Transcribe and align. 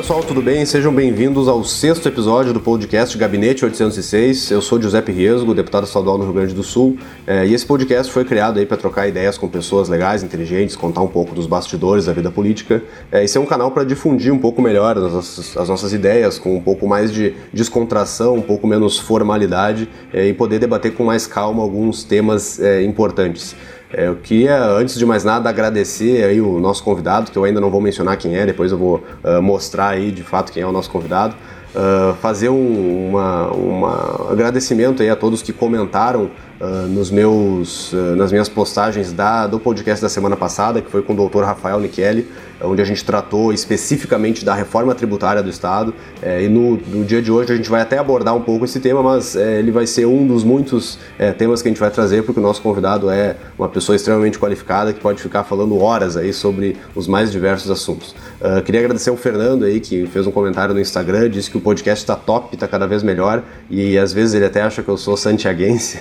pessoal, 0.00 0.22
tudo 0.22 0.40
bem? 0.40 0.64
Sejam 0.64 0.94
bem-vindos 0.94 1.46
ao 1.46 1.62
sexto 1.62 2.08
episódio 2.08 2.54
do 2.54 2.60
podcast 2.60 3.18
Gabinete 3.18 3.66
806. 3.66 4.50
Eu 4.50 4.62
sou 4.62 4.80
Giuseppe 4.80 5.12
Riesgo, 5.12 5.52
deputado 5.52 5.84
estadual 5.84 6.16
no 6.16 6.24
Rio 6.24 6.32
Grande 6.32 6.54
do 6.54 6.62
Sul, 6.62 6.96
é, 7.26 7.46
e 7.46 7.52
esse 7.52 7.66
podcast 7.66 8.10
foi 8.10 8.24
criado 8.24 8.58
aí 8.58 8.64
para 8.64 8.78
trocar 8.78 9.06
ideias 9.06 9.36
com 9.36 9.46
pessoas 9.46 9.90
legais, 9.90 10.22
inteligentes, 10.22 10.74
contar 10.74 11.02
um 11.02 11.06
pouco 11.06 11.34
dos 11.34 11.46
bastidores 11.46 12.06
da 12.06 12.14
vida 12.14 12.30
política. 12.30 12.82
É, 13.12 13.22
esse 13.22 13.36
é 13.36 13.40
um 13.42 13.44
canal 13.44 13.72
para 13.72 13.84
difundir 13.84 14.32
um 14.32 14.38
pouco 14.38 14.62
melhor 14.62 14.96
as 14.96 15.12
nossas, 15.12 15.54
as 15.54 15.68
nossas, 15.68 15.92
ideias, 15.92 16.38
com 16.38 16.56
um 16.56 16.62
pouco 16.62 16.88
mais 16.88 17.12
de 17.12 17.34
descontração, 17.52 18.36
um 18.36 18.42
pouco 18.42 18.66
menos 18.66 18.98
formalidade 18.98 19.86
é, 20.14 20.26
e 20.26 20.32
poder 20.32 20.58
debater 20.58 20.94
com 20.94 21.04
mais 21.04 21.26
calma 21.26 21.62
alguns 21.62 22.04
temas 22.04 22.58
é, 22.58 22.82
importantes. 22.82 23.54
É, 23.92 24.06
eu 24.06 24.16
queria, 24.16 24.64
antes 24.64 24.96
de 24.96 25.04
mais 25.04 25.24
nada, 25.24 25.48
agradecer 25.48 26.24
aí 26.24 26.40
o 26.40 26.60
nosso 26.60 26.82
convidado, 26.84 27.30
que 27.30 27.36
eu 27.36 27.44
ainda 27.44 27.60
não 27.60 27.70
vou 27.70 27.80
mencionar 27.80 28.16
quem 28.16 28.36
é, 28.36 28.46
depois 28.46 28.70
eu 28.70 28.78
vou 28.78 29.04
uh, 29.24 29.42
mostrar 29.42 29.88
aí 29.88 30.12
de 30.12 30.22
fato 30.22 30.52
quem 30.52 30.62
é 30.62 30.66
o 30.66 30.72
nosso 30.72 30.90
convidado. 30.90 31.34
Uh, 31.74 32.14
fazer 32.16 32.48
um 32.48 33.08
uma, 33.10 33.50
uma 33.52 34.32
agradecimento 34.32 35.02
aí 35.02 35.08
a 35.08 35.14
todos 35.14 35.40
que 35.42 35.52
comentaram 35.52 36.30
uh, 36.60 36.86
nos 36.88 37.10
meus, 37.10 37.92
uh, 37.92 38.14
nas 38.16 38.30
minhas 38.30 38.48
postagens 38.48 39.12
da, 39.12 39.46
do 39.46 39.58
podcast 39.58 40.02
da 40.02 40.08
semana 40.08 40.36
passada, 40.36 40.80
que 40.80 40.90
foi 40.90 41.02
com 41.02 41.14
o 41.14 41.28
Dr. 41.28 41.42
Rafael 41.42 41.80
Nicheli, 41.80 42.28
onde 42.62 42.82
a 42.82 42.84
gente 42.84 43.04
tratou 43.04 43.52
especificamente 43.52 44.44
da 44.44 44.54
reforma 44.54 44.94
tributária 44.94 45.42
do 45.42 45.48
Estado. 45.48 45.94
É, 46.22 46.42
e 46.42 46.48
no, 46.48 46.76
no, 46.76 47.04
dia 47.04 47.22
de 47.22 47.32
hoje 47.32 47.52
a 47.52 47.56
gente 47.56 47.70
vai 47.70 47.80
até 47.80 47.98
abordar 47.98 48.34
um 48.34 48.42
pouco 48.42 48.64
esse 48.64 48.78
tema, 48.80 49.02
mas 49.02 49.34
é, 49.34 49.58
ele 49.58 49.70
vai 49.70 49.86
ser 49.86 50.06
um 50.06 50.26
dos 50.26 50.44
muitos 50.44 50.98
é, 51.18 51.32
temas 51.32 51.62
que 51.62 51.68
a 51.68 51.70
gente 51.70 51.80
vai 51.80 51.90
trazer, 51.90 52.22
porque 52.22 52.38
o 52.38 52.42
nosso 52.42 52.60
convidado 52.60 53.10
é 53.10 53.36
uma 53.58 53.68
pessoa 53.68 53.96
extremamente 53.96 54.38
qualificada 54.38 54.92
que 54.92 55.00
pode 55.00 55.22
ficar 55.22 55.44
falando 55.44 55.78
horas 55.80 56.16
aí 56.16 56.32
sobre 56.32 56.76
os 56.94 57.06
mais 57.06 57.32
diversos 57.32 57.70
assuntos. 57.70 58.14
Uh, 58.40 58.62
queria 58.62 58.80
agradecer 58.80 59.10
ao 59.10 59.16
Fernando 59.18 59.64
aí, 59.64 59.80
que 59.80 60.06
fez 60.06 60.26
um 60.26 60.30
comentário 60.30 60.72
no 60.74 60.80
Instagram, 60.80 61.28
disse 61.28 61.50
que 61.50 61.58
o 61.58 61.60
podcast 61.60 62.02
está 62.02 62.16
top, 62.16 62.54
está 62.54 62.66
cada 62.66 62.86
vez 62.86 63.02
melhor, 63.02 63.42
e 63.68 63.98
às 63.98 64.14
vezes 64.14 64.34
ele 64.34 64.46
até 64.46 64.62
acha 64.62 64.82
que 64.82 64.88
eu 64.88 64.96
sou 64.96 65.14
santiaguense, 65.14 66.00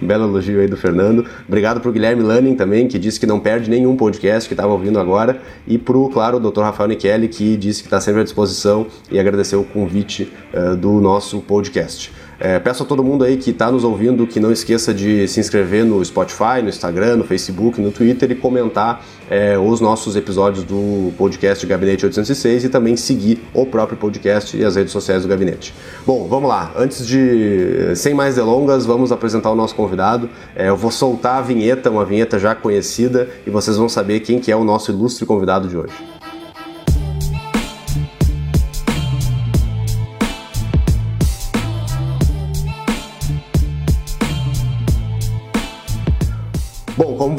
um 0.00 0.06
belo 0.06 0.24
elogio 0.24 0.60
aí 0.60 0.68
do 0.68 0.76
Fernando. 0.76 1.26
Obrigado 1.46 1.80
pro 1.80 1.90
Guilherme 1.90 2.22
Lanning 2.22 2.54
também, 2.54 2.86
que 2.86 3.00
disse 3.00 3.18
que 3.18 3.26
não 3.26 3.40
perde 3.40 3.68
nenhum 3.68 3.96
podcast 3.96 4.48
que 4.48 4.54
estava 4.54 4.72
ouvindo 4.72 5.00
agora. 5.00 5.42
E 5.66 5.76
pro, 5.76 6.08
claro, 6.08 6.36
o 6.36 6.50
Dr. 6.50 6.60
Rafael 6.60 6.88
Nicheli, 6.88 7.26
que 7.26 7.56
disse 7.56 7.82
que 7.82 7.88
está 7.88 8.00
sempre 8.00 8.20
à 8.20 8.24
disposição 8.24 8.86
e 9.10 9.18
agradeceu 9.18 9.60
o 9.60 9.64
convite 9.64 10.32
uh, 10.54 10.76
do 10.76 11.00
nosso 11.00 11.40
podcast. 11.40 12.12
É, 12.44 12.58
peço 12.58 12.82
a 12.82 12.86
todo 12.86 13.04
mundo 13.04 13.22
aí 13.22 13.36
que 13.36 13.50
está 13.50 13.70
nos 13.70 13.84
ouvindo 13.84 14.26
que 14.26 14.40
não 14.40 14.50
esqueça 14.50 14.92
de 14.92 15.28
se 15.28 15.38
inscrever 15.38 15.84
no 15.84 16.04
Spotify, 16.04 16.60
no 16.60 16.68
Instagram, 16.68 17.14
no 17.14 17.22
Facebook, 17.22 17.80
no 17.80 17.92
Twitter 17.92 18.32
e 18.32 18.34
comentar 18.34 19.00
é, 19.30 19.56
os 19.56 19.80
nossos 19.80 20.16
episódios 20.16 20.64
do 20.64 21.12
podcast 21.16 21.64
Gabinete 21.64 22.04
806 22.04 22.64
e 22.64 22.68
também 22.68 22.96
seguir 22.96 23.40
o 23.54 23.64
próprio 23.64 23.96
podcast 23.96 24.56
e 24.56 24.64
as 24.64 24.74
redes 24.74 24.90
sociais 24.90 25.22
do 25.22 25.28
Gabinete. 25.28 25.72
Bom, 26.04 26.26
vamos 26.26 26.48
lá. 26.48 26.72
Antes 26.76 27.06
de, 27.06 27.94
sem 27.94 28.12
mais 28.12 28.34
delongas, 28.34 28.84
vamos 28.84 29.12
apresentar 29.12 29.52
o 29.52 29.54
nosso 29.54 29.76
convidado. 29.76 30.28
É, 30.56 30.68
eu 30.68 30.76
vou 30.76 30.90
soltar 30.90 31.36
a 31.36 31.42
vinheta, 31.42 31.90
uma 31.90 32.04
vinheta 32.04 32.40
já 32.40 32.56
conhecida, 32.56 33.28
e 33.46 33.50
vocês 33.50 33.76
vão 33.76 33.88
saber 33.88 34.18
quem 34.18 34.40
que 34.40 34.50
é 34.50 34.56
o 34.56 34.64
nosso 34.64 34.90
ilustre 34.90 35.24
convidado 35.24 35.68
de 35.68 35.76
hoje. 35.76 36.21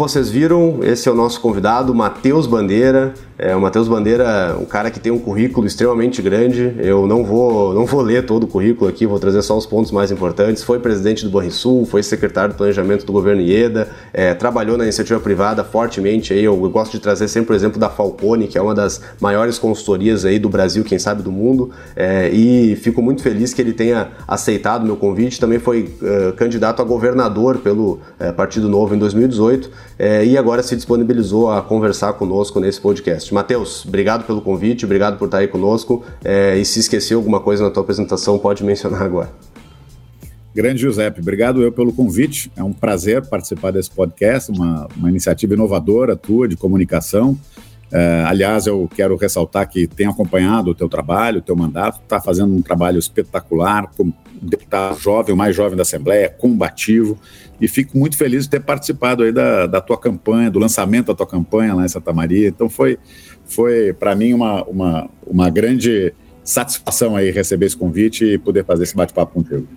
Vocês 0.03 0.29
viram, 0.29 0.79
esse 0.83 1.07
é 1.07 1.11
o 1.11 1.15
nosso 1.15 1.39
convidado, 1.39 1.95
Matheus 1.95 2.45
Bandeira. 2.45 3.13
É, 3.37 3.55
o 3.55 3.61
Matheus 3.61 3.87
Bandeira, 3.87 4.55
um 4.59 4.65
cara 4.65 4.91
que 4.91 4.99
tem 4.99 5.11
um 5.11 5.17
currículo 5.17 5.65
extremamente 5.65 6.21
grande. 6.21 6.75
Eu 6.77 7.07
não 7.07 7.23
vou, 7.23 7.73
não 7.73 7.85
vou 7.85 8.01
ler 8.01 8.25
todo 8.25 8.43
o 8.43 8.47
currículo 8.47 8.89
aqui, 8.89 9.05
vou 9.05 9.17
trazer 9.17 9.41
só 9.41 9.57
os 9.57 9.65
pontos 9.65 9.91
mais 9.91 10.11
importantes. 10.11 10.61
Foi 10.61 10.77
presidente 10.77 11.23
do 11.23 11.31
Banrisul, 11.31 11.85
foi 11.85 12.03
secretário 12.03 12.51
de 12.51 12.57
planejamento 12.57 13.05
do 13.05 13.13
governo 13.13 13.41
IEDA, 13.41 13.89
é, 14.13 14.33
trabalhou 14.33 14.77
na 14.77 14.83
iniciativa 14.83 15.19
privada 15.19 15.63
fortemente. 15.63 16.31
Aí 16.33 16.43
eu, 16.43 16.53
eu 16.53 16.69
gosto 16.69 16.91
de 16.91 16.99
trazer 16.99 17.27
sempre 17.27 17.53
o 17.53 17.55
exemplo 17.55 17.79
da 17.79 17.89
Falcone, 17.89 18.47
que 18.47 18.57
é 18.57 18.61
uma 18.61 18.75
das 18.75 19.01
maiores 19.19 19.57
consultorias 19.57 20.25
aí 20.25 20.37
do 20.37 20.49
Brasil, 20.49 20.83
quem 20.83 20.99
sabe 20.99 21.23
do 21.23 21.31
mundo. 21.31 21.71
É, 21.95 22.29
e 22.29 22.75
fico 22.75 23.01
muito 23.01 23.23
feliz 23.23 23.53
que 23.53 23.61
ele 23.61 23.73
tenha 23.73 24.09
aceitado 24.27 24.85
meu 24.85 24.97
convite. 24.97 25.39
Também 25.39 25.59
foi 25.59 25.89
uh, 26.01 26.33
candidato 26.33 26.81
a 26.81 26.85
governador 26.85 27.57
pelo 27.59 27.93
uh, 28.19 28.33
Partido 28.35 28.69
Novo 28.69 28.93
em 28.93 28.99
2018 28.99 29.92
é, 29.97 30.25
e 30.25 30.37
agora 30.37 30.63
se 30.63 30.75
disponibilizou 30.75 31.51
a 31.51 31.61
conversar 31.61 32.13
conosco 32.13 32.59
nesse 32.59 32.79
podcast. 32.79 33.33
Matheus, 33.33 33.85
obrigado 33.85 34.25
pelo 34.25 34.41
convite, 34.41 34.85
obrigado 34.85 35.17
por 35.17 35.25
estar 35.25 35.39
aí 35.39 35.47
conosco. 35.47 36.03
É, 36.23 36.57
e 36.57 36.65
se 36.65 36.79
esqueceu 36.79 37.19
alguma 37.19 37.39
coisa 37.39 37.63
na 37.63 37.69
tua 37.69 37.83
apresentação, 37.83 38.37
pode 38.39 38.63
mencionar 38.63 39.01
agora. 39.01 39.31
Grande 40.55 40.81
Giuseppe, 40.81 41.19
obrigado 41.19 41.63
eu 41.63 41.71
pelo 41.71 41.91
convite. 41.91 42.51
É 42.55 42.63
um 42.63 42.71
prazer 42.71 43.25
participar 43.25 43.71
desse 43.71 43.89
podcast, 43.89 44.51
uma, 44.51 44.87
uma 44.95 45.09
iniciativa 45.09 45.53
inovadora 45.55 46.15
tua 46.15 46.47
de 46.47 46.55
comunicação. 46.55 47.37
É, 47.93 48.23
aliás, 48.25 48.65
eu 48.65 48.89
quero 48.95 49.15
ressaltar 49.15 49.69
que 49.69 49.85
tenho 49.85 50.09
acompanhado 50.09 50.71
o 50.71 50.73
teu 50.75 50.89
trabalho, 50.89 51.37
o 51.37 51.41
teu 51.43 51.55
mandato, 51.55 52.01
está 52.01 52.19
fazendo 52.19 52.51
um 52.51 52.61
trabalho 52.61 52.97
espetacular, 52.97 53.87
como 53.95 54.11
deputado 54.41 54.99
jovem, 54.99 55.35
o 55.35 55.37
mais 55.37 55.55
jovem 55.55 55.77
da 55.77 55.83
Assembleia, 55.83 56.27
combativo, 56.27 57.19
e 57.61 57.67
fico 57.67 57.95
muito 57.95 58.17
feliz 58.17 58.45
de 58.45 58.49
ter 58.49 58.61
participado 58.61 59.21
aí 59.21 59.31
da, 59.31 59.67
da 59.67 59.79
tua 59.79 59.97
campanha, 59.97 60.49
do 60.49 60.57
lançamento 60.57 61.07
da 61.07 61.13
tua 61.13 61.27
campanha 61.27 61.75
lá 61.75 61.85
em 61.85 61.87
Santa 61.87 62.11
Maria. 62.11 62.47
Então 62.47 62.67
foi, 62.67 62.97
foi 63.45 63.93
para 63.93 64.15
mim 64.15 64.33
uma, 64.33 64.63
uma, 64.63 65.09
uma 65.27 65.49
grande 65.51 66.11
satisfação 66.43 67.15
aí 67.15 67.29
receber 67.29 67.67
esse 67.67 67.77
convite 67.77 68.25
e 68.25 68.39
poder 68.39 68.65
fazer 68.65 68.83
esse 68.83 68.95
bate-papo 68.95 69.33
contigo. 69.33 69.67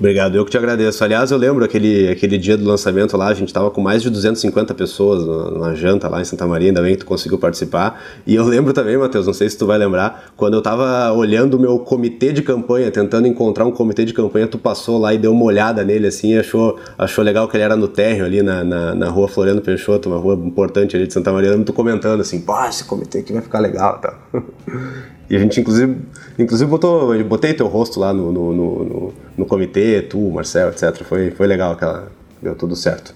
Obrigado, 0.00 0.34
eu 0.34 0.46
que 0.46 0.50
te 0.50 0.56
agradeço. 0.56 1.04
Aliás, 1.04 1.30
eu 1.30 1.36
lembro 1.36 1.62
aquele, 1.62 2.08
aquele 2.08 2.38
dia 2.38 2.56
do 2.56 2.64
lançamento 2.64 3.18
lá, 3.18 3.26
a 3.26 3.34
gente 3.34 3.48
estava 3.48 3.70
com 3.70 3.82
mais 3.82 4.02
de 4.02 4.08
250 4.08 4.72
pessoas 4.72 5.26
numa 5.52 5.74
janta 5.74 6.08
lá 6.08 6.22
em 6.22 6.24
Santa 6.24 6.46
Maria, 6.46 6.70
ainda 6.70 6.80
bem 6.80 6.92
que 6.92 7.00
tu 7.00 7.06
conseguiu 7.06 7.36
participar. 7.36 8.02
E 8.26 8.34
eu 8.34 8.46
lembro 8.46 8.72
também, 8.72 8.96
Matheus, 8.96 9.26
não 9.26 9.34
sei 9.34 9.50
se 9.50 9.58
tu 9.58 9.66
vai 9.66 9.76
lembrar, 9.76 10.32
quando 10.38 10.54
eu 10.54 10.60
estava 10.60 11.12
olhando 11.12 11.58
o 11.58 11.60
meu 11.60 11.78
comitê 11.80 12.32
de 12.32 12.40
campanha, 12.40 12.90
tentando 12.90 13.28
encontrar 13.28 13.66
um 13.66 13.70
comitê 13.70 14.06
de 14.06 14.14
campanha, 14.14 14.46
tu 14.46 14.56
passou 14.56 14.96
lá 14.96 15.12
e 15.12 15.18
deu 15.18 15.32
uma 15.32 15.44
olhada 15.44 15.84
nele 15.84 16.06
assim, 16.06 16.34
achou, 16.34 16.78
achou 16.96 17.22
legal 17.22 17.46
que 17.46 17.58
ele 17.58 17.64
era 17.64 17.76
no 17.76 17.86
térreo 17.86 18.24
ali 18.24 18.40
na, 18.40 18.64
na, 18.64 18.94
na 18.94 19.08
rua 19.10 19.28
Floriano 19.28 19.60
Peixoto, 19.60 20.08
uma 20.08 20.18
rua 20.18 20.32
importante 20.34 20.96
ali 20.96 21.06
de 21.06 21.12
Santa 21.12 21.30
Maria. 21.30 21.48
Eu 21.48 21.52
lembro 21.52 21.66
tu 21.66 21.74
comentando 21.74 22.22
assim, 22.22 22.40
pô, 22.40 22.64
esse 22.64 22.84
comitê 22.84 23.18
aqui 23.18 23.34
vai 23.34 23.42
ficar 23.42 23.58
legal 23.58 23.98
tá? 23.98 24.14
E 25.30 25.36
a 25.36 25.38
gente, 25.38 25.60
inclusive, 25.60 25.96
inclusive 26.36 26.68
botou, 26.68 27.22
botei 27.24 27.54
teu 27.54 27.68
rosto 27.68 28.00
lá 28.00 28.12
no, 28.12 28.32
no, 28.32 28.52
no, 28.52 29.12
no 29.38 29.46
comitê, 29.46 30.02
tu, 30.02 30.18
Marcel, 30.28 30.70
etc. 30.70 31.04
Foi, 31.04 31.30
foi 31.30 31.46
legal, 31.46 31.72
aquela, 31.72 32.10
deu 32.42 32.56
tudo 32.56 32.74
certo. 32.74 33.14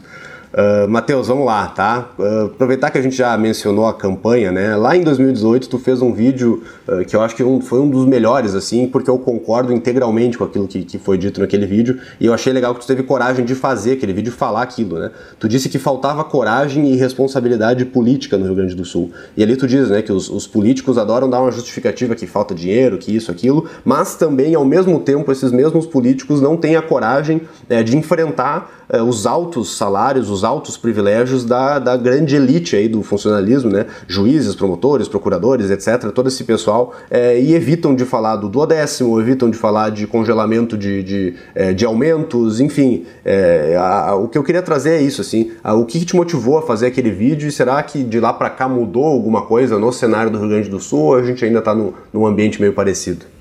Uh, 0.54 0.88
Matheus, 0.88 1.26
vamos 1.26 1.44
lá, 1.44 1.66
tá? 1.66 2.10
Uh, 2.16 2.44
aproveitar 2.44 2.88
que 2.88 2.96
a 2.96 3.02
gente 3.02 3.16
já 3.16 3.36
mencionou 3.36 3.88
a 3.88 3.92
campanha, 3.92 4.52
né? 4.52 4.76
Lá 4.76 4.96
em 4.96 5.02
2018 5.02 5.68
tu 5.68 5.80
fez 5.80 6.00
um 6.00 6.12
vídeo 6.12 6.62
uh, 6.86 7.04
que 7.04 7.16
eu 7.16 7.22
acho 7.22 7.34
que 7.34 7.42
um, 7.42 7.60
foi 7.60 7.80
um 7.80 7.90
dos 7.90 8.06
melhores, 8.06 8.54
assim, 8.54 8.86
porque 8.86 9.10
eu 9.10 9.18
concordo 9.18 9.72
integralmente 9.72 10.38
com 10.38 10.44
aquilo 10.44 10.68
que, 10.68 10.84
que 10.84 10.96
foi 10.96 11.18
dito 11.18 11.40
naquele 11.40 11.66
vídeo 11.66 11.98
e 12.20 12.26
eu 12.26 12.32
achei 12.32 12.52
legal 12.52 12.72
que 12.72 12.80
tu 12.82 12.86
teve 12.86 13.02
coragem 13.02 13.44
de 13.44 13.52
fazer 13.52 13.94
aquele 13.94 14.12
vídeo 14.12 14.28
e 14.28 14.32
falar 14.32 14.62
aquilo, 14.62 14.96
né? 14.96 15.10
Tu 15.40 15.48
disse 15.48 15.68
que 15.68 15.76
faltava 15.76 16.22
coragem 16.22 16.86
e 16.86 16.94
responsabilidade 16.94 17.84
política 17.86 18.38
no 18.38 18.44
Rio 18.44 18.54
Grande 18.54 18.76
do 18.76 18.84
Sul. 18.84 19.10
E 19.36 19.42
ali 19.42 19.56
tu 19.56 19.66
diz, 19.66 19.90
né, 19.90 20.02
que 20.02 20.12
os, 20.12 20.30
os 20.30 20.46
políticos 20.46 20.98
adoram 20.98 21.28
dar 21.28 21.40
uma 21.40 21.50
justificativa 21.50 22.14
que 22.14 22.28
falta 22.28 22.54
dinheiro, 22.54 22.96
que 22.96 23.14
isso, 23.14 23.28
aquilo, 23.32 23.68
mas 23.84 24.14
também, 24.14 24.54
ao 24.54 24.64
mesmo 24.64 25.00
tempo, 25.00 25.32
esses 25.32 25.50
mesmos 25.50 25.84
políticos 25.84 26.40
não 26.40 26.56
têm 26.56 26.76
a 26.76 26.82
coragem 26.82 27.40
é, 27.68 27.82
de 27.82 27.96
enfrentar 27.96 28.84
é, 28.88 29.02
os 29.02 29.26
altos 29.26 29.76
salários, 29.76 30.30
os 30.30 30.43
altos 30.44 30.76
privilégios 30.76 31.44
da, 31.44 31.78
da 31.78 31.96
grande 31.96 32.36
elite 32.36 32.76
aí 32.76 32.88
do 32.88 33.02
funcionalismo, 33.02 33.70
né? 33.70 33.86
Juízes, 34.06 34.54
promotores, 34.54 35.08
procuradores, 35.08 35.70
etc. 35.70 36.10
Todo 36.12 36.28
esse 36.28 36.44
pessoal 36.44 36.94
é, 37.10 37.40
e 37.40 37.54
evitam 37.54 37.94
de 37.94 38.04
falar 38.04 38.36
do 38.36 38.48
duodécimo, 38.48 39.20
evitam 39.20 39.50
de 39.50 39.56
falar 39.56 39.90
de 39.90 40.06
congelamento 40.06 40.76
de, 40.76 41.02
de, 41.02 41.34
é, 41.54 41.72
de 41.72 41.84
aumentos, 41.84 42.60
enfim. 42.60 43.04
É, 43.24 43.76
a, 43.78 44.10
a, 44.10 44.14
o 44.14 44.28
que 44.28 44.38
eu 44.38 44.44
queria 44.44 44.62
trazer 44.62 44.90
é 44.90 45.02
isso, 45.02 45.20
assim. 45.20 45.52
A, 45.62 45.74
o 45.74 45.84
que 45.84 46.04
te 46.04 46.14
motivou 46.14 46.58
a 46.58 46.62
fazer 46.62 46.86
aquele 46.86 47.10
vídeo 47.10 47.48
e 47.48 47.52
será 47.52 47.82
que 47.82 48.02
de 48.02 48.20
lá 48.20 48.32
para 48.32 48.50
cá 48.50 48.68
mudou 48.68 49.04
alguma 49.04 49.42
coisa 49.42 49.78
no 49.78 49.92
cenário 49.92 50.30
do 50.30 50.38
Rio 50.38 50.48
Grande 50.48 50.68
do 50.68 50.80
Sul 50.80 51.00
ou 51.00 51.16
a 51.16 51.22
gente 51.22 51.44
ainda 51.44 51.58
está 51.60 51.74
num 51.74 52.26
ambiente 52.26 52.60
meio 52.60 52.72
parecido? 52.72 53.33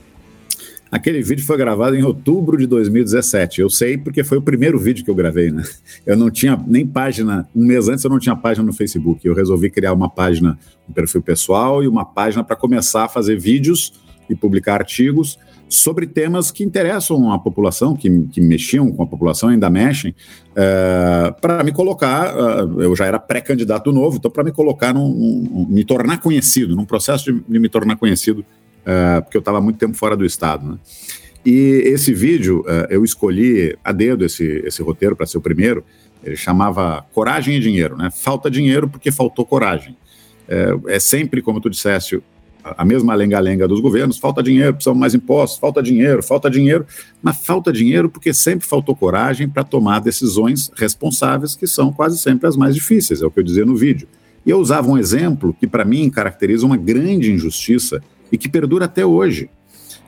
Aquele 0.93 1.23
vídeo 1.23 1.43
foi 1.43 1.57
gravado 1.57 1.95
em 1.95 2.03
outubro 2.03 2.55
de 2.55 2.67
2017. 2.67 3.61
Eu 3.61 3.67
sei 3.67 3.97
porque 3.97 4.23
foi 4.23 4.37
o 4.37 4.41
primeiro 4.43 4.77
vídeo 4.77 5.03
que 5.03 5.09
eu 5.09 5.15
gravei, 5.15 5.49
né? 5.49 5.63
Eu 6.05 6.15
não 6.15 6.29
tinha 6.29 6.55
nem 6.67 6.85
página, 6.85 7.49
um 7.55 7.65
mês 7.65 7.89
antes 7.89 8.03
eu 8.03 8.11
não 8.11 8.19
tinha 8.19 8.35
página 8.35 8.63
no 8.63 8.71
Facebook. 8.71 9.27
Eu 9.27 9.33
resolvi 9.33 9.71
criar 9.71 9.91
uma 9.91 10.07
página, 10.07 10.55
um 10.87 10.93
perfil 10.93 11.23
pessoal 11.23 11.83
e 11.83 11.87
uma 11.87 12.05
página 12.05 12.43
para 12.43 12.55
começar 12.55 13.05
a 13.05 13.09
fazer 13.09 13.39
vídeos 13.39 13.91
e 14.29 14.35
publicar 14.35 14.75
artigos 14.75 15.39
sobre 15.67 16.05
temas 16.05 16.51
que 16.51 16.63
interessam 16.63 17.31
a 17.31 17.39
população, 17.39 17.95
que, 17.95 18.27
que 18.27 18.39
mexiam 18.39 18.91
com 18.91 19.01
a 19.01 19.07
população, 19.07 19.49
ainda 19.49 19.71
mexem, 19.71 20.13
é, 20.55 21.33
para 21.41 21.63
me 21.63 21.71
colocar, 21.71 22.35
uh, 22.35 22.81
eu 22.81 22.95
já 22.95 23.07
era 23.07 23.17
pré-candidato 23.17 23.91
novo, 23.91 24.17
então 24.17 24.29
para 24.29 24.43
me 24.43 24.51
colocar, 24.51 24.93
num, 24.93 25.09
num, 25.09 25.65
me 25.67 25.83
tornar 25.83 26.19
conhecido, 26.21 26.75
num 26.75 26.85
processo 26.85 27.33
de, 27.33 27.43
de 27.49 27.59
me 27.59 27.67
tornar 27.67 27.95
conhecido 27.95 28.45
uh, 28.83 29.21
porque 29.23 29.37
eu 29.37 29.39
estava 29.39 29.59
muito 29.59 29.77
tempo 29.77 29.95
fora 29.95 30.15
do 30.15 30.25
estado. 30.25 30.71
Né? 30.71 30.77
E 31.45 31.83
esse 31.85 32.13
vídeo, 32.13 32.61
uh, 32.61 32.87
eu 32.89 33.03
escolhi 33.03 33.77
a 33.83 33.91
dedo 33.91 34.23
esse, 34.23 34.61
esse 34.65 34.81
roteiro 34.81 35.15
para 35.15 35.25
ser 35.25 35.37
o 35.37 35.41
primeiro. 35.41 35.83
Ele 36.23 36.37
chamava 36.37 37.05
Coragem 37.13 37.57
e 37.57 37.59
Dinheiro, 37.59 37.97
né? 37.97 38.09
Falta 38.09 38.49
dinheiro 38.49 38.87
porque 38.87 39.11
faltou 39.11 39.45
coragem. 39.45 39.97
É, 40.47 40.95
é 40.95 40.99
sempre, 40.99 41.41
como 41.41 41.59
tu 41.59 41.69
disseste, 41.69 42.21
a 42.63 42.85
mesma 42.85 43.13
lenga-lenga 43.13 43.67
dos 43.67 43.81
governos, 43.81 44.17
falta 44.17 44.41
dinheiro, 44.41 44.73
precisamos 44.73 44.99
mais 44.99 45.13
impostos, 45.13 45.59
falta 45.59 45.83
dinheiro, 45.83 46.23
falta 46.23 46.49
dinheiro, 46.49 46.85
mas 47.21 47.37
falta 47.37 47.73
dinheiro 47.73 48.09
porque 48.09 48.33
sempre 48.33 48.65
faltou 48.65 48.95
coragem 48.95 49.49
para 49.49 49.63
tomar 49.63 49.99
decisões 49.99 50.71
responsáveis, 50.75 51.55
que 51.55 51.67
são 51.67 51.91
quase 51.91 52.17
sempre 52.17 52.47
as 52.47 52.55
mais 52.55 52.73
difíceis, 52.73 53.21
é 53.21 53.25
o 53.25 53.31
que 53.31 53.39
eu 53.39 53.43
dizia 53.43 53.65
no 53.65 53.75
vídeo. 53.75 54.07
E 54.45 54.49
eu 54.49 54.59
usava 54.59 54.89
um 54.89 54.97
exemplo 54.97 55.55
que, 55.57 55.67
para 55.67 55.85
mim, 55.85 56.09
caracteriza 56.09 56.65
uma 56.65 56.77
grande 56.77 57.31
injustiça 57.31 58.01
e 58.33 58.37
que 58.37 58.49
perdura 58.49 58.85
até 58.85 59.05
hoje, 59.05 59.47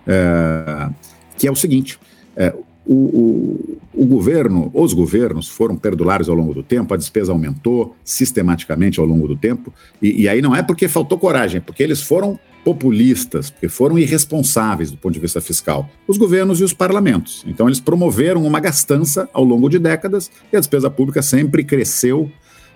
é, 0.07 0.89
que 1.37 1.47
é 1.47 1.51
o 1.51 1.55
seguinte: 1.55 1.99
é, 2.35 2.51
o, 2.83 2.93
o, 2.93 3.77
o, 3.93 4.05
governo, 4.05 4.71
os 4.73 4.93
governos 4.93 5.47
foram 5.47 5.77
perdulários 5.77 6.27
ao 6.27 6.35
longo 6.35 6.53
do 6.53 6.63
tempo, 6.63 6.91
a 6.93 6.97
despesa 6.97 7.31
aumentou 7.31 7.95
sistematicamente 8.03 8.99
ao 8.99 9.05
longo 9.05 9.27
do 9.27 9.35
tempo, 9.35 9.71
e, 10.01 10.23
e 10.23 10.27
aí 10.27 10.41
não 10.41 10.55
é 10.55 10.63
porque 10.63 10.87
faltou 10.87 11.19
coragem, 11.19 11.59
é 11.59 11.61
porque 11.61 11.83
eles 11.83 12.01
foram 12.01 12.39
populistas, 12.63 13.51
porque 13.51 13.69
foram 13.69 13.99
irresponsáveis 13.99 14.89
do 14.89 14.97
ponto 14.97 15.13
de 15.13 15.19
vista 15.19 15.39
fiscal, 15.39 15.87
os 16.07 16.17
governos 16.17 16.59
e 16.59 16.63
os 16.63 16.73
parlamentos. 16.73 17.43
Então, 17.45 17.67
eles 17.67 17.79
promoveram 17.79 18.43
uma 18.43 18.59
gastança 18.59 19.29
ao 19.31 19.43
longo 19.43 19.69
de 19.69 19.77
décadas 19.77 20.31
e 20.51 20.57
a 20.57 20.59
despesa 20.59 20.89
pública 20.89 21.21
sempre 21.21 21.63
cresceu 21.63 22.23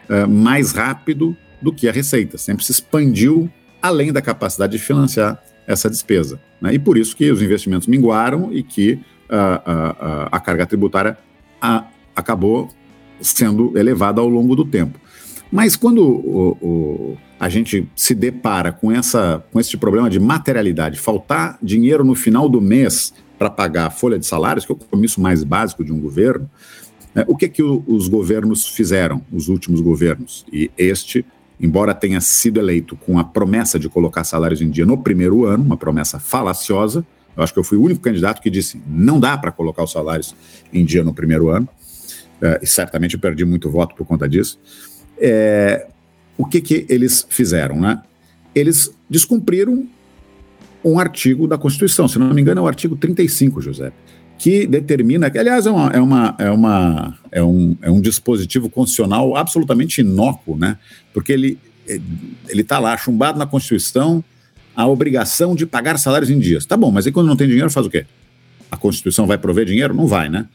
uh, 0.07 0.29
mais 0.29 0.73
rápido 0.73 1.35
do 1.59 1.73
que 1.73 1.89
a 1.89 1.91
receita, 1.91 2.37
sempre 2.37 2.63
se 2.63 2.71
expandiu 2.71 3.49
além 3.81 4.11
da 4.11 4.21
capacidade 4.21 4.73
de 4.73 4.79
financiar 4.79 5.41
essa 5.67 5.89
despesa. 5.89 6.39
Né? 6.61 6.73
E 6.73 6.79
por 6.79 6.97
isso 6.97 7.15
que 7.15 7.31
os 7.31 7.41
investimentos 7.41 7.87
minguaram 7.87 8.51
e 8.51 8.63
que 8.63 8.99
a, 9.29 9.61
a, 9.65 10.37
a 10.37 10.39
carga 10.39 10.65
tributária 10.65 11.17
a, 11.61 11.85
acabou 12.15 12.69
sendo 13.21 13.77
elevada 13.77 14.21
ao 14.21 14.27
longo 14.27 14.55
do 14.55 14.65
tempo. 14.65 14.99
Mas 15.51 15.75
quando 15.75 16.03
o, 16.03 16.57
o, 16.61 17.17
a 17.39 17.49
gente 17.49 17.87
se 17.95 18.13
depara 18.13 18.71
com, 18.71 18.91
essa, 18.91 19.43
com 19.51 19.59
esse 19.59 19.75
problema 19.77 20.09
de 20.09 20.19
materialidade, 20.19 20.99
faltar 20.99 21.57
dinheiro 21.61 22.03
no 22.03 22.15
final 22.15 22.47
do 22.47 22.61
mês 22.61 23.13
para 23.37 23.49
pagar 23.49 23.87
a 23.87 23.89
folha 23.89 24.19
de 24.19 24.25
salários, 24.25 24.65
que 24.65 24.71
é 24.71 24.75
o 24.75 24.77
compromisso 24.77 25.19
mais 25.21 25.43
básico 25.43 25.83
de 25.83 25.91
um 25.91 25.99
governo, 25.99 26.49
né, 27.15 27.23
o 27.27 27.35
que, 27.35 27.47
que 27.49 27.63
o, 27.63 27.83
os 27.87 28.07
governos 28.07 28.67
fizeram, 28.67 29.21
os 29.31 29.47
últimos 29.47 29.81
governos? 29.81 30.45
E 30.51 30.69
este, 30.77 31.25
embora 31.59 31.93
tenha 31.93 32.21
sido 32.21 32.59
eleito 32.59 32.95
com 32.95 33.19
a 33.19 33.23
promessa 33.23 33.77
de 33.77 33.89
colocar 33.89 34.23
salários 34.23 34.61
em 34.61 34.69
dia 34.69 34.85
no 34.85 34.97
primeiro 34.97 35.45
ano, 35.45 35.63
uma 35.63 35.77
promessa 35.77 36.19
falaciosa, 36.19 37.05
eu 37.35 37.43
acho 37.43 37.53
que 37.53 37.59
eu 37.59 37.63
fui 37.63 37.77
o 37.77 37.83
único 37.83 38.01
candidato 38.01 38.41
que 38.41 38.49
disse 38.49 38.81
não 38.87 39.19
dá 39.19 39.37
para 39.37 39.51
colocar 39.51 39.83
os 39.83 39.91
salários 39.91 40.35
em 40.73 40.85
dia 40.85 41.03
no 41.03 41.13
primeiro 41.13 41.49
ano, 41.49 41.67
é, 42.41 42.59
e 42.61 42.67
certamente 42.67 43.15
eu 43.15 43.19
perdi 43.19 43.43
muito 43.43 43.69
voto 43.69 43.95
por 43.95 44.05
conta 44.05 44.27
disso. 44.27 44.59
É, 45.17 45.87
o 46.37 46.45
que, 46.45 46.61
que 46.61 46.85
eles 46.87 47.25
fizeram? 47.29 47.79
Né? 47.79 48.01
Eles 48.55 48.93
descumpriram 49.09 49.87
um 50.83 50.97
artigo 50.97 51.47
da 51.47 51.57
Constituição, 51.57 52.07
se 52.07 52.17
não 52.17 52.33
me 52.33 52.41
engano 52.41 52.61
é 52.61 52.63
o 52.63 52.67
artigo 52.67 52.95
35, 52.95 53.61
José, 53.61 53.91
que 54.39 54.65
determina, 54.65 55.29
que 55.29 55.37
aliás 55.37 55.65
é, 55.65 55.69
uma, 55.69 55.89
é, 55.91 55.99
uma, 55.99 56.35
é, 56.39 56.49
uma, 56.49 57.17
é, 57.29 57.43
um, 57.43 57.75
é 57.81 57.91
um 57.91 57.99
dispositivo 57.99 58.69
constitucional 58.69 59.35
absolutamente 59.35 59.99
inócuo, 59.99 60.57
né? 60.57 60.77
porque 61.13 61.33
ele 61.33 61.59
está 62.47 62.79
lá 62.79 62.95
chumbado 62.95 63.37
na 63.37 63.45
Constituição, 63.45 64.23
a 64.73 64.87
obrigação 64.87 65.53
de 65.53 65.65
pagar 65.65 65.99
salários 65.99 66.29
em 66.29 66.39
dias. 66.39 66.65
Tá 66.65 66.77
bom, 66.77 66.89
mas 66.89 67.05
e 67.05 67.11
quando 67.11 67.27
não 67.27 67.35
tem 67.35 67.49
dinheiro, 67.49 67.69
faz 67.69 67.85
o 67.85 67.89
quê? 67.89 68.05
A 68.71 68.77
Constituição 68.77 69.27
vai 69.27 69.37
prover 69.37 69.65
dinheiro? 69.65 69.93
Não 69.93 70.07
vai, 70.07 70.29
né? 70.29 70.47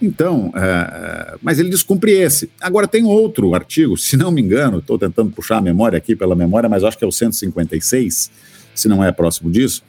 Então, 0.00 0.52
é 0.54 1.36
mas 1.42 1.58
ele 1.58 1.68
descumpre 1.68 2.12
esse. 2.12 2.48
Agora, 2.60 2.86
tem 2.86 3.04
outro 3.04 3.54
artigo, 3.54 3.96
se 3.96 4.16
não 4.16 4.30
me 4.30 4.40
engano, 4.40 4.78
estou 4.78 4.96
tentando 4.96 5.32
puxar 5.32 5.58
a 5.58 5.60
memória 5.60 5.96
aqui 5.96 6.14
pela 6.14 6.36
memória, 6.36 6.68
mas 6.68 6.84
acho 6.84 6.96
que 6.96 7.04
é 7.04 7.08
o 7.08 7.12
156, 7.12 8.30
se 8.72 8.88
não 8.88 9.02
é 9.02 9.10
próximo 9.10 9.50
disso, 9.50 9.82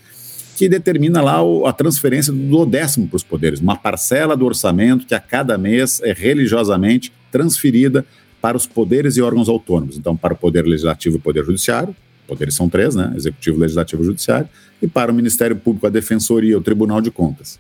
que 0.56 0.70
determina 0.70 1.22
lá 1.22 1.42
o, 1.42 1.66
a 1.66 1.74
transferência 1.74 2.32
do 2.32 2.66
décimo 2.66 3.08
para 3.08 3.18
os 3.18 3.24
poderes, 3.24 3.60
uma 3.60 3.76
parcela 3.76 4.38
do 4.38 4.46
orçamento 4.46 5.06
que 5.06 5.16
a 5.16 5.20
cada 5.20 5.58
mês 5.58 6.02
é 6.04 6.14
religiosamente 6.14 7.12
transferida 7.32 8.06
para 8.42 8.58
os 8.58 8.68
poderes 8.68 9.18
e 9.18 9.22
órgãos 9.22 9.50
autônomos. 9.50 9.98
Então, 9.98 10.16
para 10.16 10.34
o 10.34 10.38
Poder 10.38 10.66
Legislativo 10.66 11.16
e 11.16 11.20
o 11.20 11.22
Poder 11.22 11.46
Judiciário, 11.46 11.96
poderes 12.28 12.56
são 12.56 12.70
três, 12.70 12.96
né? 12.96 13.14
Executivo, 13.16 13.60
Legislativo 13.60 14.02
e 14.02 14.06
Judiciário, 14.06 14.50
e 14.82 14.88
para 14.88 15.12
o 15.12 15.16
Ministério 15.16 15.56
Público, 15.56 15.88
a 15.88 15.90
Defensoria, 15.90 16.58
o 16.58 16.62
Tribunal 16.62 17.02
de 17.02 17.10
Contas. 17.10 17.60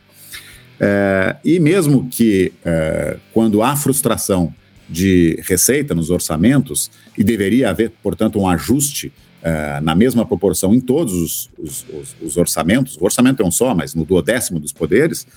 É, 0.79 1.35
e 1.43 1.59
mesmo 1.59 2.07
que 2.09 2.51
é, 2.65 3.17
quando 3.33 3.61
há 3.61 3.75
frustração 3.75 4.53
de 4.89 5.39
receita 5.47 5.95
nos 5.95 6.09
orçamentos, 6.09 6.91
e 7.17 7.23
deveria 7.23 7.69
haver, 7.69 7.91
portanto, 8.01 8.39
um 8.39 8.47
ajuste 8.47 9.11
é, 9.43 9.81
na 9.81 9.93
mesma 9.93 10.25
proporção 10.25 10.73
em 10.73 10.79
todos 10.79 11.13
os, 11.13 11.49
os, 11.59 11.85
os, 11.89 12.15
os, 12.21 12.37
orçamentos, 12.37 12.97
o 12.97 13.03
orçamento 13.03 13.43
é 13.43 13.45
um 13.45 13.51
só, 13.51 13.75
mas 13.75 13.93
no 13.93 14.05
duodécimo 14.05 14.59
dos 14.59 14.71
poderes, 14.71 15.27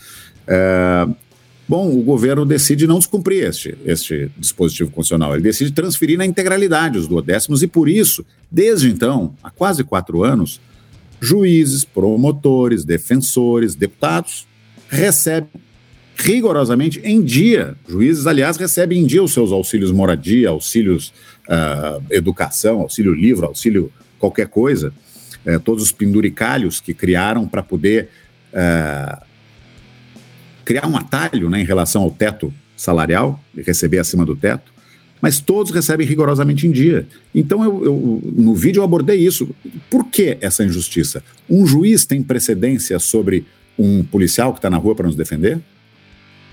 é, 0.47 1.07
Bom, 1.69 1.91
o 1.91 2.01
governo 2.01 2.47
decide 2.47 2.87
não 2.87 2.99
descumprir 2.99 3.45
este, 3.45 3.77
este 3.85 4.31
dispositivo 4.39 4.89
constitucional, 4.93 5.35
ele 5.35 5.43
decide 5.43 5.73
transferir 5.73 6.17
na 6.17 6.25
integralidade 6.25 6.97
os 6.97 7.09
duodécimos 7.09 7.61
e, 7.61 7.67
por 7.67 7.89
isso, 7.89 8.25
desde 8.49 8.89
então, 8.89 9.35
há 9.43 9.51
quase 9.51 9.83
quatro 9.83 10.23
anos, 10.23 10.61
juízes, 11.21 11.85
promotores, 11.85 12.85
defensores, 12.85 13.75
deputados 13.75 14.47
recebem 14.89 15.51
rigorosamente 16.17 17.01
em 17.03 17.21
dia. 17.21 17.75
Juízes, 17.89 18.29
aliás, 18.29 18.57
recebem 18.57 19.01
em 19.01 19.07
dia 19.07 19.23
os 19.23 19.33
seus 19.33 19.51
auxílios 19.51 19.91
moradia, 19.91 20.51
auxílios 20.51 21.13
uh, 21.49 22.03
educação, 22.11 22.81
auxílio 22.81 23.15
livro, 23.15 23.47
auxílio 23.47 23.93
qualquer 24.19 24.49
coisa, 24.49 24.93
uh, 25.47 25.61
todos 25.61 25.83
os 25.83 25.93
penduricalhos 25.93 26.81
que 26.81 26.95
criaram 26.95 27.47
para 27.47 27.63
poder 27.63 28.09
uh, 28.53 29.25
criar 30.65 30.87
um 30.87 30.97
atalho 30.97 31.49
né, 31.49 31.61
em 31.61 31.65
relação 31.65 32.03
ao 32.03 32.11
teto 32.11 32.53
salarial 32.77 33.41
receber 33.57 33.99
acima 33.99 34.25
do 34.25 34.37
teto, 34.37 34.73
mas 35.21 35.41
todos 35.41 35.73
recebem 35.73 36.07
rigorosamente 36.07 36.67
em 36.67 36.71
dia. 36.71 37.07
Então, 37.35 37.65
eu, 37.65 37.85
eu, 37.85 38.23
no 38.23 38.55
vídeo 38.55 38.81
eu 38.81 38.85
abordei 38.85 39.19
isso. 39.19 39.49
Por 39.89 40.05
que 40.07 40.37
essa 40.41 40.63
injustiça? 40.63 41.23
Um 41.49 41.67
juiz 41.67 42.05
tem 42.05 42.23
precedência 42.23 42.99
sobre 42.99 43.47
um 43.79 44.05
policial 44.05 44.53
que 44.53 44.59
está 44.59 44.69
na 44.69 44.77
rua 44.77 44.95
para 44.95 45.07
nos 45.07 45.17
defender? 45.17 45.61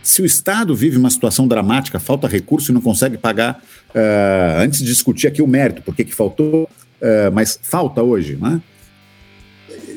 Se 0.04 0.22
o 0.22 0.26
Estado 0.26 0.76
vive 0.76 0.98
uma 0.98 1.10
situação 1.10 1.48
dramática, 1.48 1.98
falta 1.98 2.28
recurso 2.28 2.72
e 2.72 2.74
não 2.74 2.82
consegue 2.82 3.18
pagar, 3.18 3.64
uh, 3.90 4.60
antes 4.62 4.80
de 4.80 4.86
discutir 4.86 5.28
aqui 5.28 5.42
o 5.42 5.48
mérito, 5.48 5.82
por 5.82 5.96
que 5.96 6.04
faltou, 6.14 6.64
uh, 6.64 7.32
mas 7.34 7.58
falta 7.64 8.04
hoje, 8.04 8.36
né? 8.36 8.62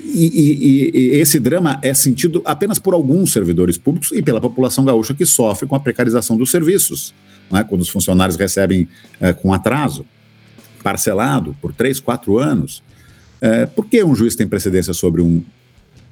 E, 0.04 0.90
e, 0.94 0.98
e, 0.98 1.20
esse 1.20 1.40
drama 1.40 1.80
é 1.82 1.92
sentido 1.92 2.40
apenas 2.44 2.78
por 2.78 2.94
alguns 2.94 3.32
servidores 3.32 3.76
públicos 3.76 4.12
e 4.12 4.22
pela 4.22 4.40
população 4.40 4.84
gaúcha 4.84 5.12
que 5.12 5.26
sofre 5.26 5.66
com 5.66 5.74
a 5.74 5.80
precarização 5.80 6.36
dos 6.36 6.52
serviços, 6.52 7.12
né? 7.50 7.64
quando 7.64 7.82
os 7.82 7.88
funcionários 7.88 8.36
recebem 8.36 8.88
é, 9.20 9.32
com 9.32 9.52
atraso, 9.52 10.06
parcelado 10.82 11.56
por 11.60 11.74
três, 11.74 11.98
quatro 11.98 12.38
anos. 12.38 12.82
É, 13.40 13.66
por 13.66 13.86
que 13.86 14.02
um 14.04 14.14
juiz 14.14 14.36
tem 14.36 14.46
precedência 14.46 14.94
sobre 14.94 15.20
um 15.20 15.42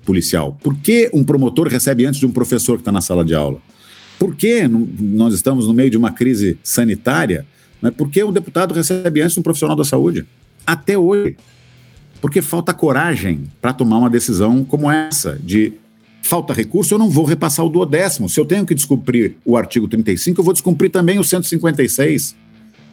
policial? 0.05 0.59
Por 0.63 0.77
que 0.77 1.09
um 1.15 1.23
promotor 1.23 1.69
recebe 1.69 2.05
antes 2.05 2.19
de 2.19 2.27
um 2.27 2.33
professor 2.33 2.75
que 2.75 2.83
está 2.83 2.93
na 2.93 3.01
sala 3.01 3.25
de 3.25 3.35
aula? 3.35 3.63
Por 4.25 4.35
que 4.35 4.67
nós 4.67 5.35
estamos 5.35 5.67
no 5.67 5.75
meio 5.75 5.91
de 5.91 5.99
uma 5.99 6.11
crise 6.11 6.57
sanitária? 6.63 7.45
Né? 7.83 7.91
Por 7.91 8.09
um 8.25 8.33
deputado 8.33 8.73
recebe 8.73 9.21
antes 9.21 9.37
um 9.37 9.43
profissional 9.43 9.77
da 9.77 9.85
saúde? 9.85 10.25
Até 10.67 10.97
hoje 10.97 11.37
porque 12.23 12.41
falta 12.41 12.73
coragem 12.73 13.45
para 13.61 13.75
tomar 13.75 13.99
uma 13.99 14.09
decisão 14.09 14.65
como 14.65 14.91
essa, 14.91 15.39
de 15.43 15.75
falta 16.23 16.55
recurso, 16.55 16.95
eu 16.95 16.99
não 16.99 17.11
vou 17.11 17.27
repassar 17.27 17.67
o 17.67 17.69
duodécimo. 17.69 18.31
Se 18.31 18.41
eu 18.41 18.47
tenho 18.47 18.65
que 18.65 18.75
descumprir 18.75 19.37
o 19.45 19.59
artigo 19.59 19.87
35, 19.87 20.41
eu 20.41 20.43
vou 20.43 20.55
descumprir 20.55 20.91
também 20.91 21.19
o 21.19 21.23
156. 21.23 22.35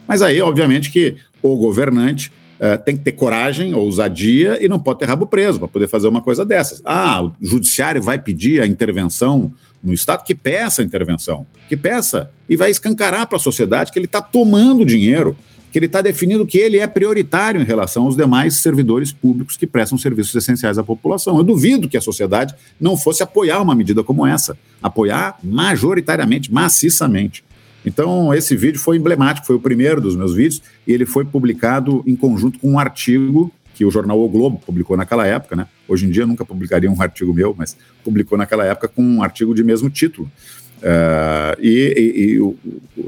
Mas 0.06 0.20
aí, 0.20 0.38
obviamente, 0.42 0.90
que 0.90 1.16
o 1.42 1.56
governante 1.56 2.30
uh, 2.62 2.82
tem 2.84 2.96
que 2.96 3.02
ter 3.02 3.12
coragem, 3.12 3.74
ousadia, 3.74 4.64
e 4.64 4.68
não 4.68 4.78
pode 4.78 5.00
ter 5.00 5.06
rabo 5.06 5.26
preso 5.26 5.58
para 5.58 5.68
poder 5.68 5.88
fazer 5.88 6.06
uma 6.06 6.22
coisa 6.22 6.44
dessas. 6.44 6.80
Ah, 6.84 7.22
o 7.22 7.32
judiciário 7.40 8.00
vai 8.00 8.18
pedir 8.18 8.62
a 8.62 8.66
intervenção 8.66 9.52
no 9.82 9.92
Estado, 9.92 10.22
que 10.22 10.34
peça 10.34 10.80
a 10.80 10.84
intervenção, 10.84 11.44
que 11.68 11.76
peça, 11.76 12.30
e 12.48 12.56
vai 12.56 12.70
escancarar 12.70 13.26
para 13.26 13.36
a 13.36 13.40
sociedade 13.40 13.90
que 13.90 13.98
ele 13.98 14.06
está 14.06 14.22
tomando 14.22 14.86
dinheiro 14.86 15.36
que 15.72 15.78
ele 15.78 15.86
está 15.86 16.02
definindo 16.02 16.46
que 16.46 16.58
ele 16.58 16.78
é 16.78 16.86
prioritário 16.86 17.58
em 17.58 17.64
relação 17.64 18.04
aos 18.04 18.14
demais 18.14 18.56
servidores 18.56 19.10
públicos 19.10 19.56
que 19.56 19.66
prestam 19.66 19.96
serviços 19.96 20.34
essenciais 20.34 20.76
à 20.76 20.84
população. 20.84 21.38
Eu 21.38 21.42
duvido 21.42 21.88
que 21.88 21.96
a 21.96 22.00
sociedade 22.00 22.54
não 22.78 22.94
fosse 22.94 23.22
apoiar 23.22 23.62
uma 23.62 23.74
medida 23.74 24.04
como 24.04 24.26
essa, 24.26 24.56
apoiar 24.82 25.38
majoritariamente, 25.42 26.52
maciçamente. 26.52 27.42
Então, 27.84 28.32
esse 28.32 28.56
vídeo 28.56 28.80
foi 28.80 28.96
emblemático, 28.96 29.46
foi 29.46 29.56
o 29.56 29.60
primeiro 29.60 30.00
dos 30.00 30.14
meus 30.14 30.34
vídeos, 30.34 30.62
e 30.86 30.92
ele 30.92 31.04
foi 31.04 31.24
publicado 31.24 32.02
em 32.06 32.14
conjunto 32.14 32.58
com 32.58 32.72
um 32.72 32.78
artigo 32.78 33.50
que 33.74 33.84
o 33.84 33.90
jornal 33.90 34.20
O 34.20 34.28
Globo 34.28 34.60
publicou 34.64 34.96
naquela 34.96 35.26
época, 35.26 35.56
né? 35.56 35.66
Hoje 35.88 36.06
em 36.06 36.10
dia 36.10 36.26
nunca 36.26 36.44
publicaria 36.44 36.90
um 36.90 37.00
artigo 37.00 37.32
meu, 37.32 37.54
mas 37.56 37.76
publicou 38.04 38.36
naquela 38.36 38.64
época 38.64 38.88
com 38.88 39.02
um 39.02 39.22
artigo 39.22 39.54
de 39.54 39.64
mesmo 39.64 39.88
título. 39.88 40.30
Uh, 40.78 41.56
e, 41.60 41.94
e, 41.96 42.22
e 42.22 42.40
o, 42.40 42.56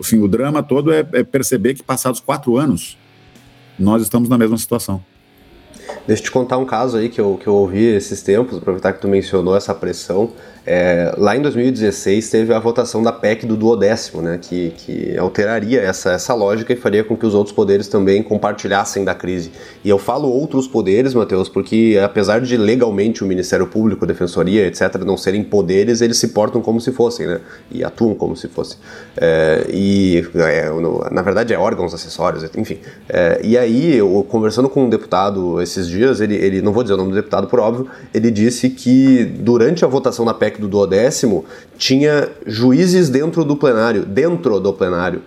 assim, 0.01 0.21
o 0.21 0.29
drama 0.29 0.63
todo 0.63 0.93
é, 0.93 1.07
é 1.13 1.23
perceber 1.23 1.75
que 1.75 1.83
passados 1.83 2.21
quatro 2.21 2.57
anos 2.57 2.97
nós 3.79 4.03
estamos 4.03 4.29
na 4.29 4.39
mesma 4.39 4.57
situação. 4.57 5.05
Deixa 6.07 6.23
eu 6.23 6.25
te 6.25 6.31
contar 6.31 6.59
um 6.59 6.65
caso 6.65 6.97
aí 6.97 7.09
que 7.09 7.21
eu, 7.21 7.37
que 7.37 7.47
eu 7.47 7.55
ouvi 7.55 7.85
esses 7.85 8.23
tempos, 8.23 8.59
aproveitar 8.59 8.93
que 8.93 9.01
tu 9.01 9.09
mencionou 9.09 9.57
essa 9.57 9.75
pressão. 9.75 10.33
É, 10.67 11.15
lá 11.19 11.37
em 11.37 11.43
2016 11.43 12.31
teve 12.31 12.55
a 12.55 12.59
votação 12.59 13.03
da 13.03 13.13
PEC 13.13 13.45
do 13.45 13.55
duodécimo, 13.55 14.23
né, 14.23 14.39
que, 14.41 14.71
que 14.71 15.17
alteraria 15.19 15.83
essa, 15.83 16.13
essa 16.13 16.33
lógica 16.33 16.73
e 16.73 16.77
faria 16.77 17.05
com 17.05 17.17
que 17.17 17.27
os 17.27 17.35
outros 17.35 17.55
poderes 17.55 17.87
também 17.87 18.23
compartilhassem 18.23 19.05
da 19.05 19.15
crise. 19.15 19.53
E 19.85 19.91
eu 19.91 19.99
falo 19.99 20.29
outros 20.29 20.67
poderes, 20.67 21.13
Matheus, 21.13 21.51
porque 21.51 22.01
apesar 22.03 22.41
de 22.41 22.57
legalmente 22.57 23.23
o 23.23 23.27
Ministério 23.27 23.67
Público, 23.67 24.07
Defensoria, 24.07 24.67
etc., 24.67 24.97
não 25.05 25.19
serem 25.19 25.45
poderes, 25.45 26.01
eles 26.01 26.17
se 26.17 26.29
portam 26.29 26.63
como 26.63 26.81
se 26.81 26.93
fossem, 26.93 27.27
né, 27.27 27.41
e 27.71 27.85
atuam 27.85 28.15
como 28.15 28.35
se 28.35 28.49
fossem. 28.49 28.79
É, 29.19 29.67
e, 29.69 30.27
é, 30.35 30.71
na 31.11 31.21
verdade, 31.21 31.53
é 31.53 31.59
órgãos 31.59 31.93
acessórios, 31.93 32.43
enfim. 32.57 32.79
É, 33.09 33.39
e 33.45 33.59
aí, 33.59 33.97
eu, 33.97 34.27
conversando 34.31 34.71
com 34.71 34.85
um 34.85 34.89
deputado 34.89 35.61
esses 35.61 35.87
dias, 35.87 36.23
ele, 36.23 36.35
ele, 36.35 36.63
não 36.63 36.73
vou 36.73 36.83
dizer 36.83 36.95
o 36.95 36.97
nome 36.97 37.11
do 37.11 37.17
deputado 37.17 37.47
por 37.49 37.61
óbvio, 37.61 37.87
ele 38.15 38.31
disse 38.31 38.71
que 38.71 39.25
durante 39.25 39.85
a 39.85 39.89
votação 39.89 40.25
da 40.25 40.33
PEC 40.33 40.54
do 40.61 40.69
duodécimo, 40.69 41.45
tinha 41.77 42.29
juízes 42.47 43.09
dentro 43.09 43.45
do 43.45 43.57
plenário, 43.57 44.05
dentro 44.05 44.61
do 44.61 44.73
plenário, 44.73 45.23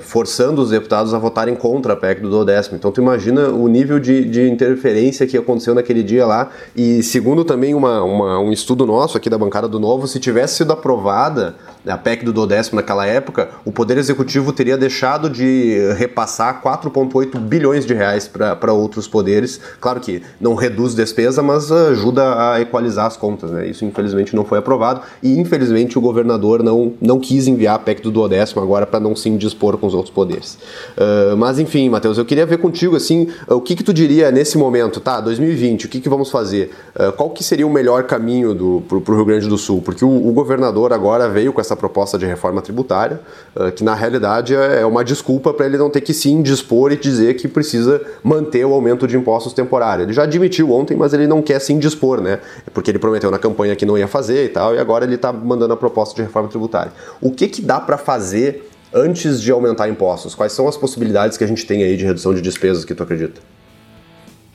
forçando 0.00 0.62
os 0.62 0.70
deputados 0.70 1.12
a 1.12 1.18
votarem 1.18 1.54
contra 1.54 1.94
a 1.94 1.96
PEC 1.96 2.20
do 2.20 2.30
duodécimo. 2.30 2.76
Então 2.76 2.92
tu 2.92 3.00
imagina 3.00 3.48
o 3.48 3.66
nível 3.66 3.98
de, 3.98 4.24
de 4.24 4.48
interferência 4.48 5.26
que 5.26 5.36
aconteceu 5.36 5.74
naquele 5.74 6.02
dia 6.02 6.24
lá. 6.24 6.50
E 6.74 7.02
segundo 7.02 7.44
também 7.44 7.74
uma, 7.74 8.02
uma, 8.04 8.38
um 8.38 8.52
estudo 8.52 8.86
nosso 8.86 9.16
aqui 9.16 9.28
da 9.28 9.36
bancada 9.36 9.66
do 9.66 9.80
Novo, 9.80 10.06
se 10.06 10.20
tivesse 10.20 10.56
sido 10.56 10.72
aprovada 10.72 11.56
a 11.86 11.98
PEC 11.98 12.24
do 12.24 12.32
duodécimo 12.32 12.76
naquela 12.76 13.06
época, 13.06 13.50
o 13.64 13.72
Poder 13.72 13.98
Executivo 13.98 14.52
teria 14.52 14.76
deixado 14.76 15.28
de 15.28 15.78
repassar 15.96 16.62
4,8 16.62 17.38
bilhões 17.38 17.84
de 17.84 17.94
reais 17.94 18.28
para 18.28 18.72
outros 18.72 19.08
poderes. 19.08 19.60
Claro 19.80 20.00
que 20.00 20.22
não 20.40 20.54
reduz 20.54 20.94
despesa, 20.94 21.42
mas 21.42 21.70
ajuda 21.70 22.52
a 22.52 22.60
equalizar 22.60 23.06
as 23.06 23.16
contas. 23.16 23.50
Né? 23.50 23.68
Isso 23.68 23.84
infelizmente 23.84 24.34
não 24.34 24.44
foi 24.44 24.58
aprovado 24.58 25.00
e 25.22 25.38
infelizmente 25.38 25.98
o 25.98 26.00
governador 26.00 26.62
não, 26.62 26.94
não 27.00 27.18
quis 27.18 27.46
enviar 27.46 27.76
a 27.76 27.78
PEC 27.78 28.02
do 28.02 28.10
duodécimo 28.10 28.62
agora 28.62 28.86
para 28.86 29.00
não 29.00 29.14
se 29.14 29.28
indispor 29.28 29.55
com 29.56 29.86
os 29.86 29.94
outros 29.94 30.12
poderes. 30.12 30.58
Uh, 30.96 31.36
mas 31.36 31.58
enfim, 31.58 31.88
Matheus, 31.88 32.18
eu 32.18 32.24
queria 32.24 32.46
ver 32.46 32.58
contigo 32.58 32.96
assim, 32.96 33.28
o 33.48 33.60
que, 33.60 33.76
que 33.76 33.84
tu 33.84 33.92
diria 33.94 34.30
nesse 34.30 34.58
momento, 34.58 35.00
tá? 35.00 35.20
2020, 35.20 35.86
o 35.86 35.88
que, 35.88 36.00
que 36.00 36.08
vamos 36.08 36.30
fazer? 36.30 36.72
Uh, 36.94 37.12
qual 37.12 37.30
que 37.30 37.44
seria 37.44 37.66
o 37.66 37.70
melhor 37.70 38.04
caminho 38.04 38.82
para 38.88 38.96
o 38.96 39.16
Rio 39.16 39.24
Grande 39.24 39.48
do 39.48 39.58
Sul? 39.58 39.82
Porque 39.82 40.04
o, 40.04 40.28
o 40.28 40.32
governador 40.32 40.92
agora 40.92 41.28
veio 41.28 41.52
com 41.52 41.60
essa 41.60 41.76
essa 41.76 41.76
proposta 41.76 42.18
de 42.18 42.24
reforma 42.24 42.62
tributária, 42.62 43.20
uh, 43.54 43.70
que 43.70 43.84
na 43.84 43.94
realidade 43.94 44.54
é, 44.54 44.80
é 44.80 44.86
uma 44.86 45.04
desculpa 45.04 45.52
para 45.52 45.66
ele 45.66 45.76
não 45.76 45.90
ter 45.90 46.00
que 46.00 46.14
se 46.14 46.30
indispor 46.30 46.90
e 46.90 46.96
dizer 46.96 47.34
que 47.34 47.46
precisa 47.46 48.00
manter 48.24 48.64
o 48.64 48.72
aumento 48.72 49.06
de 49.06 49.16
impostos 49.16 49.52
temporário. 49.52 50.04
Ele 50.04 50.12
já 50.12 50.22
admitiu 50.22 50.72
ontem, 50.72 50.96
mas 50.96 51.12
ele 51.12 51.26
não 51.26 51.42
quer 51.42 51.60
se 51.60 51.72
indispor, 51.72 52.20
né? 52.20 52.40
Porque 52.72 52.90
ele 52.90 52.98
prometeu 52.98 53.30
na 53.30 53.38
campanha 53.38 53.76
que 53.76 53.84
não 53.84 53.98
ia 53.98 54.08
fazer 54.08 54.46
e 54.46 54.48
tal, 54.48 54.74
e 54.74 54.78
agora 54.78 55.04
ele 55.04 55.16
está 55.16 55.32
mandando 55.32 55.74
a 55.74 55.76
proposta 55.76 56.14
de 56.14 56.22
reforma 56.22 56.48
tributária. 56.48 56.92
O 57.20 57.30
que, 57.30 57.48
que 57.48 57.60
dá 57.60 57.78
para 57.78 57.98
fazer 57.98 58.70
antes 58.96 59.42
de 59.42 59.52
aumentar 59.52 59.88
impostos? 59.88 60.34
Quais 60.34 60.52
são 60.52 60.66
as 60.66 60.76
possibilidades 60.76 61.36
que 61.36 61.44
a 61.44 61.46
gente 61.46 61.66
tem 61.66 61.82
aí 61.82 61.96
de 61.96 62.04
redução 62.04 62.34
de 62.34 62.40
despesas 62.40 62.84
que 62.84 62.94
tu 62.94 63.02
acredita? 63.02 63.40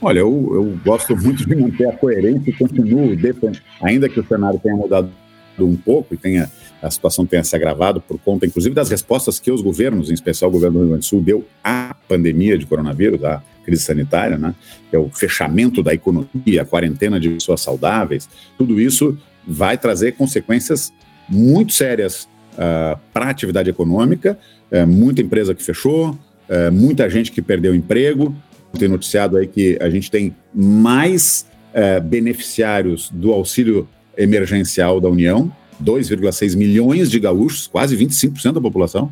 Olha, 0.02 0.20
eu, 0.20 0.50
eu 0.54 0.80
gosto 0.84 1.16
muito 1.16 1.46
de 1.46 1.56
manter 1.56 1.88
a 1.88 1.96
coerência 1.96 2.50
e 2.50 2.54
continuo 2.54 3.16
defendendo, 3.16 3.62
ainda 3.80 4.10
que 4.10 4.20
o 4.20 4.28
cenário 4.28 4.60
tenha 4.60 4.76
mudado 4.76 5.12
um 5.60 5.76
pouco 5.76 6.16
e 6.16 6.18
tenha 6.18 6.50
a 6.82 6.90
situação 6.90 7.28
tenha 7.28 7.44
se 7.44 7.56
agravado 7.56 8.02
por 8.02 8.18
conta, 8.18 8.48
inclusive, 8.48 8.74
das 8.74 8.90
respostas 8.90 9.40
que 9.40 9.52
os 9.52 9.62
governos, 9.62 10.10
em 10.10 10.16
especial 10.16 10.50
o 10.50 10.54
governo 10.54 10.80
do 10.80 10.80
Rio 10.80 10.90
Grande 10.90 11.06
do 11.06 11.08
Sul, 11.08 11.22
deu 11.22 11.46
à 11.64 11.96
pandemia 12.08 12.58
de 12.58 12.66
coronavírus, 12.66 13.24
à 13.24 13.44
crise 13.64 13.84
sanitária, 13.84 14.36
né? 14.36 14.56
É 14.92 14.98
o 14.98 15.08
fechamento 15.10 15.84
da 15.84 15.94
economia, 15.94 16.64
a 16.64 16.66
quarentena 16.66 17.20
de 17.20 17.30
pessoas 17.30 17.62
saudáveis, 17.62 18.28
tudo 18.58 18.82
isso 18.82 19.16
vai 19.48 19.78
trazer 19.78 20.14
consequências 20.14 20.92
muito 21.30 21.74
sérias 21.74 22.28
uh, 22.62 23.00
para 23.12 23.26
a 23.26 23.30
atividade 23.30 23.70
econômica, 23.70 24.38
uh, 24.72 24.88
muita 24.88 25.22
empresa 25.22 25.56
que 25.56 25.64
fechou, 25.64 26.12
uh, 26.12 26.72
muita 26.72 27.10
gente 27.10 27.32
que 27.32 27.42
perdeu 27.42 27.74
emprego. 27.74 28.36
Tem 28.78 28.88
noticiado 28.88 29.38
aí 29.38 29.48
que 29.48 29.78
a 29.82 29.90
gente 29.90 30.10
tem 30.10 30.34
mais 30.54 31.46
eh, 31.74 32.00
beneficiários 32.00 33.10
do 33.10 33.34
auxílio 33.34 33.86
emergencial 34.18 35.02
da 35.02 35.10
União, 35.10 35.52
2,6 35.84 36.56
milhões 36.56 37.12
de 37.12 37.20
gaúchos, 37.20 37.68
quase 37.68 37.98
25% 37.98 38.54
da 38.54 38.62
população, 38.62 39.12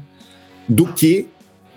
do 0.68 0.88
que 0.88 1.28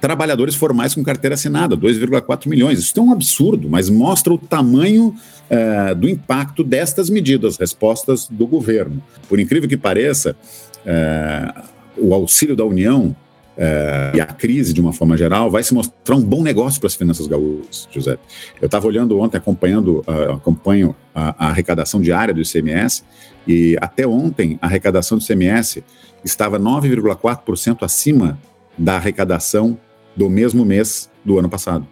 trabalhadores 0.00 0.55
formais 0.55 0.95
com 0.95 1.02
carteira 1.02 1.35
assinada, 1.35 1.76
2,4 1.76 2.47
milhões. 2.47 2.79
Isso 2.79 2.97
é 3.00 3.02
um 3.02 3.11
absurdo, 3.11 3.69
mas 3.69 3.91
mostra 3.91 4.33
o 4.33 4.38
tamanho 4.38 5.12
do 5.99 6.09
impacto 6.09 6.62
destas 6.62 7.11
medidas, 7.11 7.57
respostas 7.57 8.29
do 8.29 8.47
governo. 8.47 9.02
Por 9.29 9.41
incrível 9.41 9.69
que 9.69 9.76
pareça, 9.76 10.37
o 11.97 12.15
auxílio 12.15 12.57
da 12.57 12.65
União 12.65 13.15
uh, 13.57 14.17
e 14.17 14.21
a 14.21 14.27
crise, 14.27 14.73
de 14.73 14.81
uma 14.81 14.93
forma 14.93 15.17
geral, 15.17 15.51
vai 15.51 15.62
se 15.62 15.73
mostrar 15.75 16.17
um 16.17 16.23
bom 16.23 16.43
negócio 16.43 16.81
para 16.81 16.89
as 16.89 16.95
finanças 16.95 17.27
gaúchas, 17.27 17.89
José. 17.91 18.19
Eu 18.61 18.67
estava 18.67 18.87
olhando 18.87 19.19
ontem, 19.21 19.37
acompanhando, 19.37 20.05
acompanho 20.35 20.95
a, 21.15 21.47
a 21.47 21.49
arrecadação 21.51 22.01
diária 22.01 22.35
do 22.35 22.41
ICMS, 22.41 23.05
e 23.47 23.77
até 23.81 24.07
ontem, 24.07 24.59
a 24.61 24.67
arrecadação 24.67 25.19
do 25.19 25.25
CMS 25.25 25.83
estava 26.25 26.59
9,4% 26.59 27.83
acima 27.83 28.39
da 28.79 28.97
arrecadação 28.97 29.79
do 30.17 30.29
mesmo 30.31 30.65
mês 30.65 31.11
do 31.25 31.39
ano 31.39 31.49
passado. 31.49 31.87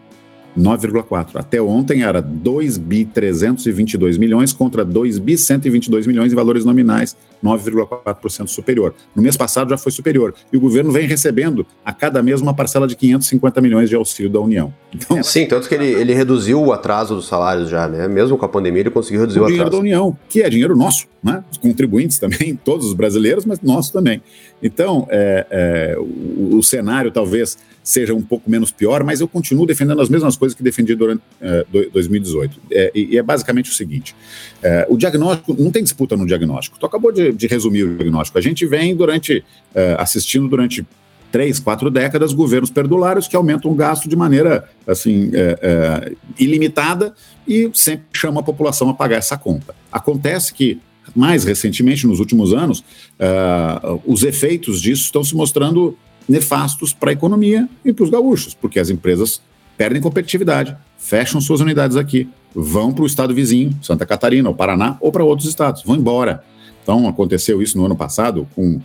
9,4. 0.59 1.37
Até 1.37 1.63
ontem 1.63 2.03
era 2.03 2.21
2 2.21 2.79
bi 2.79 3.05
322 3.05 4.19
milhões 4.19 4.53
contra 4.53 4.85
2 4.85 5.19
bi 5.19 5.39
122 5.39 6.07
milhões 6.07 6.33
em 6.33 6.37
valores 6.37 6.65
nominais, 6.65 7.17
9,4% 7.43 8.49
superior. 8.49 8.95
No 9.15 9.23
mês 9.23 9.37
passado 9.37 9.71
já 9.71 9.79
foi 9.79 9.93
superior. 9.93 10.35
E 10.53 10.57
o 10.57 10.61
governo 10.61 10.93
vem 10.93 11.07
recebendo 11.07 11.67
a 11.85 11.93
cada 11.93 12.23
mês 12.23 12.41
uma 12.41 12.55
parcela 12.55 12.87
de 12.87 12.95
550 12.97 13.61
milhões 13.61 13.89
de 13.89 13.97
auxílio 13.97 14.31
da 14.31 14.41
União. 14.41 14.73
Então, 14.95 15.21
sim, 15.25 15.47
tanto 15.47 15.69
que 15.69 15.75
ele, 15.75 15.87
ele 15.87 16.15
reduziu 16.15 16.63
o 16.63 16.73
atraso 16.73 17.15
dos 17.15 17.27
salários 17.27 17.69
já, 17.69 17.89
né? 17.89 18.09
Mesmo 18.09 18.37
com 18.37 18.45
a 18.45 18.49
pandemia, 18.49 18.81
ele 18.81 18.91
conseguiu 18.91 19.21
reduzir 19.21 19.41
o, 19.41 19.45
o 19.45 19.47
dinheiro 19.47 19.71
da 19.71 19.79
União, 19.79 20.17
que 20.29 20.43
é 20.43 20.49
dinheiro 20.49 20.77
nosso, 20.77 21.07
né? 21.23 21.45
Os 21.51 21.59
contribuintes 21.59 22.19
também, 22.19 22.59
todos 22.65 22.87
os 22.87 22.95
brasileiros, 22.95 23.45
mas 23.45 23.61
nosso 23.61 23.93
também. 23.93 24.23
Então, 24.63 25.07
é, 25.11 25.47
é, 25.51 25.97
o, 25.99 26.59
o 26.59 26.63
cenário 26.63 27.11
talvez 27.11 27.57
seja 27.83 28.15
um 28.15 28.23
pouco 28.23 28.49
menos 28.51 28.71
pior, 28.71 29.03
mas 29.03 29.21
eu 29.21 29.29
continuo 29.29 29.67
defendendo 29.67 30.01
as 30.01 30.09
mesmas 30.09 30.37
coisas 30.37 30.57
que 30.57 30.63
defendi 30.63 30.95
durante 30.95 31.23
é, 31.41 31.65
2018. 31.93 32.61
É, 32.71 32.93
e, 32.95 33.19
é 33.19 33.23
basicamente 33.23 33.71
o 33.71 33.75
seguinte: 33.75 34.15
é, 34.63 34.87
o 34.89 34.97
diagnóstico, 34.97 35.55
não 35.59 35.71
tem 35.71 35.83
disputa 35.83 36.17
no 36.17 36.27
diagnóstico. 36.27 36.79
Tu 36.79 36.87
acabou 36.87 37.11
de, 37.11 37.30
de 37.33 37.47
resumir 37.47 37.85
o 37.85 37.97
diagnóstico. 37.97 38.39
A 38.39 38.43
gente 38.43 38.67
vem 38.67 38.95
durante, 38.95 39.45
é, 39.75 39.97
assistindo 39.99 40.49
durante 40.49 40.87
três, 41.31 41.59
quatro 41.59 41.91
décadas, 41.91 42.33
governos 42.33 42.71
perdulários 42.71 43.29
que 43.29 43.37
aumentam 43.37 43.71
o 43.71 43.75
gasto 43.75 44.09
de 44.09 44.17
maneira 44.17 44.69
assim 44.87 45.31
é, 45.33 45.59
é, 45.63 46.13
ilimitada 46.39 47.15
e 47.47 47.71
sempre 47.73 48.07
chamam 48.13 48.41
a 48.41 48.43
população 48.43 48.89
a 48.89 48.95
pagar 48.95 49.17
essa 49.17 49.37
conta. 49.39 49.75
Acontece 49.93 50.53
que 50.53 50.81
mais 51.15 51.45
recentemente, 51.45 52.07
nos 52.07 52.21
últimos 52.21 52.53
anos, 52.53 52.81
uh, 52.81 54.01
os 54.07 54.23
efeitos 54.23 54.81
disso 54.81 55.05
estão 55.05 55.25
se 55.25 55.35
mostrando 55.35 55.97
nefastos 56.29 56.93
para 56.93 57.11
a 57.11 57.13
economia 57.13 57.69
e 57.85 57.93
para 57.93 58.05
os 58.05 58.11
gaúchos, 58.11 58.55
porque 58.55 58.79
as 58.79 58.91
empresas 58.91 59.41
perdem 59.77 60.01
competitividade, 60.01 60.77
fecham 60.99 61.41
suas 61.41 61.61
unidades 61.61 61.97
aqui, 61.97 62.29
vão 62.55 62.93
para 62.93 63.03
o 63.03 63.07
estado 63.07 63.35
vizinho, 63.35 63.77
Santa 63.83 64.07
Catarina, 64.07 64.49
ou 64.49 64.55
Paraná, 64.55 64.97
ou 65.01 65.11
para 65.11 65.25
outros 65.25 65.49
estados, 65.49 65.83
vão 65.83 65.97
embora. 65.97 66.45
Então, 66.83 67.09
aconteceu 67.09 67.63
isso 67.63 67.77
no 67.77 67.85
ano 67.85 67.97
passado 67.97 68.49
com 68.55 68.81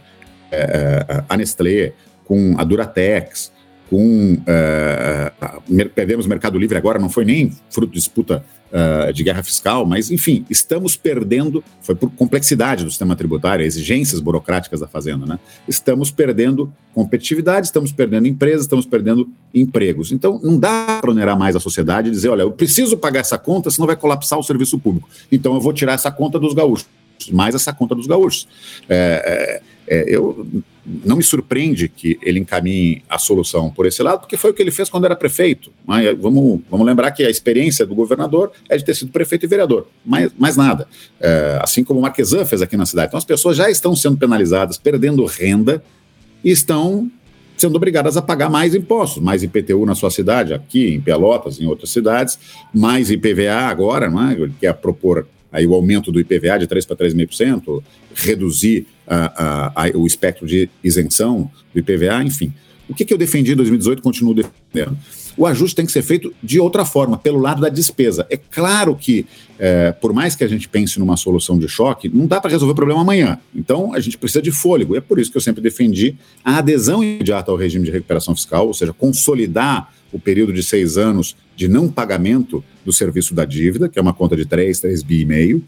é, 0.51 1.23
a 1.27 1.37
Nestlé, 1.37 1.93
com 2.25 2.55
a 2.57 2.63
Duratex, 2.63 3.51
com. 3.89 4.37
É, 4.45 5.31
perdemos 5.93 6.27
Mercado 6.27 6.57
Livre 6.57 6.77
agora, 6.77 6.99
não 6.99 7.09
foi 7.09 7.25
nem 7.25 7.51
fruto 7.69 7.93
de 7.93 7.99
disputa 7.99 8.43
uh, 8.71 9.13
de 9.13 9.23
guerra 9.23 9.43
fiscal, 9.43 9.85
mas, 9.85 10.11
enfim, 10.11 10.45
estamos 10.49 10.95
perdendo, 10.95 11.63
foi 11.81 11.95
por 11.95 12.09
complexidade 12.11 12.83
do 12.83 12.89
sistema 12.89 13.15
tributário, 13.15 13.65
exigências 13.65 14.19
burocráticas 14.19 14.79
da 14.79 14.87
Fazenda, 14.87 15.25
né? 15.25 15.39
Estamos 15.67 16.11
perdendo 16.11 16.71
competitividade, 16.93 17.67
estamos 17.67 17.91
perdendo 17.91 18.27
empresas, 18.27 18.61
estamos 18.61 18.85
perdendo 18.85 19.29
empregos. 19.53 20.11
Então, 20.11 20.39
não 20.43 20.57
dá 20.57 20.99
para 21.01 21.11
onerar 21.11 21.37
mais 21.37 21.55
a 21.55 21.59
sociedade 21.59 22.09
e 22.09 22.11
dizer, 22.11 22.29
olha, 22.29 22.41
eu 22.41 22.51
preciso 22.51 22.97
pagar 22.97 23.21
essa 23.21 23.37
conta, 23.37 23.69
senão 23.69 23.87
vai 23.87 23.95
colapsar 23.95 24.37
o 24.39 24.43
serviço 24.43 24.77
público. 24.79 25.09
Então, 25.31 25.53
eu 25.55 25.61
vou 25.61 25.73
tirar 25.73 25.93
essa 25.93 26.11
conta 26.11 26.39
dos 26.39 26.53
gaúchos, 26.53 26.87
mais 27.31 27.55
essa 27.55 27.73
conta 27.73 27.95
dos 27.95 28.07
gaúchos. 28.07 28.47
É, 28.89 29.61
é, 29.87 29.95
é 29.95 30.15
eu 30.15 30.47
não 30.85 31.15
me 31.15 31.23
surpreende 31.23 31.87
que 31.87 32.19
ele 32.21 32.39
encaminhe 32.39 33.01
a 33.09 33.17
solução 33.17 33.71
por 33.71 33.85
esse 33.85 34.03
lado, 34.03 34.19
porque 34.19 34.37
foi 34.37 34.51
o 34.51 34.53
que 34.53 34.61
ele 34.61 34.71
fez 34.71 34.89
quando 34.89 35.05
era 35.05 35.15
prefeito. 35.15 35.71
Mas 35.85 36.17
vamos, 36.17 36.61
vamos 36.69 36.85
lembrar 36.85 37.11
que 37.11 37.23
a 37.23 37.29
experiência 37.29 37.85
do 37.85 37.95
governador 37.95 38.51
é 38.69 38.77
de 38.77 38.85
ter 38.85 38.95
sido 38.95 39.11
prefeito 39.11 39.45
e 39.45 39.47
vereador, 39.47 39.87
mais, 40.05 40.31
mais 40.37 40.55
nada. 40.55 40.87
É, 41.19 41.59
assim 41.61 41.83
como 41.83 41.99
o 41.99 42.03
Marquesan 42.03 42.45
fez 42.45 42.61
aqui 42.61 42.77
na 42.77 42.85
cidade. 42.85 43.07
Então 43.07 43.17
as 43.17 43.25
pessoas 43.25 43.57
já 43.57 43.69
estão 43.69 43.95
sendo 43.95 44.17
penalizadas, 44.17 44.77
perdendo 44.77 45.25
renda, 45.25 45.83
e 46.43 46.51
estão 46.51 47.09
sendo 47.57 47.75
obrigadas 47.75 48.17
a 48.17 48.21
pagar 48.21 48.49
mais 48.49 48.75
impostos, 48.75 49.23
mais 49.23 49.41
IPTU 49.41 49.85
na 49.85 49.95
sua 49.95 50.11
cidade, 50.11 50.53
aqui 50.53 50.93
em 50.93 51.01
Pelotas, 51.01 51.59
em 51.59 51.65
outras 51.65 51.89
cidades, 51.89 52.37
mais 52.73 53.09
IPVA 53.09 53.69
agora, 53.69 54.09
não 54.09 54.29
é? 54.29 54.33
Ele 54.33 54.53
quer 54.59 54.73
propor 54.73 55.25
aí 55.55 55.65
o 55.65 55.73
aumento 55.73 56.11
do 56.11 56.19
IPVA 56.19 56.59
de 56.59 56.67
3 56.67 56.85
para 56.85 56.97
3,5%, 56.97 57.81
reduzir 58.13 58.85
a, 59.07 59.71
a, 59.75 59.85
a, 59.85 59.97
o 59.97 60.05
espectro 60.05 60.45
de 60.45 60.69
isenção 60.83 61.49
do 61.73 61.79
IPVA, 61.79 62.23
enfim. 62.23 62.53
O 62.89 62.93
que, 62.93 63.05
que 63.05 63.13
eu 63.13 63.17
defendi 63.17 63.53
em 63.53 63.55
2018 63.55 64.01
continuo 64.01 64.33
defendendo? 64.33 64.97
O 65.37 65.45
ajuste 65.45 65.75
tem 65.75 65.85
que 65.85 65.91
ser 65.91 66.01
feito 66.01 66.33
de 66.43 66.59
outra 66.59 66.85
forma, 66.85 67.17
pelo 67.17 67.39
lado 67.39 67.61
da 67.61 67.69
despesa. 67.69 68.27
É 68.29 68.37
claro 68.37 68.95
que, 68.95 69.25
é, 69.57 69.91
por 69.91 70.13
mais 70.13 70.35
que 70.35 70.43
a 70.43 70.47
gente 70.47 70.67
pense 70.69 70.99
numa 70.99 71.17
solução 71.17 71.57
de 71.57 71.67
choque, 71.67 72.09
não 72.09 72.27
dá 72.27 72.39
para 72.39 72.51
resolver 72.51 72.73
o 72.73 72.75
problema 72.75 73.01
amanhã. 73.01 73.39
Então, 73.53 73.93
a 73.93 73.99
gente 73.99 74.17
precisa 74.17 74.41
de 74.41 74.51
fôlego. 74.51 74.95
E 74.95 74.97
é 74.97 75.01
por 75.01 75.19
isso 75.19 75.31
que 75.31 75.37
eu 75.37 75.41
sempre 75.41 75.61
defendi 75.61 76.15
a 76.43 76.57
adesão 76.57 77.03
imediata 77.03 77.49
ao 77.51 77.57
regime 77.57 77.85
de 77.85 77.91
recuperação 77.91 78.35
fiscal, 78.35 78.67
ou 78.67 78.73
seja, 78.73 78.93
consolidar 78.93 79.91
o 80.11 80.19
período 80.19 80.53
de 80.53 80.63
seis 80.63 80.97
anos 80.97 81.35
de 81.55 81.67
não 81.67 81.89
pagamento 81.89 82.63
do 82.85 82.93
serviço 82.93 83.33
da 83.33 83.45
dívida, 83.45 83.89
que 83.89 83.97
é 83.97 84.01
uma 84.01 84.13
conta 84.13 84.35
de 84.35 84.45
3, 84.45 84.79
3 84.79 85.03
bi 85.03 85.21
e 85.21 85.25
meio, 85.25 85.63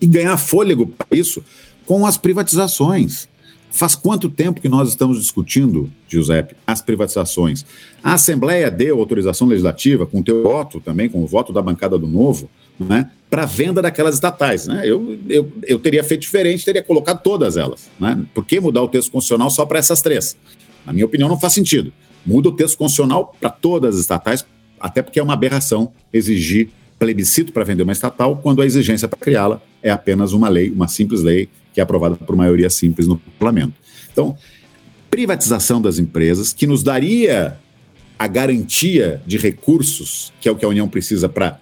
e 0.00 0.06
ganhar 0.06 0.36
fôlego 0.36 0.86
para 0.86 1.16
isso 1.16 1.42
com 1.86 2.06
as 2.06 2.16
privatizações. 2.16 3.28
Faz 3.70 3.94
quanto 3.94 4.30
tempo 4.30 4.60
que 4.60 4.68
nós 4.68 4.88
estamos 4.88 5.20
discutindo, 5.20 5.90
Giuseppe, 6.08 6.54
as 6.66 6.80
privatizações? 6.80 7.66
A 8.02 8.14
Assembleia 8.14 8.70
deu 8.70 8.98
autorização 8.98 9.46
legislativa, 9.46 10.06
com 10.06 10.20
o 10.20 10.22
teu 10.22 10.42
voto 10.42 10.80
também, 10.80 11.08
com 11.08 11.22
o 11.22 11.26
voto 11.26 11.52
da 11.52 11.60
bancada 11.60 11.98
do 11.98 12.06
Novo, 12.06 12.48
né, 12.78 13.10
para 13.28 13.44
venda 13.44 13.82
daquelas 13.82 14.14
estatais. 14.14 14.66
Né? 14.66 14.82
Eu, 14.84 15.18
eu, 15.28 15.52
eu 15.66 15.78
teria 15.78 16.02
feito 16.02 16.22
diferente, 16.22 16.64
teria 16.64 16.82
colocado 16.82 17.22
todas 17.22 17.56
elas. 17.56 17.90
Né? 18.00 18.24
Por 18.32 18.44
que 18.44 18.58
mudar 18.58 18.82
o 18.82 18.88
texto 18.88 19.10
constitucional 19.10 19.50
só 19.50 19.66
para 19.66 19.78
essas 19.78 20.00
três? 20.00 20.36
Na 20.86 20.92
minha 20.92 21.04
opinião, 21.04 21.28
não 21.28 21.38
faz 21.38 21.52
sentido. 21.52 21.92
Muda 22.28 22.50
o 22.50 22.52
texto 22.52 22.76
constitucional 22.76 23.34
para 23.40 23.48
todas 23.48 23.94
as 23.94 24.00
estatais, 24.02 24.44
até 24.78 25.00
porque 25.00 25.18
é 25.18 25.22
uma 25.22 25.32
aberração 25.32 25.90
exigir 26.12 26.68
plebiscito 26.98 27.54
para 27.54 27.64
vender 27.64 27.84
uma 27.84 27.92
estatal, 27.92 28.36
quando 28.36 28.60
a 28.60 28.66
exigência 28.66 29.08
para 29.08 29.18
criá-la 29.18 29.62
é 29.82 29.90
apenas 29.90 30.34
uma 30.34 30.46
lei, 30.50 30.70
uma 30.70 30.88
simples 30.88 31.22
lei 31.22 31.48
que 31.72 31.80
é 31.80 31.82
aprovada 31.82 32.16
por 32.16 32.36
maioria 32.36 32.68
simples 32.68 33.06
no 33.06 33.16
parlamento. 33.38 33.72
Então, 34.12 34.36
privatização 35.10 35.80
das 35.80 35.98
empresas, 35.98 36.52
que 36.52 36.66
nos 36.66 36.82
daria 36.82 37.56
a 38.18 38.26
garantia 38.26 39.22
de 39.26 39.38
recursos, 39.38 40.30
que 40.38 40.50
é 40.50 40.52
o 40.52 40.56
que 40.56 40.66
a 40.66 40.68
União 40.68 40.86
precisa 40.86 41.30
para 41.30 41.58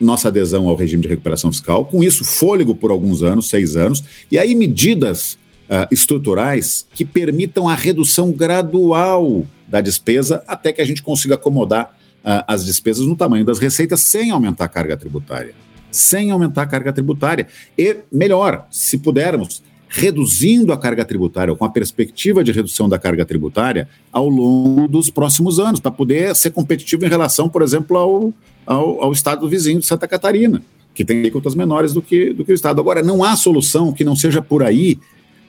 nossa 0.00 0.26
adesão 0.26 0.68
ao 0.68 0.74
regime 0.74 1.02
de 1.02 1.08
recuperação 1.08 1.52
fiscal, 1.52 1.84
com 1.84 2.02
isso, 2.02 2.24
fôlego 2.24 2.74
por 2.74 2.90
alguns 2.90 3.22
anos, 3.22 3.48
seis 3.48 3.76
anos, 3.76 4.02
e 4.28 4.36
aí 4.36 4.56
medidas 4.56 5.38
uh, 5.68 5.86
estruturais 5.92 6.84
que 6.92 7.04
permitam 7.04 7.68
a 7.68 7.76
redução 7.76 8.32
gradual 8.32 9.46
da 9.66 9.80
despesa 9.80 10.42
até 10.46 10.72
que 10.72 10.82
a 10.82 10.84
gente 10.84 11.02
consiga 11.02 11.34
acomodar 11.34 11.96
uh, 12.24 12.44
as 12.46 12.64
despesas 12.64 13.06
no 13.06 13.16
tamanho 13.16 13.44
das 13.44 13.58
receitas 13.58 14.00
sem 14.00 14.30
aumentar 14.30 14.64
a 14.64 14.68
carga 14.68 14.96
tributária 14.96 15.54
sem 15.94 16.30
aumentar 16.30 16.62
a 16.62 16.66
carga 16.66 16.92
tributária. 16.92 17.46
E, 17.78 17.98
melhor, 18.10 18.66
se 18.70 18.98
pudermos, 18.98 19.62
reduzindo 19.88 20.72
a 20.72 20.76
carga 20.76 21.04
tributária, 21.04 21.52
ou 21.52 21.56
com 21.56 21.64
a 21.64 21.70
perspectiva 21.70 22.42
de 22.42 22.50
redução 22.50 22.88
da 22.88 22.98
carga 22.98 23.24
tributária 23.24 23.88
ao 24.12 24.28
longo 24.28 24.88
dos 24.88 25.08
próximos 25.08 25.60
anos, 25.60 25.78
para 25.78 25.92
poder 25.92 26.34
ser 26.34 26.50
competitivo 26.50 27.04
em 27.04 27.08
relação, 27.08 27.48
por 27.48 27.62
exemplo, 27.62 27.96
ao, 27.96 28.34
ao, 28.66 29.04
ao 29.04 29.12
estado 29.12 29.48
vizinho 29.48 29.78
de 29.78 29.86
Santa 29.86 30.08
Catarina, 30.08 30.60
que 30.92 31.04
tem 31.04 31.20
alíquotas 31.20 31.54
menores 31.54 31.92
do 31.92 32.02
que, 32.02 32.32
do 32.32 32.44
que 32.44 32.52
o 32.52 32.54
estado. 32.54 32.80
Agora, 32.80 33.02
não 33.02 33.22
há 33.22 33.36
solução 33.36 33.92
que 33.92 34.04
não 34.04 34.16
seja 34.16 34.42
por 34.42 34.64
aí, 34.64 34.98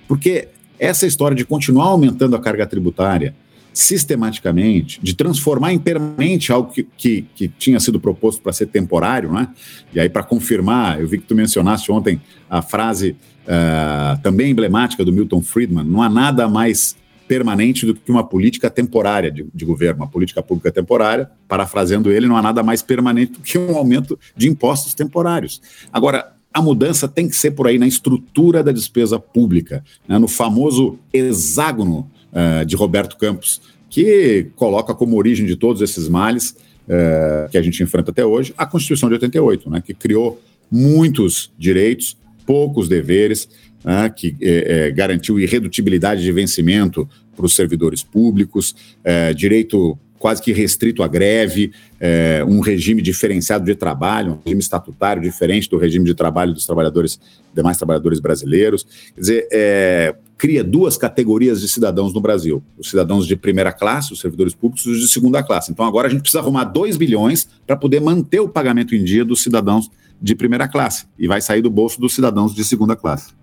porque 0.08 0.48
essa 0.78 1.08
história 1.08 1.36
de 1.36 1.44
continuar 1.44 1.86
aumentando 1.86 2.36
a 2.36 2.40
carga 2.40 2.68
tributária, 2.68 3.34
sistematicamente, 3.76 5.02
de 5.04 5.14
transformar 5.14 5.74
em 5.74 5.78
permanente 5.78 6.50
algo 6.50 6.72
que, 6.72 6.88
que, 6.98 7.24
que 7.36 7.48
tinha 7.50 7.78
sido 7.78 8.00
proposto 8.00 8.42
para 8.42 8.54
ser 8.54 8.68
temporário, 8.68 9.34
né? 9.34 9.50
E 9.94 10.00
aí, 10.00 10.08
para 10.08 10.24
confirmar, 10.24 11.02
eu 11.02 11.08
vi 11.08 11.18
que 11.18 11.26
tu 11.26 11.36
mencionaste 11.36 11.92
ontem 11.92 12.22
a 12.50 12.62
frase 12.62 13.18
uh, 13.44 14.22
também 14.24 14.52
emblemática 14.52 15.04
do 15.04 15.12
Milton 15.12 15.42
Friedman: 15.42 15.84
não 15.84 16.02
há 16.02 16.08
nada 16.08 16.48
mais 16.48 16.96
permanente 17.28 17.86
do 17.86 17.94
que 17.94 18.10
uma 18.10 18.24
política 18.24 18.70
temporária 18.70 19.30
de, 19.30 19.46
de, 19.54 19.66
governo, 19.66 20.04
uma 20.04 20.10
política 20.10 20.42
pública 20.42 20.72
temporária. 20.72 21.30
Parafraseando 21.46 22.10
ele, 22.10 22.28
não 22.28 22.38
há 22.38 22.42
nada 22.42 22.64
mais 22.64 22.82
permanente 22.82 23.34
do 23.34 23.40
que 23.40 23.58
um 23.58 23.76
aumento 23.76 24.18
de 24.38 24.48
impostos 24.48 24.94
temporários. 24.94 25.62
Agora, 25.92 26.34
a 26.54 26.62
mudança 26.62 27.10
tem 27.10 27.28
que 27.28 27.36
ser 27.36 27.52
por 27.52 27.68
aí 27.68 27.78
na 27.78 27.88
estrutura 27.88 28.64
da 28.64 28.72
despesa 28.72 29.20
pública, 29.20 29.84
né, 30.08 30.18
no 30.18 30.30
famoso 30.30 30.98
hexágono 31.12 32.10
uh, 32.36 32.66
de 32.66 32.76
Roberto 32.76 33.18
Campos, 33.18 33.62
que 33.90 34.48
coloca 34.56 34.94
como 34.94 35.18
origem 35.18 35.46
de 35.46 35.56
todos 35.56 35.82
esses 35.82 36.10
males 36.10 36.56
uh, 36.88 37.50
que 37.50 37.58
a 37.58 37.62
gente 37.62 37.82
enfrenta 37.82 38.12
até 38.12 38.26
hoje 38.26 38.54
a 38.58 38.66
Constituição 38.66 39.10
de 39.10 39.16
88, 39.16 39.70
né, 39.70 39.82
que 39.82 39.94
criou 39.94 40.42
muitos 40.70 41.52
direitos, 41.58 42.18
poucos 42.46 42.90
deveres, 42.90 43.48
né, 43.84 44.10
que 44.10 44.36
eh, 44.42 44.92
garantiu 44.92 45.40
irredutibilidade 45.40 46.24
de 46.24 46.32
vencimento 46.32 47.08
para 47.36 47.46
os 47.46 47.56
servidores 47.56 48.02
públicos, 48.02 48.76
direito 49.36 49.98
quase 50.26 50.42
que 50.42 50.52
restrito 50.52 51.04
à 51.04 51.08
greve, 51.08 51.72
é, 52.00 52.44
um 52.48 52.60
regime 52.60 53.00
diferenciado 53.00 53.64
de 53.64 53.76
trabalho, 53.76 54.34
um 54.34 54.40
regime 54.44 54.60
estatutário 54.60 55.22
diferente 55.22 55.70
do 55.70 55.78
regime 55.78 56.04
de 56.04 56.16
trabalho 56.16 56.52
dos 56.52 56.66
trabalhadores, 56.66 57.20
demais 57.54 57.78
trabalhadores 57.78 58.20
brasileiros. 58.20 58.88
Quer 59.14 59.22
dizer, 59.22 59.48
é, 59.52 60.16
cria 60.38 60.64
duas 60.64 60.98
categorias 60.98 61.62
de 61.62 61.68
cidadãos 61.68 62.14
no 62.14 62.22
Brasil: 62.22 62.64
os 62.78 62.90
cidadãos 62.90 63.28
de 63.28 63.36
primeira 63.36 63.72
classe, 63.72 64.14
os 64.14 64.20
servidores 64.20 64.54
públicos, 64.54 64.86
e 64.86 64.90
os 64.90 65.00
de 65.00 65.08
segunda 65.08 65.44
classe. 65.44 65.72
Então 65.72 65.86
agora 65.86 66.08
a 66.08 66.12
gente 66.12 66.22
precisa 66.22 66.40
arrumar 66.40 66.66
2 66.66 66.98
bilhões 66.98 67.48
para 67.66 67.76
poder 67.76 68.02
manter 68.02 68.40
o 68.40 68.50
pagamento 68.50 68.96
em 68.96 69.04
dia 69.04 69.26
dos 69.26 69.42
cidadãos 69.42 69.90
de 70.22 70.34
primeira 70.34 70.68
classe 70.68 71.06
e 71.20 71.28
vai 71.28 71.42
sair 71.42 71.62
do 71.62 71.70
bolso 71.70 72.00
dos 72.00 72.16
cidadãos 72.16 72.56
de 72.56 72.64
segunda 72.64 72.96
classe. 72.96 73.34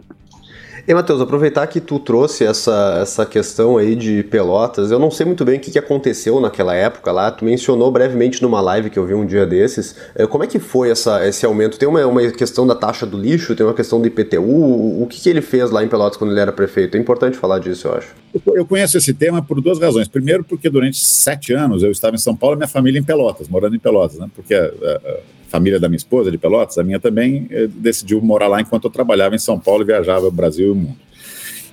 E, 0.87 0.92
Matheus, 0.92 1.21
aproveitar 1.21 1.64
que 1.68 1.81
tu 1.81 2.01
trouxe 2.01 2.45
essa, 2.45 2.99
essa 3.01 3.25
questão 3.25 3.77
aí 3.77 3.95
de 3.95 4.25
Pelotas, 4.25 4.90
eu 4.90 4.99
não 4.99 5.12
sei 5.12 5.25
muito 5.25 5.45
bem 5.45 5.57
o 5.57 5.61
que, 5.61 5.71
que 5.71 5.79
aconteceu 5.79 6.40
naquela 6.40 6.75
época 6.75 7.12
lá, 7.12 7.31
tu 7.31 7.45
mencionou 7.45 7.90
brevemente 7.92 8.42
numa 8.42 8.61
live 8.61 8.90
que 8.90 8.99
eu 8.99 9.07
vi 9.07 9.14
um 9.14 9.25
dia 9.25 9.47
desses, 9.47 9.95
eh, 10.16 10.27
como 10.27 10.42
é 10.42 10.47
que 10.49 10.59
foi 10.59 10.90
essa, 10.90 11.25
esse 11.27 11.47
aumento? 11.47 11.79
Tem 11.79 11.88
uma, 11.88 12.05
uma 12.05 12.29
questão 12.33 12.66
da 12.66 12.75
taxa 12.75 13.07
do 13.07 13.16
lixo, 13.16 13.55
tem 13.55 13.64
uma 13.64 13.75
questão 13.75 14.01
do 14.01 14.09
IPTU, 14.09 14.42
o, 14.42 15.07
que, 15.09 15.21
que 15.21 15.29
ele 15.29 15.40
fez 15.40 15.71
lá 15.71 15.85
em 15.85 15.88
Pelotas 15.88 16.16
quando 16.16 16.33
ele 16.33 16.40
era 16.40 16.53
prefeito? 16.53 16.97
É 16.97 17.01
importante 17.01 17.37
falar 17.37 17.61
disso, 17.61 17.87
eu 17.87 17.95
acho. 17.95 18.09
Eu 18.47 18.66
conheço 18.66 18.99
esse 18.99 19.14
tema 19.14 19.40
por 19.40 19.61
duas 19.61 19.79
razões. 19.79 20.09
Primeiro, 20.09 20.42
porque 20.42 20.68
durante 20.68 20.99
sete 20.99 21.53
anos 21.53 21.83
eu 21.83 21.92
estava 21.92 22.16
em 22.16 22.18
São 22.18 22.35
Paulo 22.35 22.57
e 22.57 22.59
minha 22.59 22.68
família 22.68 22.99
em 22.99 23.05
Pelotas, 23.05 23.49
morando 23.49 23.77
em 23.77 23.79
Pelotas, 23.79 24.18
né? 24.18 24.29
Porque 24.35 24.55
a, 24.55 24.64
a, 24.64 25.16
família 25.53 25.79
da 25.79 25.87
minha 25.87 25.99
esposa 25.99 26.31
de 26.31 26.38
Pelotas, 26.38 26.79
a 26.79 26.83
minha 26.83 26.99
também 26.99 27.47
eh, 27.51 27.69
decidiu 27.69 28.21
morar 28.23 28.49
lá 28.49 28.61
enquanto 28.61 28.85
eu 28.85 28.91
trabalhava 28.91 29.35
em 29.35 29.38
São 29.38 29.61
Paulo 29.61 29.83
e 29.83 29.87
viajava 29.87 30.27
o 30.27 30.31
Brasil 30.31 30.69
e 30.69 30.71
o 30.71 30.75
mundo. 30.75 30.97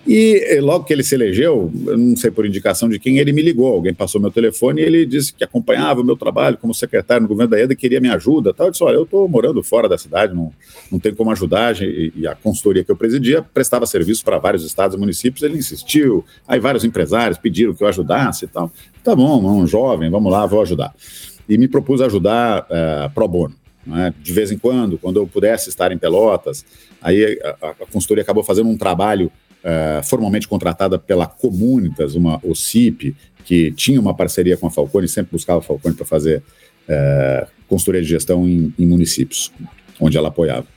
E 0.08 0.44
eh, 0.48 0.62
logo 0.62 0.86
que 0.86 0.92
ele 0.92 1.04
se 1.04 1.16
elegeu, 1.16 1.72
não 1.74 2.16
sei 2.18 2.32
por 2.32 2.46
indicação 2.46 2.90
de 2.90 2.98
quem, 2.98 3.20
ele 3.20 3.32
me 3.32 3.42
ligou. 3.42 3.74
Alguém 3.74 3.94
passou 3.94 4.20
meu 4.20 4.32
telefone 4.32 4.82
e 4.82 4.86
ele 4.86 5.06
disse 5.06 5.34
que 5.34 5.44
acompanhava 5.44 6.02
o 6.02 6.04
meu 6.04 6.18
trabalho 6.18 6.58
como 6.58 6.74
secretário 6.74 7.24
no 7.24 7.28
governo 7.28 7.52
da 7.52 7.60
EDA 7.60 7.74
e 7.74 7.76
queria 7.76 8.02
minha 8.02 8.16
ajuda. 8.16 8.54
Tal. 8.54 8.68
Eu 8.68 8.72
disse: 8.72 8.84
Olha, 8.84 8.96
eu 8.96 9.04
estou 9.04 9.28
morando 9.28 9.62
fora 9.62 9.88
da 9.88 9.98
cidade, 9.98 10.34
não, 10.34 10.52
não 10.92 11.00
tem 11.00 11.14
como 11.14 11.32
ajudar. 11.32 11.76
E 11.82 12.26
a 12.26 12.36
consultoria 12.36 12.84
que 12.84 12.92
eu 12.92 12.96
presidia 12.96 13.42
prestava 13.42 13.86
serviço 13.86 14.24
para 14.24 14.38
vários 14.38 14.66
estados 14.66 14.96
e 14.96 15.00
municípios. 15.00 15.44
Ele 15.44 15.58
insistiu. 15.58 16.26
Aí 16.48 16.60
vários 16.60 16.84
empresários 16.84 17.38
pediram 17.38 17.74
que 17.74 17.84
eu 17.84 17.88
ajudasse 17.88 18.46
e 18.46 18.48
tal. 18.48 18.72
Tá 19.04 19.16
bom, 19.16 19.62
um 19.62 19.68
jovem, 19.68 20.10
vamos 20.10 20.32
lá, 20.32 20.46
vou 20.46 20.62
ajudar. 20.62 20.94
E 21.48 21.58
me 21.58 21.68
propus 21.68 22.02
ajudar 22.02 22.62
uh, 22.64 23.14
pro 23.14 23.28
bono. 23.28 23.56
Né? 23.90 24.14
De 24.22 24.32
vez 24.32 24.52
em 24.52 24.58
quando, 24.58 24.98
quando 24.98 25.18
eu 25.18 25.28
pudesse 25.28 25.70
estar 25.70 25.92
em 25.92 25.98
Pelotas, 25.98 26.64
aí 27.02 27.40
a, 27.44 27.70
a 27.70 27.74
consultoria 27.92 28.22
acabou 28.22 28.44
fazendo 28.44 28.70
um 28.70 28.78
trabalho 28.78 29.32
uh, 29.64 30.04
formalmente 30.04 30.48
contratada 30.48 31.00
pela 31.00 31.26
Comunitas, 31.26 32.16
uma 32.16 32.40
OCIP, 32.44 33.16
que 33.44 33.72
tinha 33.72 34.00
uma 34.00 34.14
parceria 34.14 34.56
com 34.56 34.68
a 34.68 34.70
Falcone, 34.70 35.08
sempre 35.08 35.32
buscava 35.32 35.60
a 35.60 35.64
Falcone 35.64 35.96
para 35.96 36.06
fazer 36.06 36.44
uh, 36.88 37.48
consultoria 37.68 38.02
de 38.02 38.08
gestão 38.08 38.48
em, 38.48 38.74
em, 38.78 38.86
municípios, 38.86 39.52
onde 40.00 40.18
ela 40.18 40.28
apoiava. 40.28 40.68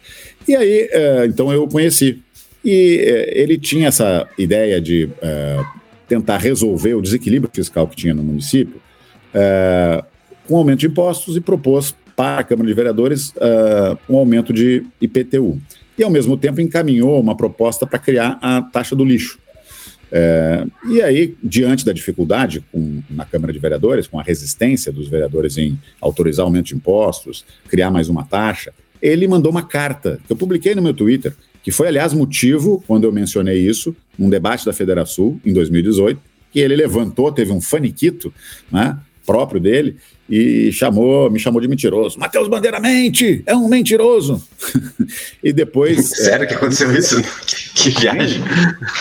E 0.49 0.57
aí, 0.57 0.89
uh, 0.93 1.27
então 1.27 1.53
eu 1.53 1.69
conheci. 1.69 2.23
E 2.65 3.29
ele 3.35 3.59
tinha 3.59 3.89
essa 3.89 4.29
ideia 4.39 4.81
de 4.81 5.11
tentar 6.07 6.39
resolver 6.39 6.95
o 6.95 7.03
desequilíbrio 7.03 7.51
fiscal 7.53 7.89
que 7.89 7.97
tinha 7.97 8.15
no 8.15 8.23
município 8.23 8.81
com 10.47 10.57
aumento 10.57 10.79
de 10.79 10.87
impostos 10.87 11.37
e 11.37 11.41
propôs 11.41 11.93
para 12.17 12.41
a 12.41 12.45
Câmara 12.45 12.69
de 12.69 12.75
Vereadores 12.75 13.31
uh, 13.31 13.99
um 14.09 14.17
aumento 14.17 14.53
de 14.53 14.85
IPTU. 15.01 15.61
E, 15.99 16.03
ao 16.03 16.11
mesmo 16.11 16.37
tempo, 16.37 16.61
encaminhou 16.61 17.21
uma 17.21 17.37
proposta 17.37 17.87
para 17.87 17.99
criar 17.99 18.39
a 18.41 18.63
taxa 18.63 18.97
do 18.97 19.05
lixo. 19.05 19.39
É, 20.15 20.67
e 20.91 21.01
aí, 21.01 21.35
diante 21.43 21.87
da 21.87 21.93
dificuldade 21.93 22.63
com, 22.71 23.03
na 23.09 23.25
Câmara 23.25 23.51
de 23.51 23.59
Vereadores, 23.59 24.07
com 24.07 24.21
a 24.21 24.23
resistência 24.23 24.93
dos 24.93 25.09
vereadores 25.09 25.57
em 25.57 25.79
autorizar 26.01 26.45
aumento 26.45 26.67
de 26.67 26.75
impostos, 26.75 27.47
criar 27.67 27.91
mais 27.91 28.11
uma 28.11 28.23
taxa, 28.23 28.75
ele 29.01 29.27
mandou 29.27 29.51
uma 29.51 29.63
carta, 29.63 30.21
que 30.27 30.33
eu 30.33 30.37
publiquei 30.37 30.75
no 30.75 30.83
meu 30.83 30.93
Twitter, 30.93 31.35
que 31.63 31.73
foi, 31.73 31.89
aliás, 31.89 32.13
motivo, 32.13 32.85
quando 32.87 33.05
eu 33.05 33.13
mencionei 33.13 33.59
isso, 33.67 33.97
num 34.19 34.29
debate 34.29 34.67
da 34.67 34.73
Federação 34.73 35.41
em 35.45 35.53
2018, 35.53 36.21
que 36.53 36.61
ele 36.61 36.77
levantou, 36.77 37.33
teve 37.33 37.51
um 37.51 37.61
faniquito 37.61 38.33
né, 38.71 38.99
próprio 39.25 39.61
dele, 39.61 39.97
e 40.29 40.73
chamou, 40.73 41.31
me 41.31 41.39
chamou 41.39 41.61
de 41.61 41.69
mentiroso. 41.69 42.19
Matheus 42.19 42.49
Bandeira 42.49 42.81
mente, 42.81 43.43
é 43.47 43.55
um 43.55 43.69
mentiroso. 43.69 44.43
e 45.43 45.53
depois. 45.53 46.09
Sério 46.17 46.45
é, 46.45 46.47
que 46.47 46.55
aconteceu 46.55 46.93
isso? 46.97 47.23
Que, 47.47 47.91
que 47.93 48.01
viagem. 48.01 48.43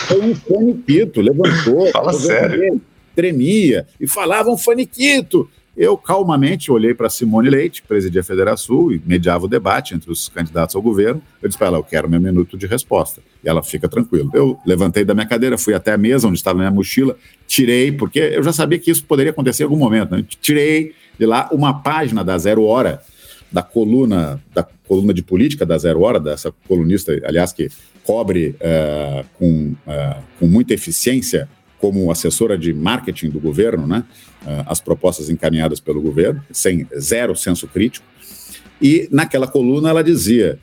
Foi 0.06 0.20
um 0.20 0.34
faniquito, 0.34 1.20
levantou. 1.20 1.90
Fala 1.90 2.12
sério. 2.12 2.80
tremia 3.14 3.86
e 4.00 4.06
falava 4.06 4.50
um 4.50 4.58
faniquito. 4.58 5.48
Eu 5.74 5.96
calmamente 5.96 6.70
olhei 6.70 6.92
para 6.92 7.08
Simone 7.08 7.48
Leite, 7.48 7.82
presidia 7.82 8.20
a 8.20 8.24
Federação, 8.24 8.92
e 8.92 9.00
mediava 9.06 9.46
o 9.46 9.48
debate 9.48 9.94
entre 9.94 10.10
os 10.10 10.28
candidatos 10.28 10.76
ao 10.76 10.82
governo. 10.82 11.22
Eu 11.40 11.48
disse 11.48 11.58
para 11.58 11.68
ela: 11.68 11.78
Eu 11.78 11.82
quero 11.84 12.08
meu 12.10 12.20
minuto 12.20 12.58
de 12.58 12.66
resposta. 12.66 13.22
E 13.42 13.48
ela 13.48 13.62
fica 13.62 13.88
tranquila. 13.88 14.30
Eu 14.34 14.58
levantei 14.66 15.02
da 15.04 15.14
minha 15.14 15.26
cadeira, 15.26 15.56
fui 15.56 15.72
até 15.72 15.92
a 15.92 15.98
mesa 15.98 16.28
onde 16.28 16.36
estava 16.36 16.58
minha 16.58 16.70
mochila, 16.70 17.16
tirei, 17.46 17.90
porque 17.90 18.18
eu 18.18 18.42
já 18.42 18.52
sabia 18.52 18.78
que 18.78 18.90
isso 18.90 19.04
poderia 19.04 19.30
acontecer 19.30 19.62
em 19.62 19.64
algum 19.64 19.78
momento. 19.78 20.14
Né? 20.14 20.24
Tirei 20.40 20.94
de 21.18 21.24
lá 21.24 21.48
uma 21.50 21.80
página 21.80 22.22
da 22.22 22.36
Zero 22.36 22.64
Hora, 22.64 23.00
da 23.50 23.62
coluna, 23.62 24.42
da 24.54 24.66
coluna 24.86 25.14
de 25.14 25.22
política 25.22 25.64
da 25.64 25.78
Zero 25.78 26.02
Hora, 26.02 26.20
dessa 26.20 26.52
colunista, 26.68 27.18
aliás, 27.24 27.50
que 27.52 27.70
cobre 28.04 28.56
uh, 28.60 29.24
com, 29.38 29.74
uh, 29.86 30.22
com 30.38 30.46
muita 30.46 30.74
eficiência 30.74 31.48
como 31.82 32.10
assessora 32.12 32.56
de 32.56 32.72
marketing 32.72 33.28
do 33.28 33.40
governo, 33.40 33.88
né, 33.88 34.04
uh, 34.44 34.64
as 34.66 34.80
propostas 34.80 35.28
encaminhadas 35.28 35.80
pelo 35.80 36.00
governo, 36.00 36.40
sem 36.52 36.86
zero 36.96 37.36
senso 37.36 37.66
crítico. 37.66 38.06
E 38.80 39.08
naquela 39.10 39.48
coluna 39.48 39.90
ela 39.90 40.02
dizia, 40.02 40.58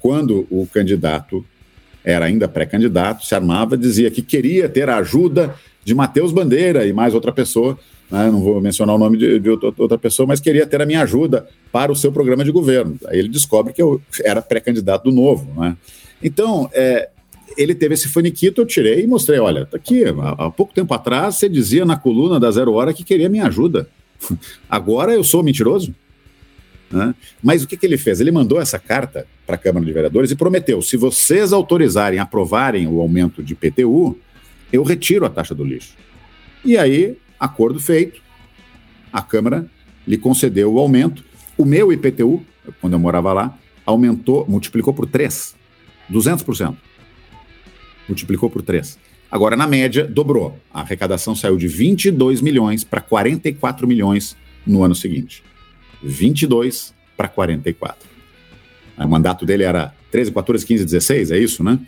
quando 0.00 0.46
o 0.50 0.66
candidato 0.66 1.44
era 2.04 2.26
ainda 2.26 2.46
pré-candidato, 2.46 3.24
se 3.24 3.34
armava, 3.34 3.78
dizia 3.78 4.10
que 4.10 4.20
queria 4.20 4.68
ter 4.68 4.90
a 4.90 4.98
ajuda 4.98 5.54
de 5.82 5.94
Matheus 5.94 6.32
Bandeira 6.32 6.86
e 6.86 6.92
mais 6.92 7.14
outra 7.14 7.32
pessoa 7.32 7.78
né, 8.10 8.30
não 8.30 8.40
vou 8.40 8.60
mencionar 8.60 8.94
o 8.94 8.98
nome 8.98 9.18
de, 9.18 9.40
de, 9.40 9.50
outra 9.50 9.98
pessoa, 9.98 10.26
mas 10.26 10.40
queria 10.40 10.66
ter 10.66 10.80
a 10.80 10.86
minha 10.86 11.02
ajuda 11.02 11.46
para 11.72 11.90
o 11.90 11.96
seu 11.96 12.12
programa 12.12 12.44
de 12.44 12.52
governo. 12.52 12.98
Aí 13.06 13.18
ele 13.18 13.28
descobre 13.28 13.72
que 13.72 13.82
eu 13.82 14.00
era 14.24 14.40
pré-candidato 14.40 15.04
do 15.04 15.12
Novo. 15.12 15.60
Né? 15.60 15.76
Então, 16.22 16.70
é, 16.72 17.08
ele 17.56 17.74
teve 17.74 17.94
esse 17.94 18.08
faniquito, 18.08 18.60
eu 18.60 18.66
tirei 18.66 19.02
e 19.02 19.06
mostrei, 19.06 19.38
olha, 19.38 19.66
tá 19.66 19.76
aqui, 19.76 20.04
há, 20.04 20.46
há 20.46 20.50
pouco 20.50 20.72
tempo 20.72 20.92
atrás 20.94 21.36
você 21.36 21.48
dizia 21.48 21.84
na 21.84 21.96
coluna 21.96 22.40
da 22.40 22.50
Zero 22.50 22.72
Hora 22.72 22.92
que 22.92 23.04
queria 23.04 23.28
minha 23.28 23.46
ajuda. 23.46 23.88
Agora 24.68 25.12
eu 25.12 25.22
sou 25.22 25.42
mentiroso? 25.42 25.94
Né? 26.90 27.14
Mas 27.42 27.62
o 27.62 27.66
que, 27.66 27.76
que 27.76 27.84
ele 27.84 27.98
fez? 27.98 28.20
Ele 28.20 28.30
mandou 28.30 28.60
essa 28.60 28.78
carta 28.78 29.26
para 29.46 29.56
a 29.56 29.58
Câmara 29.58 29.84
de 29.84 29.92
Vereadores 29.92 30.30
e 30.30 30.36
prometeu: 30.36 30.80
se 30.80 30.96
vocês 30.96 31.52
autorizarem, 31.52 32.18
aprovarem 32.18 32.86
o 32.86 33.00
aumento 33.00 33.42
de 33.42 33.54
PTU, 33.54 34.16
eu 34.72 34.82
retiro 34.82 35.26
a 35.26 35.30
taxa 35.30 35.54
do 35.54 35.64
lixo. 35.64 35.94
E 36.64 36.78
aí 36.78 37.16
Acordo 37.38 37.78
feito, 37.78 38.20
a 39.12 39.20
Câmara 39.20 39.66
lhe 40.06 40.16
concedeu 40.16 40.72
o 40.72 40.78
aumento. 40.78 41.22
O 41.56 41.64
meu 41.64 41.92
IPTU, 41.92 42.42
quando 42.80 42.94
eu 42.94 42.98
morava 42.98 43.32
lá, 43.32 43.58
aumentou, 43.84 44.46
multiplicou 44.48 44.94
por 44.94 45.06
3, 45.06 45.54
200%. 46.10 46.76
Multiplicou 48.08 48.48
por 48.50 48.62
3. 48.62 48.98
Agora, 49.30 49.56
na 49.56 49.66
média, 49.66 50.04
dobrou. 50.04 50.58
A 50.72 50.80
arrecadação 50.80 51.34
saiu 51.34 51.56
de 51.56 51.66
22 51.66 52.40
milhões 52.40 52.84
para 52.84 53.00
44 53.00 53.86
milhões 53.86 54.36
no 54.66 54.82
ano 54.82 54.94
seguinte. 54.94 55.42
22 56.02 56.94
para 57.16 57.28
44. 57.28 58.08
O 58.98 59.08
mandato 59.08 59.44
dele 59.44 59.64
era 59.64 59.92
13, 60.10 60.32
14, 60.32 60.64
15, 60.64 60.84
16, 60.84 61.30
é 61.30 61.38
isso, 61.38 61.62
né? 61.62 61.78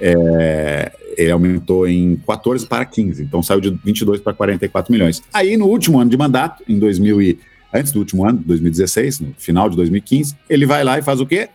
É, 0.00 0.92
ele 1.16 1.30
aumentou 1.30 1.86
em 1.86 2.16
14 2.26 2.66
para 2.66 2.84
15, 2.84 3.22
então 3.22 3.42
saiu 3.42 3.60
de 3.60 3.70
22 3.84 4.20
para 4.20 4.32
44 4.32 4.92
milhões. 4.92 5.22
Aí, 5.32 5.56
no 5.56 5.66
último 5.66 6.00
ano 6.00 6.10
de 6.10 6.16
mandato, 6.16 6.64
em 6.68 6.78
2000 6.78 7.22
e, 7.22 7.38
antes 7.72 7.92
do 7.92 7.98
último 7.98 8.26
ano, 8.26 8.42
2016, 8.44 9.20
no 9.20 9.34
final 9.36 9.68
de 9.68 9.76
2015, 9.76 10.34
ele 10.48 10.66
vai 10.66 10.82
lá 10.82 10.98
e 10.98 11.02
faz 11.02 11.20
o 11.20 11.26
quê? 11.26 11.48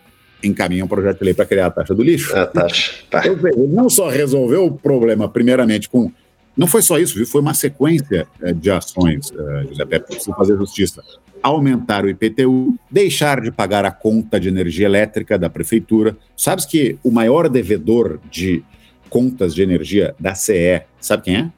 Encaminha 0.45 0.83
um 0.83 0.87
projeto 0.87 1.19
de 1.19 1.25
lei 1.25 1.33
para 1.33 1.45
criar 1.45 1.67
a 1.67 1.71
taxa 1.71 1.93
do 1.93 2.03
lixo. 2.03 2.35
A 2.35 2.45
taxa. 2.45 2.93
Tá. 3.09 3.25
Ele 3.25 3.67
não 3.67 3.89
só 3.89 4.09
resolveu 4.09 4.65
o 4.65 4.71
problema, 4.71 5.27
primeiramente, 5.27 5.89
com. 5.89 6.11
Não 6.55 6.67
foi 6.67 6.81
só 6.81 6.97
isso, 6.97 7.15
viu? 7.15 7.25
Foi 7.25 7.41
uma 7.41 7.53
sequência 7.53 8.27
é, 8.41 8.53
de 8.53 8.71
ações, 8.71 9.29
uh, 9.31 9.67
José 9.67 9.83
Pepe, 9.85 10.07
preciso 10.07 10.35
fazer 10.35 10.55
justiça. 10.55 11.03
Aumentar 11.43 12.05
o 12.05 12.09
IPTU, 12.09 12.75
deixar 12.89 13.41
de 13.41 13.51
pagar 13.51 13.83
a 13.83 13.91
conta 13.91 14.39
de 14.39 14.47
energia 14.47 14.85
elétrica 14.85 15.37
da 15.37 15.49
prefeitura. 15.49 16.15
Sabes 16.35 16.65
que 16.65 16.97
o 17.03 17.11
maior 17.11 17.49
devedor 17.49 18.19
de 18.31 18.63
contas 19.09 19.53
de 19.53 19.61
energia 19.61 20.15
da 20.19 20.33
CE, 20.33 20.81
sabe 20.99 21.23
quem 21.23 21.35
é? 21.37 21.51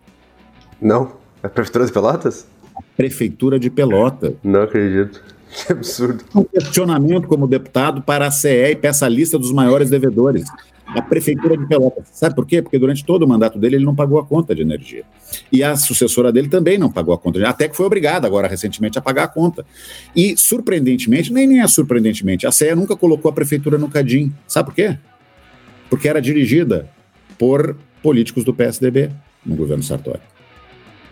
Não. 0.82 1.18
É 1.44 1.48
a 1.48 1.50
Prefeitura 1.50 1.86
de 1.86 1.92
Pelotas? 1.92 2.48
A 2.76 2.82
Prefeitura 2.96 3.60
de 3.60 3.70
Pelotas. 3.70 4.34
Não 4.44 4.62
acredito. 4.62 5.24
Que 5.66 5.72
absurdo. 5.72 6.24
Um 6.36 6.44
questionamento 6.44 7.28
como 7.28 7.48
deputado 7.48 8.02
para 8.02 8.28
a 8.28 8.32
CE 8.32 8.72
e 8.72 8.76
peça 8.76 9.06
a 9.06 9.10
lista 9.10 9.38
dos 9.38 9.52
maiores 9.52 9.90
devedores. 9.90 10.46
A 10.86 11.02
Prefeitura 11.02 11.58
de 11.58 11.66
Pelotas. 11.68 12.08
Sabe 12.14 12.34
por 12.34 12.46
quê? 12.46 12.62
Porque 12.62 12.80
durante 12.80 13.04
todo 13.04 13.24
o 13.24 13.28
mandato 13.28 13.60
dele 13.60 13.76
ele 13.76 13.84
não 13.84 13.94
pagou 13.94 14.20
a 14.20 14.26
conta 14.26 14.56
de 14.56 14.62
energia. 14.62 15.04
E 15.52 15.62
a 15.62 15.76
sucessora 15.76 16.32
dele 16.32 16.48
também 16.48 16.78
não 16.78 16.90
pagou 16.90 17.14
a 17.14 17.18
conta 17.18 17.46
até 17.46 17.68
que 17.68 17.76
foi 17.76 17.86
obrigada 17.86 18.26
agora 18.26 18.48
recentemente 18.48 18.98
a 18.98 19.02
pagar 19.02 19.26
a 19.26 19.28
conta. 19.28 19.66
E 20.16 20.38
surpreendentemente, 20.38 21.32
nem, 21.34 21.46
nem 21.46 21.62
é 21.62 21.68
surpreendentemente, 21.68 22.48
a 22.48 22.54
CE 22.54 22.74
nunca 22.74 22.96
colocou 22.96 23.30
a 23.30 23.34
Prefeitura 23.34 23.78
no 23.78 23.90
Cadim. 23.90 24.34
Sabe 24.48 24.70
por 24.70 24.76
quê? 24.76 24.98
Porque 25.90 26.08
era 26.08 26.22
dirigida 26.22 26.90
por 27.38 27.76
políticos 28.02 28.46
do 28.46 28.54
PSDB 28.54 29.12
no 29.46 29.56
governo 29.58 29.84
Sartori. 29.84 30.22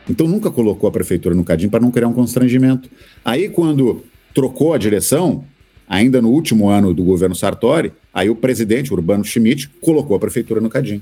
Então 0.09 0.27
nunca 0.27 0.51
colocou 0.51 0.87
a 0.87 0.91
prefeitura 0.91 1.33
no 1.33 1.43
cadinho 1.43 1.71
para 1.71 1.79
não 1.79 1.91
criar 1.91 2.07
um 2.07 2.13
constrangimento. 2.13 2.89
Aí 3.23 3.49
quando 3.49 4.03
trocou 4.35 4.73
a 4.73 4.77
direção, 4.77 5.45
ainda 5.87 6.21
no 6.21 6.29
último 6.29 6.69
ano 6.69 6.93
do 6.93 7.03
governo 7.03 7.33
Sartori, 7.33 7.93
aí 8.13 8.29
o 8.29 8.35
presidente 8.35 8.93
Urbano 8.93 9.23
Schmidt 9.23 9.69
colocou 9.81 10.15
a 10.15 10.19
prefeitura 10.19 10.59
no 10.59 10.69
cadinho. 10.69 11.01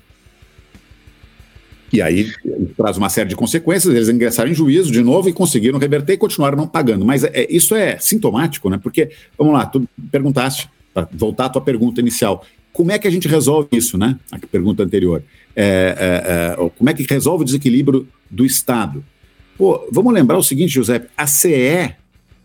E 1.91 2.01
aí 2.01 2.31
traz 2.77 2.97
uma 2.97 3.09
série 3.09 3.29
de 3.29 3.35
consequências, 3.35 3.93
eles 3.93 4.09
ingressaram 4.09 4.49
em 4.49 4.53
juízo 4.53 4.91
de 4.91 5.01
novo 5.01 5.29
e 5.29 5.33
conseguiram 5.33 5.77
reverter 5.77 6.13
e 6.13 6.17
continuaram 6.17 6.57
não 6.57 6.67
pagando. 6.67 7.05
Mas 7.05 7.23
é, 7.23 7.47
isso 7.49 7.75
é 7.75 7.97
sintomático, 7.99 8.69
né? 8.69 8.79
Porque, 8.81 9.11
vamos 9.37 9.53
lá, 9.53 9.65
tu 9.65 9.87
perguntaste, 10.11 10.69
para 10.93 11.07
voltar 11.11 11.45
à 11.45 11.49
tua 11.49 11.61
pergunta 11.61 11.99
inicial, 12.01 12.45
como 12.71 12.91
é 12.91 12.97
que 12.97 13.07
a 13.07 13.11
gente 13.11 13.27
resolve 13.27 13.69
isso, 13.71 13.97
né? 13.97 14.17
A 14.31 14.39
pergunta 14.39 14.83
anterior. 14.83 15.23
É, 15.55 16.53
é, 16.57 16.63
é, 16.63 16.69
como 16.75 16.89
é 16.89 16.93
que 16.93 17.03
resolve 17.03 17.43
o 17.43 17.45
desequilíbrio 17.45 18.07
do 18.29 18.43
Estado? 18.43 19.03
Pô, 19.55 19.87
vamos 19.91 20.13
lembrar 20.13 20.37
o 20.37 20.43
seguinte, 20.43 20.73
José, 20.73 21.05
a 21.15 21.27
CE, 21.27 21.95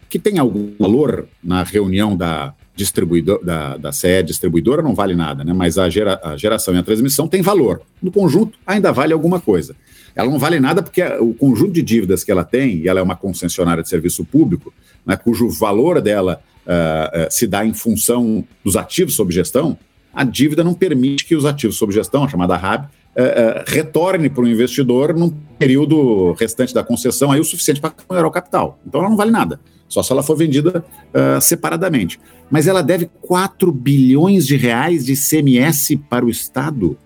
que 0.09 0.19
tem 0.19 0.39
algum 0.39 0.73
valor 0.79 1.29
na 1.43 1.63
reunião 1.63 2.17
da 2.17 2.55
distribuidor, 2.75 3.45
da, 3.45 3.77
da 3.77 3.93
CE 3.93 4.23
distribuidora, 4.23 4.81
não 4.81 4.95
vale 4.95 5.15
nada, 5.15 5.43
né? 5.43 5.53
Mas 5.53 5.77
a, 5.77 5.91
gera, 5.91 6.21
a 6.23 6.37
geração 6.37 6.75
e 6.75 6.79
a 6.79 6.83
transmissão 6.83 7.27
tem 7.27 7.43
valor. 7.43 7.83
No 8.01 8.13
conjunto, 8.13 8.59
ainda 8.65 8.93
vale 8.93 9.13
alguma 9.13 9.41
coisa. 9.41 9.75
Ela 10.15 10.31
não 10.31 10.39
vale 10.39 10.61
nada 10.61 10.83
porque 10.83 11.03
o 11.21 11.35
conjunto 11.35 11.73
de 11.73 11.83
dívidas 11.83 12.23
que 12.25 12.31
ela 12.31 12.45
tem, 12.45 12.77
e 12.77 12.89
ela 12.89 13.01
é 13.01 13.03
uma 13.03 13.17
concessionária 13.17 13.83
de 13.83 13.89
serviço 13.89 14.25
público, 14.25 14.73
né, 15.05 15.17
cujo 15.17 15.49
valor 15.49 16.01
dela 16.01 16.41
uh, 16.67 17.27
uh, 17.27 17.27
se 17.31 17.47
dá 17.47 17.67
em 17.67 17.75
função 17.75 18.45
dos 18.65 18.77
ativos 18.77 19.15
sob 19.15 19.33
gestão, 19.33 19.77
a 20.13 20.25
dívida 20.25 20.65
não 20.65 20.75
permite 20.75 21.25
que 21.25 21.37
os 21.37 21.45
ativos 21.45 21.77
sob 21.77 21.93
gestão, 21.93 22.25
a 22.25 22.29
chamada 22.29 22.57
RAB, 22.57 22.89
é, 23.15 23.65
retorne 23.67 24.31
para 24.31 24.45
o 24.45 24.49
investidor 24.49 25.13
num 25.13 25.29
período 25.59 26.33
restante 26.33 26.73
da 26.73 26.85
concessão 26.85 27.33
aí 27.33 27.41
o 27.41 27.45
suficiente 27.45 27.81
para 27.81 27.93
remunerar 27.99 28.29
o 28.29 28.33
capital. 28.33 28.79
Então 28.87 29.01
ela 29.01 29.11
não 29.11 29.17
vale 29.17 29.33
nada, 29.33 29.59
só 29.89 30.03
se 30.03 30.13
ela 30.13 30.23
for 30.23 30.37
vendida 30.37 30.85
uh, 31.15 31.41
separadamente. 31.41 32.21
Mas 32.51 32.67
ela 32.67 32.83
deve 32.83 33.11
4 33.23 33.73
bilhões 33.73 34.47
de 34.47 34.57
reais 34.57 35.05
de 35.05 35.15
CMS 35.17 35.99
para 36.09 36.25
o 36.25 36.31
Estado. 36.31 36.97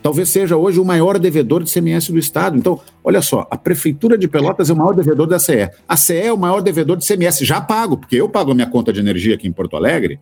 Talvez 0.00 0.28
seja 0.28 0.56
hoje 0.56 0.78
o 0.78 0.84
maior 0.84 1.18
devedor 1.18 1.62
de 1.62 1.72
CMS 1.72 2.10
do 2.10 2.18
Estado. 2.18 2.56
Então, 2.56 2.80
olha 3.02 3.20
só, 3.20 3.46
a 3.50 3.56
Prefeitura 3.56 4.16
de 4.16 4.28
Pelotas 4.28 4.70
é 4.70 4.72
o 4.72 4.76
maior 4.76 4.94
devedor 4.94 5.26
da 5.26 5.38
CE. 5.38 5.68
A 5.88 5.96
CE 5.96 6.14
é 6.14 6.32
o 6.32 6.38
maior 6.38 6.62
devedor 6.62 6.96
de 6.96 7.06
CMS. 7.06 7.40
Já 7.40 7.60
pago, 7.60 7.98
porque 7.98 8.16
eu 8.16 8.28
pago 8.28 8.52
a 8.52 8.54
minha 8.54 8.66
conta 8.66 8.92
de 8.92 9.00
energia 9.00 9.34
aqui 9.34 9.48
em 9.48 9.52
Porto 9.52 9.76
Alegre, 9.76 10.20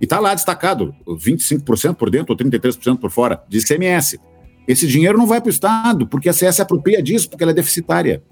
e 0.00 0.04
está 0.04 0.18
lá 0.18 0.34
destacado, 0.34 0.94
25% 1.06 1.94
por 1.94 2.08
dentro 2.08 2.32
ou 2.32 2.38
33% 2.38 2.98
por 2.98 3.10
fora, 3.10 3.42
de 3.46 3.58
ICMS. 3.58 4.18
Esse 4.66 4.86
dinheiro 4.86 5.18
não 5.18 5.26
vai 5.26 5.40
para 5.40 5.48
o 5.48 5.50
Estado, 5.50 6.06
porque 6.06 6.28
a 6.28 6.32
CS 6.32 6.56
se 6.56 6.62
apropria 6.62 7.02
disso, 7.02 7.28
porque 7.28 7.44
ela 7.44 7.52
é 7.52 7.54
deficitária. 7.54 8.22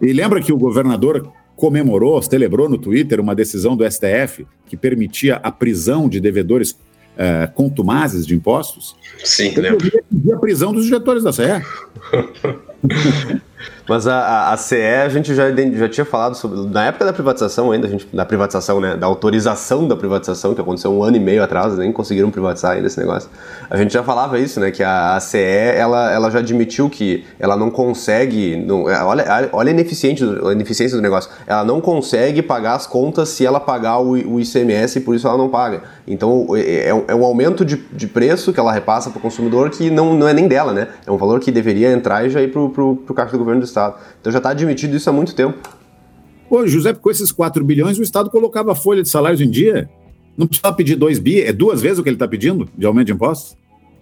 E 0.00 0.12
lembra 0.12 0.40
que 0.40 0.52
o 0.52 0.56
governador 0.56 1.30
comemorou, 1.60 2.20
celebrou 2.22 2.70
no 2.70 2.78
Twitter 2.78 3.20
uma 3.20 3.34
decisão 3.34 3.76
do 3.76 3.84
STF 3.88 4.46
que 4.66 4.78
permitia 4.78 5.36
a 5.36 5.52
prisão 5.52 6.08
de 6.08 6.18
devedores 6.18 6.70
uh, 6.70 7.52
contumazes 7.54 8.26
de 8.26 8.34
impostos. 8.34 8.96
Sim, 9.22 9.52
eu 9.54 9.62
lembro. 9.62 10.02
a 10.32 10.38
prisão 10.38 10.72
dos 10.72 10.86
diretores 10.86 11.22
da 11.22 11.34
CE. 11.34 11.42
Mas 13.88 14.06
a, 14.06 14.52
a, 14.52 14.56
CE 14.56 14.76
a 14.76 15.08
gente 15.08 15.34
já, 15.34 15.50
já 15.50 15.88
tinha 15.88 16.04
falado 16.04 16.34
sobre. 16.34 16.60
Na 16.70 16.86
época 16.86 17.04
da 17.04 17.12
privatização 17.12 17.72
ainda, 17.72 17.86
a 17.86 17.90
gente, 17.90 18.06
da 18.12 18.24
privatização, 18.24 18.80
né? 18.80 18.96
Da 18.96 19.06
autorização 19.06 19.86
da 19.88 19.96
privatização, 19.96 20.54
que 20.54 20.60
aconteceu 20.60 20.92
um 20.92 21.02
ano 21.02 21.16
e 21.16 21.20
meio 21.20 21.42
atrás, 21.42 21.76
nem 21.76 21.92
conseguiram 21.92 22.30
privatizar 22.30 22.72
ainda 22.72 22.86
esse 22.86 22.98
negócio. 22.98 23.28
A 23.68 23.76
gente 23.76 23.92
já 23.92 24.02
falava 24.02 24.38
isso, 24.38 24.60
né? 24.60 24.70
Que 24.70 24.82
a, 24.82 25.16
a 25.16 25.20
CE 25.20 25.38
ela, 25.38 26.10
ela 26.12 26.30
já 26.30 26.38
admitiu 26.38 26.88
que 26.88 27.24
ela 27.38 27.56
não 27.56 27.70
consegue. 27.70 28.56
Não, 28.56 28.88
é, 28.88 29.02
olha, 29.02 29.50
olha 29.52 29.70
a, 29.70 29.72
ineficiente, 29.72 30.24
a 30.24 30.52
ineficiência 30.52 30.96
do 30.96 31.02
negócio. 31.02 31.30
Ela 31.46 31.64
não 31.64 31.80
consegue 31.80 32.42
pagar 32.42 32.74
as 32.74 32.86
contas 32.86 33.28
se 33.30 33.44
ela 33.44 33.58
pagar 33.58 33.98
o, 33.98 34.12
o 34.12 34.40
ICMS 34.40 34.98
e 34.98 35.00
por 35.00 35.14
isso 35.14 35.26
ela 35.26 35.36
não 35.36 35.48
paga. 35.48 35.82
Então 36.06 36.46
é, 36.54 36.88
é, 36.88 37.04
é 37.08 37.14
um 37.14 37.24
aumento 37.24 37.64
de, 37.64 37.76
de 37.76 38.06
preço 38.06 38.52
que 38.52 38.60
ela 38.60 38.72
repassa 38.72 39.10
para 39.10 39.18
o 39.18 39.22
consumidor 39.22 39.70
que 39.70 39.90
não, 39.90 40.14
não 40.14 40.28
é 40.28 40.32
nem 40.32 40.46
dela, 40.46 40.72
né? 40.72 40.88
É 41.06 41.10
um 41.10 41.16
valor 41.16 41.40
que 41.40 41.50
deveria 41.50 41.90
entrar 41.92 42.24
e 42.24 42.30
já 42.30 42.40
ir 42.40 42.52
para 42.52 42.60
o 42.60 42.96
caixa 43.14 43.32
do 43.32 43.38
governo 43.38 43.49
do 43.58 43.64
Estado. 43.64 43.98
Então 44.20 44.32
já 44.32 44.38
está 44.38 44.50
admitido 44.50 44.96
isso 44.96 45.10
há 45.10 45.12
muito 45.12 45.34
tempo. 45.34 45.58
Ô, 46.48 46.66
José, 46.66 46.92
com 46.92 47.10
esses 47.10 47.32
4 47.32 47.64
bilhões, 47.64 47.98
o 47.98 48.02
Estado 48.02 48.30
colocava 48.30 48.72
a 48.72 48.74
folha 48.74 49.02
de 49.02 49.08
salários 49.08 49.40
em 49.40 49.50
dia. 49.50 49.90
Não 50.36 50.46
precisava 50.46 50.74
pedir 50.74 50.96
2 50.96 51.18
bi, 51.18 51.40
é 51.42 51.52
duas 51.52 51.80
vezes 51.80 51.98
o 51.98 52.02
que 52.02 52.08
ele 52.08 52.16
está 52.16 52.28
pedindo 52.28 52.68
de 52.76 52.86
aumento 52.86 53.06
de 53.06 53.12
impostos? 53.12 53.56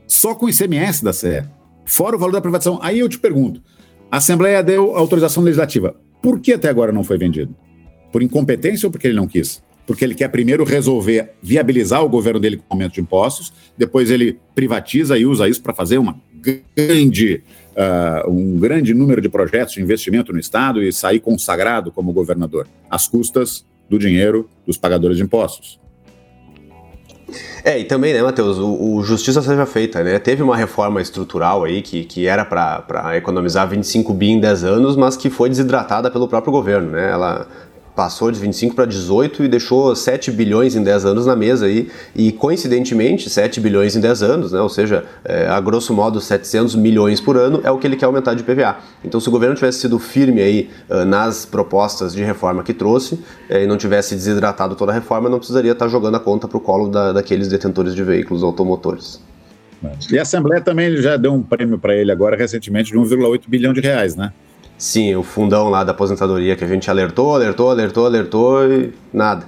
Só 0.07 0.35
com 0.35 0.47
o 0.47 0.51
ICMS 0.51 1.03
da 1.03 1.13
CE. 1.13 1.45
Fora 1.85 2.17
o 2.17 2.19
valor 2.19 2.33
da 2.33 2.41
privatização. 2.41 2.79
Aí 2.83 2.99
eu 2.99 3.09
te 3.09 3.19
pergunto: 3.19 3.63
a 4.11 4.17
Assembleia 4.19 4.63
deu 4.63 4.97
autorização 4.97 5.43
legislativa. 5.43 5.95
Por 6.23 6.41
que 6.41 6.53
até 6.53 6.69
agora 6.69 6.93
não 6.93 7.05
foi 7.05 7.19
vendido? 7.19 7.55
Por 8.11 8.23
incompetência 8.23 8.87
ou 8.87 8.91
porque 8.91 9.07
ele 9.07 9.17
não 9.17 9.27
quis? 9.27 9.63
Porque 9.87 10.05
ele 10.05 10.15
quer 10.15 10.29
primeiro 10.29 10.65
resolver 10.65 11.33
viabilizar 11.43 12.03
o 12.05 12.09
governo 12.09 12.41
dele 12.41 12.57
com 12.57 12.65
aumento 12.71 12.95
de 12.95 13.01
impostos, 13.01 13.53
depois 13.77 14.11
ele 14.11 14.39
privatiza 14.55 15.19
e 15.19 15.25
usa 15.25 15.49
isso 15.49 15.63
para 15.63 15.75
fazer 15.75 15.99
uma 15.99 16.19
grande 16.40 17.42
uh, 17.79 18.31
um 18.31 18.59
grande 18.59 18.92
número 18.92 19.20
de 19.20 19.29
projetos 19.29 19.74
de 19.74 19.83
investimento 19.83 20.33
no 20.33 20.40
Estado 20.40 20.83
e 20.83 20.92
sair 20.92 21.20
consagrado 21.20 21.92
como 21.92 22.12
governador, 22.12 22.66
às 22.90 23.07
custas 23.07 23.64
do 23.88 23.98
dinheiro 23.98 24.48
dos 24.66 24.77
pagadores 24.77 25.16
de 25.16 25.22
impostos. 25.22 25.79
É, 27.62 27.79
e 27.79 27.85
também, 27.85 28.14
né, 28.14 28.22
Matheus, 28.22 28.57
o, 28.57 28.94
o, 28.94 29.03
justiça 29.03 29.42
seja 29.42 29.66
feita, 29.66 30.03
né? 30.03 30.18
Teve 30.18 30.42
uma 30.42 30.57
reforma 30.57 31.01
estrutural 31.03 31.64
aí 31.64 31.83
que, 31.83 32.05
que 32.05 32.27
era 32.27 32.42
para 32.42 33.16
economizar 33.16 33.68
25 33.68 34.14
bi 34.14 34.31
em 34.31 34.40
10 34.40 34.64
anos, 34.64 34.96
mas 34.96 35.14
que 35.14 35.29
foi 35.29 35.51
desidratada 35.51 36.11
pelo 36.11 36.27
próprio 36.27 36.51
governo, 36.51 36.92
né? 36.92 37.11
Ela 37.11 37.46
passou 37.99 38.31
de 38.31 38.39
25 38.39 38.77
para 38.77 38.85
18 38.85 39.43
e 39.43 39.49
deixou 39.49 39.93
7 39.93 40.31
bilhões 40.31 40.77
em 40.77 40.85
10 40.85 41.05
anos 41.05 41.27
na 41.27 41.35
mesa 41.35 41.67
aí, 41.67 41.91
e 42.15 42.31
coincidentemente 42.31 43.29
7 43.29 43.61
bilhões 43.61 43.97
em 43.97 44.01
10 44.01 44.23
anos, 44.23 44.53
né, 44.53 44.61
ou 44.61 44.69
seja, 44.69 45.05
é, 45.25 45.49
a 45.49 45.61
grosso 45.61 45.93
modo 45.93 46.21
700 46.21 46.77
milhões 46.77 47.21
por 47.21 47.37
ano 47.37 47.61
é 47.65 47.73
o 47.73 47.77
que 47.77 47.89
ele 47.89 47.97
quer 47.97 48.07
aumentar 48.07 48.35
de 48.35 48.45
PVA. 48.45 48.77
Então 49.05 49.19
se 49.19 49.29
o 49.29 49.33
governo 49.33 49.57
tivesse 49.57 49.81
sido 49.81 49.99
firme 49.99 50.41
aí 50.41 50.71
uh, 50.89 51.05
nas 51.05 51.45
propostas 51.45 52.15
de 52.15 52.23
reforma 52.23 52.63
que 52.63 52.73
trouxe 52.73 53.19
é, 53.51 53.65
e 53.65 53.67
não 53.67 53.77
tivesse 53.77 54.15
desidratado 54.15 54.77
toda 54.77 54.93
a 54.93 54.95
reforma, 54.95 55.29
não 55.29 55.39
precisaria 55.39 55.73
estar 55.73 55.89
jogando 55.89 56.15
a 56.15 56.21
conta 56.21 56.47
para 56.47 56.57
o 56.57 56.61
colo 56.61 56.89
da, 56.89 57.13
daqueles 57.13 57.49
detentores 57.49 57.97
de 57.97 58.05
veículos 58.05 58.45
automotores. 58.45 59.21
E 60.09 60.17
a 60.17 60.23
Assembleia 60.23 60.63
também 60.63 60.97
já 60.99 61.17
deu 61.17 61.35
um 61.35 61.43
prêmio 61.43 61.81
para 61.81 61.97
ele 61.97 62.13
agora 62.13 62.37
recentemente 62.37 62.93
de 62.93 62.97
1,8 62.97 63.43
bilhão 63.49 63.73
de 63.73 63.81
reais, 63.81 64.15
né? 64.15 64.33
Sim, 64.79 65.17
o 65.17 65.25
fundão 65.25 65.69
lá 65.69 65.83
da 65.83 65.91
aposentadoria 65.91 66.55
que 66.55 66.62
a 66.62 66.69
gente 66.69 66.88
alertou, 66.88 67.35
alertou, 67.35 67.69
alertou, 67.69 68.07
alertou 68.07 68.64
e 68.64 68.95
nada. 69.12 69.45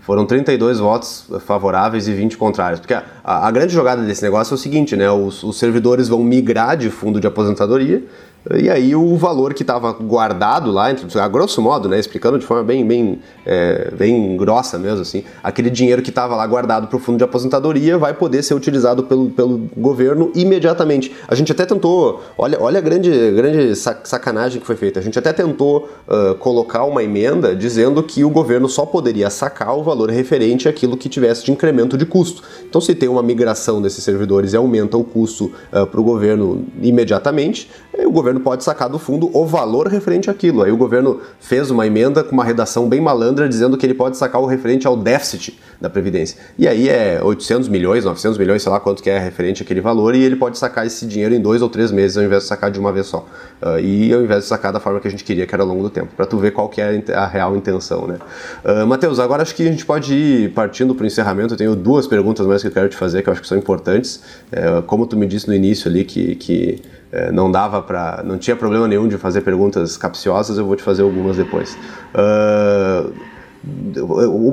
Foram 0.00 0.24
32 0.24 0.78
votos 0.78 1.30
favoráveis 1.46 2.08
e 2.08 2.12
20 2.12 2.38
contrários. 2.38 2.80
Porque 2.80 2.94
a, 2.94 3.04
a 3.22 3.50
grande 3.50 3.74
jogada 3.74 4.02
desse 4.02 4.22
negócio 4.22 4.52
é 4.52 4.56
o 4.56 4.58
seguinte, 4.58 4.96
né? 4.96 5.10
Os, 5.10 5.42
os 5.42 5.58
servidores 5.58 6.08
vão 6.08 6.24
migrar 6.24 6.78
de 6.78 6.88
fundo 6.88 7.20
de 7.20 7.26
aposentadoria 7.26 8.04
e 8.52 8.68
aí 8.68 8.94
o 8.94 9.16
valor 9.16 9.54
que 9.54 9.62
estava 9.62 9.90
guardado 9.92 10.70
lá, 10.70 10.88
a 10.88 11.28
grosso 11.28 11.62
modo, 11.62 11.88
né, 11.88 11.98
explicando 11.98 12.38
de 12.38 12.44
forma 12.44 12.62
bem, 12.62 12.86
bem, 12.86 13.18
é, 13.46 13.90
bem 13.96 14.36
grossa 14.36 14.78
mesmo, 14.78 15.00
assim, 15.00 15.24
aquele 15.42 15.70
dinheiro 15.70 16.02
que 16.02 16.10
estava 16.10 16.36
lá 16.36 16.46
guardado 16.46 16.86
para 16.86 16.96
o 16.96 17.00
fundo 17.00 17.16
de 17.16 17.24
aposentadoria 17.24 17.96
vai 17.96 18.12
poder 18.12 18.42
ser 18.42 18.54
utilizado 18.54 19.04
pelo, 19.04 19.30
pelo 19.30 19.58
governo 19.74 20.30
imediatamente. 20.34 21.10
A 21.26 21.34
gente 21.34 21.52
até 21.52 21.64
tentou, 21.64 22.22
olha, 22.36 22.58
olha 22.60 22.78
a 22.78 22.82
grande, 22.82 23.10
grande 23.32 23.74
sacanagem 23.74 24.60
que 24.60 24.66
foi 24.66 24.76
feita, 24.76 25.00
a 25.00 25.02
gente 25.02 25.18
até 25.18 25.32
tentou 25.32 25.88
uh, 26.06 26.34
colocar 26.34 26.84
uma 26.84 27.02
emenda 27.02 27.56
dizendo 27.56 28.02
que 28.02 28.24
o 28.24 28.30
governo 28.30 28.68
só 28.68 28.84
poderia 28.84 29.30
sacar 29.30 29.74
o 29.74 29.82
valor 29.82 30.10
referente 30.10 30.68
àquilo 30.68 30.98
que 30.98 31.08
tivesse 31.08 31.44
de 31.44 31.52
incremento 31.52 31.96
de 31.96 32.04
custo. 32.04 32.42
Então, 32.68 32.80
se 32.80 32.94
tem 32.94 33.08
uma 33.08 33.22
migração 33.22 33.80
desses 33.80 34.04
servidores 34.04 34.52
e 34.52 34.56
aumenta 34.56 34.98
o 34.98 35.04
custo 35.04 35.50
uh, 35.72 35.86
para 35.86 36.00
o 36.00 36.04
governo 36.04 36.66
imediatamente, 36.82 37.70
o 38.04 38.10
governo 38.10 38.40
pode 38.40 38.64
sacar 38.64 38.88
do 38.88 38.98
fundo 38.98 39.30
o 39.32 39.46
valor 39.46 39.88
referente 39.88 40.30
àquilo. 40.30 40.62
Aí 40.62 40.72
o 40.72 40.76
governo 40.76 41.20
fez 41.38 41.70
uma 41.70 41.86
emenda 41.86 42.24
com 42.24 42.32
uma 42.32 42.44
redação 42.44 42.88
bem 42.88 43.00
malandra 43.00 43.48
dizendo 43.48 43.76
que 43.76 43.86
ele 43.86 43.94
pode 43.94 44.16
sacar 44.16 44.40
o 44.40 44.46
referente 44.46 44.86
ao 44.86 44.96
déficit 44.96 45.58
da 45.80 45.90
Previdência. 45.90 46.38
E 46.58 46.66
aí 46.66 46.88
é 46.88 47.20
800 47.22 47.68
milhões, 47.68 48.04
900 48.04 48.38
milhões, 48.38 48.62
sei 48.62 48.72
lá 48.72 48.80
quanto 48.80 49.02
que 49.02 49.10
é 49.10 49.18
referente 49.18 49.62
àquele 49.62 49.80
valor, 49.80 50.14
e 50.14 50.22
ele 50.22 50.36
pode 50.36 50.58
sacar 50.58 50.86
esse 50.86 51.06
dinheiro 51.06 51.34
em 51.34 51.40
dois 51.40 51.62
ou 51.62 51.68
três 51.68 51.90
meses 51.90 52.16
ao 52.16 52.24
invés 52.24 52.42
de 52.42 52.48
sacar 52.48 52.70
de 52.70 52.78
uma 52.78 52.92
vez 52.92 53.06
só. 53.06 53.26
Uh, 53.62 53.78
e 53.78 54.12
ao 54.12 54.22
invés 54.22 54.44
de 54.44 54.48
sacar 54.48 54.72
da 54.72 54.80
forma 54.80 55.00
que 55.00 55.08
a 55.08 55.10
gente 55.10 55.24
queria, 55.24 55.46
que 55.46 55.54
era 55.54 55.62
ao 55.62 55.68
longo 55.68 55.82
do 55.82 55.90
tempo, 55.90 56.08
para 56.16 56.26
tu 56.26 56.38
ver 56.38 56.52
qual 56.52 56.68
que 56.68 56.80
é 56.80 57.02
a 57.14 57.26
real 57.26 57.56
intenção, 57.56 58.06
né? 58.06 58.18
Uh, 58.64 58.86
Matheus, 58.86 59.18
agora 59.18 59.42
acho 59.42 59.54
que 59.54 59.62
a 59.62 59.70
gente 59.70 59.84
pode 59.84 60.14
ir 60.14 60.52
partindo 60.52 60.94
para 60.94 61.04
o 61.04 61.06
encerramento. 61.06 61.54
Eu 61.54 61.58
tenho 61.58 61.76
duas 61.76 62.06
perguntas 62.06 62.46
mais 62.46 62.62
que 62.62 62.68
eu 62.68 62.72
quero 62.72 62.88
te 62.88 62.96
fazer, 62.96 63.22
que 63.22 63.28
eu 63.28 63.32
acho 63.32 63.42
que 63.42 63.48
são 63.48 63.58
importantes. 63.58 64.22
Uh, 64.52 64.82
como 64.82 65.06
tu 65.06 65.16
me 65.16 65.26
disse 65.26 65.46
no 65.48 65.54
início 65.54 65.90
ali, 65.90 66.04
que, 66.04 66.34
que 66.36 66.82
é, 67.14 67.30
não 67.30 67.48
dava 67.48 67.80
para, 67.80 68.24
não 68.24 68.36
tinha 68.36 68.56
problema 68.56 68.88
nenhum 68.88 69.06
de 69.06 69.16
fazer 69.16 69.42
perguntas 69.42 69.96
capciosas, 69.96 70.58
eu 70.58 70.66
vou 70.66 70.74
te 70.74 70.82
fazer 70.82 71.02
algumas 71.02 71.36
depois. 71.36 71.78
Uh, 72.12 73.12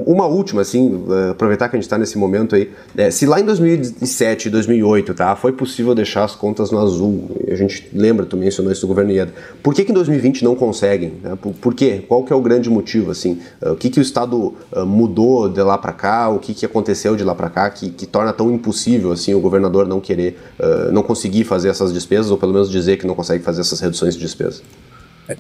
uma 0.05 0.25
última, 0.25 0.61
assim, 0.61 1.03
aproveitar 1.31 1.67
que 1.69 1.75
a 1.75 1.77
gente 1.77 1.85
está 1.85 1.97
nesse 1.97 2.17
momento 2.17 2.55
aí. 2.55 2.71
É, 2.95 3.11
se 3.11 3.25
lá 3.25 3.39
em 3.39 3.45
2007 3.45 4.47
e 4.47 4.51
2008, 4.51 5.13
tá, 5.13 5.35
foi 5.35 5.51
possível 5.51 5.93
deixar 5.93 6.23
as 6.23 6.35
contas 6.35 6.71
no 6.71 6.79
azul, 6.79 7.29
a 7.49 7.55
gente 7.55 7.89
lembra, 7.93 8.25
tu 8.25 8.37
mencionou 8.37 8.71
isso 8.71 8.81
do 8.81 8.87
governo 8.87 9.11
Ieda, 9.11 9.33
por 9.61 9.73
que, 9.73 9.83
que 9.83 9.91
em 9.91 9.95
2020 9.95 10.43
não 10.43 10.55
conseguem? 10.55 11.13
Né? 11.21 11.37
Por, 11.41 11.53
por, 11.53 11.73
quê? 11.73 12.03
Qual 12.07 12.23
que 12.23 12.31
é 12.31 12.35
o 12.35 12.41
grande 12.41 12.69
motivo, 12.69 13.11
assim? 13.11 13.39
Uh, 13.61 13.71
o 13.71 13.75
que, 13.75 13.89
que 13.89 13.99
o 13.99 14.01
Estado 14.01 14.53
uh, 14.71 14.85
mudou 14.85 15.49
de 15.49 15.61
lá 15.61 15.77
para 15.77 15.93
cá? 15.93 16.29
O 16.29 16.39
que, 16.39 16.53
que 16.53 16.65
aconteceu 16.65 17.15
de 17.15 17.23
lá 17.23 17.35
para 17.35 17.49
cá 17.49 17.69
que, 17.69 17.89
que 17.89 18.05
torna 18.05 18.31
tão 18.31 18.51
impossível, 18.51 19.11
assim, 19.11 19.33
o 19.33 19.39
governador 19.39 19.87
não 19.87 19.99
querer, 19.99 20.37
uh, 20.59 20.91
não 20.91 21.03
conseguir 21.03 21.43
fazer 21.43 21.69
essas 21.69 21.91
despesas, 21.91 22.31
ou 22.31 22.37
pelo 22.37 22.53
menos 22.53 22.69
dizer 22.69 22.97
que 22.97 23.07
não 23.07 23.15
consegue 23.15 23.43
fazer 23.43 23.61
essas 23.61 23.79
reduções 23.79 24.15
de 24.15 24.21
despesas? 24.21 24.63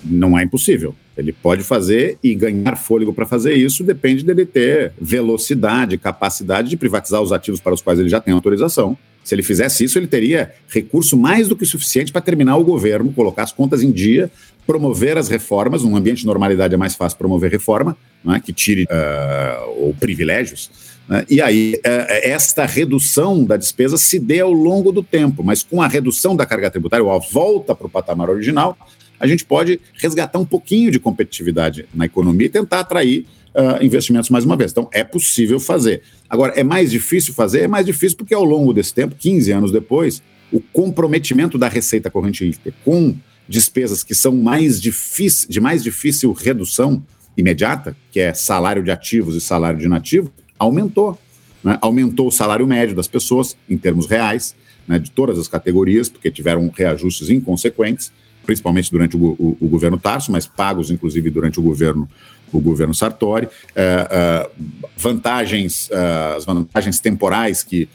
Não 0.03 0.37
é 0.37 0.43
impossível. 0.43 0.95
Ele 1.17 1.33
pode 1.33 1.63
fazer 1.63 2.17
e 2.23 2.33
ganhar 2.33 2.75
fôlego 2.77 3.13
para 3.13 3.25
fazer 3.25 3.53
isso 3.53 3.83
depende 3.83 4.23
dele 4.23 4.45
ter 4.45 4.93
velocidade, 4.99 5.97
capacidade 5.97 6.69
de 6.69 6.77
privatizar 6.77 7.21
os 7.21 7.31
ativos 7.31 7.59
para 7.59 7.73
os 7.73 7.81
quais 7.81 7.99
ele 7.99 8.09
já 8.09 8.19
tem 8.19 8.33
autorização. 8.33 8.97
Se 9.23 9.35
ele 9.35 9.43
fizesse 9.43 9.83
isso, 9.83 9.99
ele 9.99 10.07
teria 10.07 10.51
recurso 10.67 11.15
mais 11.15 11.47
do 11.47 11.55
que 11.55 11.65
suficiente 11.65 12.11
para 12.11 12.21
terminar 12.21 12.57
o 12.57 12.63
governo, 12.63 13.13
colocar 13.13 13.43
as 13.43 13.51
contas 13.51 13.83
em 13.83 13.91
dia, 13.91 14.31
promover 14.65 15.17
as 15.17 15.27
reformas. 15.27 15.83
Num 15.83 15.95
ambiente 15.95 16.21
de 16.21 16.25
normalidade 16.25 16.73
é 16.73 16.77
mais 16.77 16.95
fácil 16.95 17.17
promover 17.17 17.51
reforma, 17.51 17.95
é? 18.27 18.39
que 18.39 18.51
tire 18.51 18.85
uh, 18.85 19.69
ou 19.77 19.93
privilégios. 19.93 20.71
Né? 21.07 21.25
E 21.29 21.39
aí, 21.39 21.75
uh, 21.75 22.05
esta 22.23 22.65
redução 22.65 23.43
da 23.43 23.57
despesa 23.57 23.95
se 23.95 24.17
dê 24.17 24.39
ao 24.39 24.51
longo 24.51 24.91
do 24.91 25.03
tempo, 25.03 25.43
mas 25.43 25.61
com 25.61 25.81
a 25.81 25.87
redução 25.87 26.35
da 26.35 26.45
carga 26.45 26.71
tributária, 26.71 27.03
ou 27.03 27.11
a 27.11 27.19
volta 27.19 27.75
para 27.75 27.85
o 27.85 27.89
patamar 27.89 28.29
original, 28.29 28.75
a 29.21 29.27
gente 29.27 29.45
pode 29.45 29.79
resgatar 29.93 30.39
um 30.39 30.45
pouquinho 30.45 30.89
de 30.89 30.99
competitividade 30.99 31.85
na 31.93 32.05
economia 32.05 32.47
e 32.47 32.49
tentar 32.49 32.79
atrair 32.79 33.27
uh, 33.55 33.83
investimentos 33.85 34.31
mais 34.31 34.43
uma 34.43 34.57
vez. 34.57 34.71
Então, 34.71 34.89
é 34.91 35.03
possível 35.03 35.59
fazer. 35.59 36.01
Agora, 36.27 36.53
é 36.55 36.63
mais 36.63 36.89
difícil 36.89 37.31
fazer? 37.31 37.61
É 37.61 37.67
mais 37.67 37.85
difícil 37.85 38.17
porque 38.17 38.33
ao 38.33 38.43
longo 38.43 38.73
desse 38.73 38.93
tempo, 38.93 39.15
15 39.15 39.51
anos 39.51 39.71
depois, 39.71 40.23
o 40.51 40.59
comprometimento 40.59 41.55
da 41.55 41.67
receita 41.67 42.09
corrente 42.09 42.43
líquida 42.43 42.73
com 42.83 43.15
despesas 43.47 44.03
que 44.03 44.15
são 44.15 44.35
mais 44.35 44.81
difícil, 44.81 45.47
de 45.47 45.59
mais 45.59 45.83
difícil 45.83 46.31
redução 46.33 47.03
imediata, 47.37 47.95
que 48.11 48.19
é 48.19 48.33
salário 48.33 48.83
de 48.83 48.89
ativos 48.89 49.35
e 49.35 49.41
salário 49.41 49.77
de 49.77 49.85
inativo, 49.85 50.31
aumentou. 50.57 51.15
Né? 51.63 51.77
Aumentou 51.79 52.27
o 52.27 52.31
salário 52.31 52.65
médio 52.65 52.95
das 52.95 53.07
pessoas, 53.07 53.55
em 53.69 53.77
termos 53.77 54.07
reais, 54.07 54.55
né, 54.87 54.97
de 54.97 55.11
todas 55.11 55.37
as 55.37 55.47
categorias, 55.47 56.09
porque 56.09 56.31
tiveram 56.31 56.71
reajustes 56.75 57.29
inconsequentes, 57.29 58.11
principalmente 58.45 58.91
durante 58.91 59.15
o, 59.15 59.35
o, 59.37 59.57
o, 59.59 59.67
governo 59.67 59.97
Tarso, 59.97 60.31
mas 60.31 60.45
pagos 60.45 60.91
inclusive 60.91 61.29
durante 61.29 61.59
o 61.59 61.63
governo 61.63 62.09
o 62.53 62.59
governo 62.59 62.93
Sartori, 62.93 63.47
é, 63.75 64.07
é, 64.11 64.49
vantagens, 64.97 65.89
é, 65.89 66.35
as 66.35 66.45
vantagens 66.45 66.99
temporais 66.99 67.63
que, 67.63 67.87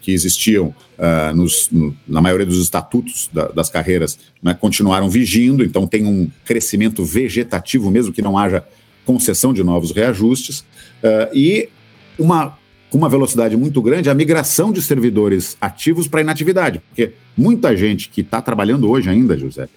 que 0.00 0.12
existiam 0.12 0.74
nos, 1.34 1.68
no, 1.70 1.96
na 2.06 2.20
maioria 2.20 2.44
dos 2.44 2.60
estatutos 2.60 3.30
da, 3.32 3.48
das 3.48 3.70
carreiras 3.70 4.18
né, 4.42 4.52
continuaram 4.52 5.08
vigindo, 5.08 5.64
então 5.64 5.86
tem 5.86 6.04
um 6.04 6.28
crescimento 6.44 7.04
vegetativo, 7.04 7.90
mesmo 7.90 8.12
que 8.12 8.20
não 8.20 8.36
haja 8.36 8.64
concessão 9.06 9.54
de 9.54 9.62
novos 9.62 9.92
reajustes, 9.92 10.64
e 11.32 11.68
uma 12.18 12.58
com 12.90 12.98
uma 12.98 13.08
velocidade 13.08 13.56
muito 13.56 13.80
grande 13.80 14.10
a 14.10 14.14
migração 14.14 14.72
de 14.72 14.82
servidores 14.82 15.56
ativos 15.60 16.08
para 16.08 16.20
inatividade, 16.20 16.82
porque 16.88 17.12
muita 17.36 17.76
gente 17.76 18.08
que 18.08 18.20
está 18.20 18.42
trabalhando 18.42 18.90
hoje 18.90 19.08
ainda, 19.08 19.38
José, 19.38 19.68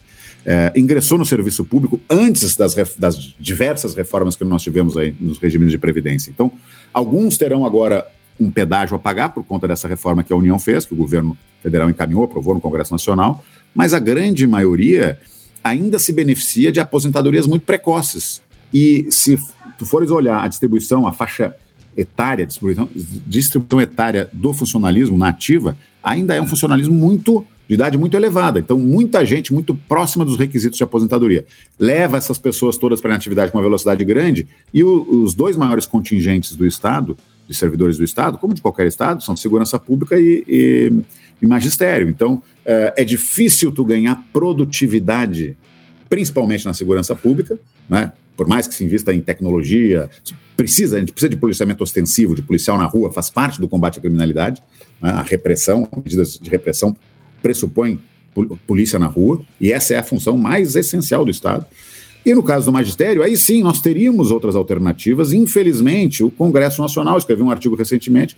é, 0.45 0.71
ingressou 0.75 1.17
no 1.17 1.25
serviço 1.25 1.63
público 1.63 1.99
antes 2.09 2.55
das, 2.55 2.75
das, 2.97 3.33
diversas 3.39 3.95
reformas 3.95 4.35
que 4.35 4.43
nós 4.43 4.61
tivemos 4.61 4.97
aí 4.97 5.15
nos 5.19 5.37
regimes 5.37 5.71
de 5.71 5.77
previdência. 5.77 6.29
Então, 6.29 6.51
alguns 6.93 7.37
terão 7.37 7.65
agora 7.65 8.05
um 8.39 8.51
pedágio 8.51 8.95
a 8.95 8.99
pagar 8.99 9.29
por 9.29 9.43
conta 9.43 9.67
dessa 9.67 9.87
reforma 9.87 10.23
que 10.23 10.33
a 10.33 10.35
União 10.35 10.59
fez, 10.59 10.85
que 10.85 10.93
o 10.93 10.97
governo 10.97 11.37
federal 11.61 11.89
encaminhou, 11.89 12.23
aprovou 12.25 12.53
no 12.53 12.61
Congresso 12.61 12.91
Nacional, 12.91 13.43
mas 13.73 13.93
a 13.93 13.99
grande 13.99 14.45
maioria 14.45 15.17
ainda 15.63 15.97
se 15.97 16.11
beneficia 16.11 16.71
de 16.71 16.79
aposentadorias 16.79 17.47
muito 17.47 17.65
precoces. 17.65 18.41
E 18.73 19.07
se 19.09 19.37
tu 19.77 19.85
fores 19.85 20.11
olhar 20.11 20.43
a 20.43 20.47
distribuição, 20.47 21.07
a 21.07 21.13
faixa 21.13 21.55
etária, 21.95 22.45
distribuição, 22.45 22.89
distribuição 22.93 23.79
etária 23.79 24.29
do 24.33 24.51
funcionalismo 24.51 25.17
na 25.17 25.29
ativa, 25.29 25.77
ainda 26.03 26.35
é 26.35 26.41
um 26.41 26.47
funcionalismo 26.47 26.93
muito 26.93 27.45
de 27.67 27.75
idade 27.75 27.97
muito 27.97 28.15
elevada. 28.15 28.59
Então, 28.59 28.77
muita 28.77 29.25
gente 29.25 29.53
muito 29.53 29.73
próxima 29.73 30.25
dos 30.25 30.37
requisitos 30.37 30.77
de 30.77 30.83
aposentadoria 30.83 31.45
leva 31.79 32.17
essas 32.17 32.37
pessoas 32.37 32.77
todas 32.77 32.99
para 32.99 33.13
a 33.13 33.15
atividade 33.15 33.51
com 33.51 33.57
uma 33.57 33.63
velocidade 33.63 34.03
grande 34.03 34.47
e 34.73 34.83
o, 34.83 35.23
os 35.23 35.33
dois 35.33 35.55
maiores 35.55 35.85
contingentes 35.85 36.55
do 36.55 36.65
Estado, 36.65 37.17
de 37.47 37.55
servidores 37.55 37.97
do 37.97 38.03
Estado, 38.03 38.37
como 38.37 38.53
de 38.53 38.61
qualquer 38.61 38.87
Estado, 38.87 39.23
são 39.23 39.35
segurança 39.35 39.79
pública 39.79 40.19
e, 40.19 40.43
e, 40.47 40.91
e 41.41 41.47
magistério. 41.47 42.09
Então, 42.09 42.41
é, 42.65 42.93
é, 42.97 43.03
difícil 43.05 43.71
tu 43.71 43.83
ganhar 43.83 44.23
produtividade, 44.31 45.57
principalmente 46.09 46.65
na 46.65 46.73
segurança 46.73 47.15
pública, 47.15 47.57
né? 47.89 48.11
por 48.35 48.47
mais 48.47 48.67
que 48.67 48.73
se 48.73 48.83
invista 48.83 49.13
em 49.13 49.21
tecnologia, 49.21 50.09
precisa, 50.57 50.97
a 50.97 50.99
gente 50.99 51.11
precisa 51.11 51.29
de 51.29 51.37
policiamento 51.37 51.83
ostensivo, 51.83 52.33
de 52.35 52.41
policial 52.41 52.77
na 52.77 52.85
rua, 52.85 53.11
faz 53.11 53.29
parte 53.29 53.59
do 53.59 53.67
combate 53.67 53.99
à 53.99 54.01
criminalidade, 54.01 54.61
né? 55.01 55.11
a 55.11 55.21
repressão, 55.21 55.87
medidas 55.95 56.37
de 56.37 56.49
repressão 56.49 56.95
pressupõem 57.43 57.99
polícia 58.65 58.97
na 58.97 59.05
rua, 59.05 59.41
e 59.61 59.71
essa 59.71 59.93
é 59.93 59.97
a 59.97 60.03
função 60.03 60.35
mais 60.37 60.75
essencial 60.75 61.23
do 61.23 61.29
Estado. 61.29 61.65
E 62.25 62.33
no 62.33 62.41
caso 62.41 62.65
do 62.65 62.71
magistério, 62.71 63.21
aí 63.21 63.35
sim 63.35 63.61
nós 63.61 63.81
teríamos 63.81 64.31
outras 64.31 64.55
alternativas. 64.55 65.33
Infelizmente, 65.33 66.23
o 66.23 66.31
Congresso 66.31 66.81
Nacional 66.81 67.17
escreveu 67.17 67.45
um 67.45 67.51
artigo 67.51 67.75
recentemente, 67.75 68.37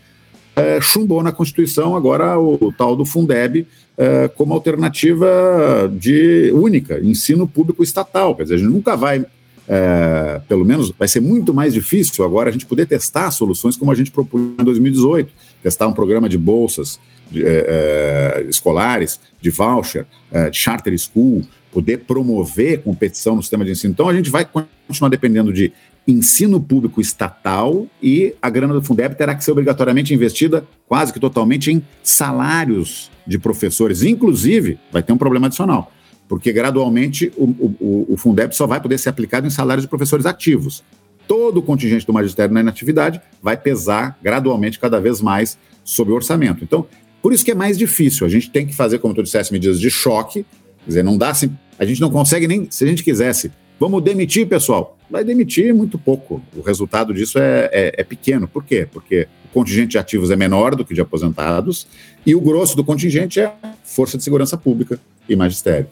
é, 0.56 0.82
chumbou 0.82 1.22
na 1.22 1.32
Constituição 1.32 1.96
agora 1.96 2.40
o, 2.40 2.58
o 2.60 2.74
tal 2.74 2.96
do 2.96 3.06
Fundeb 3.06 3.68
é, 3.98 4.28
como 4.30 4.54
alternativa 4.54 5.92
de 5.94 6.52
única, 6.54 7.00
ensino 7.00 7.48
público 7.48 7.84
estatal. 7.84 8.36
Quer 8.36 8.44
dizer, 8.44 8.56
a 8.56 8.58
gente 8.58 8.72
nunca 8.72 8.96
vai, 8.96 9.24
é, 9.68 10.42
pelo 10.48 10.66
menos, 10.66 10.92
vai 10.98 11.08
ser 11.08 11.20
muito 11.20 11.54
mais 11.54 11.74
difícil 11.74 12.26
agora 12.26 12.50
a 12.50 12.52
gente 12.52 12.66
poder 12.66 12.88
testar 12.88 13.30
soluções 13.32 13.78
como 13.78 13.92
a 13.92 13.96
gente 13.96 14.10
propôs 14.10 14.42
em 14.60 14.64
2018, 14.64 15.32
testar 15.62 15.88
um 15.88 15.94
programa 15.94 16.28
de 16.28 16.38
bolsas 16.38 17.00
é, 17.34 18.42
é, 18.42 18.46
escolares, 18.50 19.20
de 19.42 19.50
voucher, 19.50 20.06
é, 20.32 20.50
de 20.50 20.58
charter 20.58 20.98
school, 20.98 21.44
poder 21.72 22.00
promover 22.00 22.82
competição 22.82 23.36
no 23.36 23.42
sistema 23.42 23.66
de 23.66 23.72
ensino. 23.72 23.92
Então, 23.92 24.08
a 24.08 24.14
gente 24.14 24.30
vai 24.30 24.48
continuar 24.88 25.10
dependendo 25.10 25.52
de 25.52 25.74
ensino 26.08 26.62
público 26.62 27.02
estatal 27.02 27.88
e 28.02 28.34
a 28.42 28.50
grana 28.50 28.74
do 28.74 28.82
Fundeb 28.82 29.16
terá 29.16 29.34
que 29.34 29.44
ser 29.44 29.52
obrigatoriamente 29.52 30.14
investida 30.14 30.66
quase 30.88 31.12
que 31.12 31.20
totalmente 31.20 31.72
em 31.72 31.84
salários 32.04 33.12
de 33.26 33.40
professores. 33.40 34.04
Inclusive, 34.04 34.78
vai 34.92 35.02
ter 35.02 35.14
um 35.14 35.18
problema 35.18 35.48
adicional, 35.48 35.92
porque 36.28 36.54
gradualmente 36.54 37.32
o, 37.36 37.46
o, 37.80 38.06
o 38.14 38.18
Fundeb 38.18 38.56
só 38.56 38.68
vai 38.68 38.80
poder 38.80 39.00
ser 39.00 39.10
aplicado 39.10 39.48
em 39.48 39.50
salários 39.50 39.84
de 39.84 39.90
professores 39.90 40.26
ativos. 40.26 40.84
Todo 41.28 41.58
o 41.58 41.62
contingente 41.64 42.06
do 42.06 42.14
magistério 42.14 42.54
na 42.54 42.62
inatividade 42.62 43.20
vai 43.42 43.58
pesar 43.58 44.18
gradualmente 44.22 44.80
cada 44.80 45.02
vez 45.02 45.22
mais 45.22 45.58
sobre 45.84 46.14
o 46.14 46.16
orçamento. 46.16 46.64
Então, 46.64 46.86
por 47.26 47.34
isso 47.34 47.44
que 47.44 47.50
é 47.50 47.56
mais 47.56 47.76
difícil. 47.76 48.24
A 48.24 48.30
gente 48.30 48.52
tem 48.52 48.68
que 48.68 48.76
fazer, 48.76 49.00
como 49.00 49.12
tu 49.12 49.24
dissesse, 49.24 49.52
medidas 49.52 49.80
de 49.80 49.90
choque. 49.90 50.46
Quer 50.84 50.88
dizer, 50.88 51.04
não 51.04 51.18
dá 51.18 51.32
assim. 51.32 51.52
A 51.80 51.84
gente 51.84 52.00
não 52.00 52.12
consegue 52.12 52.48
nem. 52.48 52.68
Se 52.70 52.84
a 52.84 52.88
gente 52.88 53.04
quisesse, 53.04 53.52
vamos 53.80 54.04
demitir, 54.04 54.48
pessoal. 54.48 54.96
Vai 55.10 55.24
demitir 55.24 55.74
muito 55.74 55.98
pouco. 55.98 56.40
O 56.56 56.62
resultado 56.62 57.16
disso 57.16 57.40
é, 57.40 57.68
é, 57.74 57.94
é 57.98 58.04
pequeno. 58.04 58.48
Por 58.48 58.64
quê? 58.64 58.88
Porque 58.92 59.28
o 59.46 59.48
contingente 59.56 59.88
de 59.88 59.98
ativos 59.98 60.30
é 60.30 60.36
menor 60.36 60.76
do 60.76 60.86
que 60.86 60.94
de 60.94 61.02
aposentados 61.02 61.88
e 62.24 62.36
o 62.36 62.40
grosso 62.40 62.78
do 62.78 62.84
contingente 62.84 63.40
é 63.40 63.52
força 63.84 64.20
de 64.20 64.24
segurança 64.24 64.56
pública 64.56 65.00
e 65.28 65.36
magistério. 65.36 65.88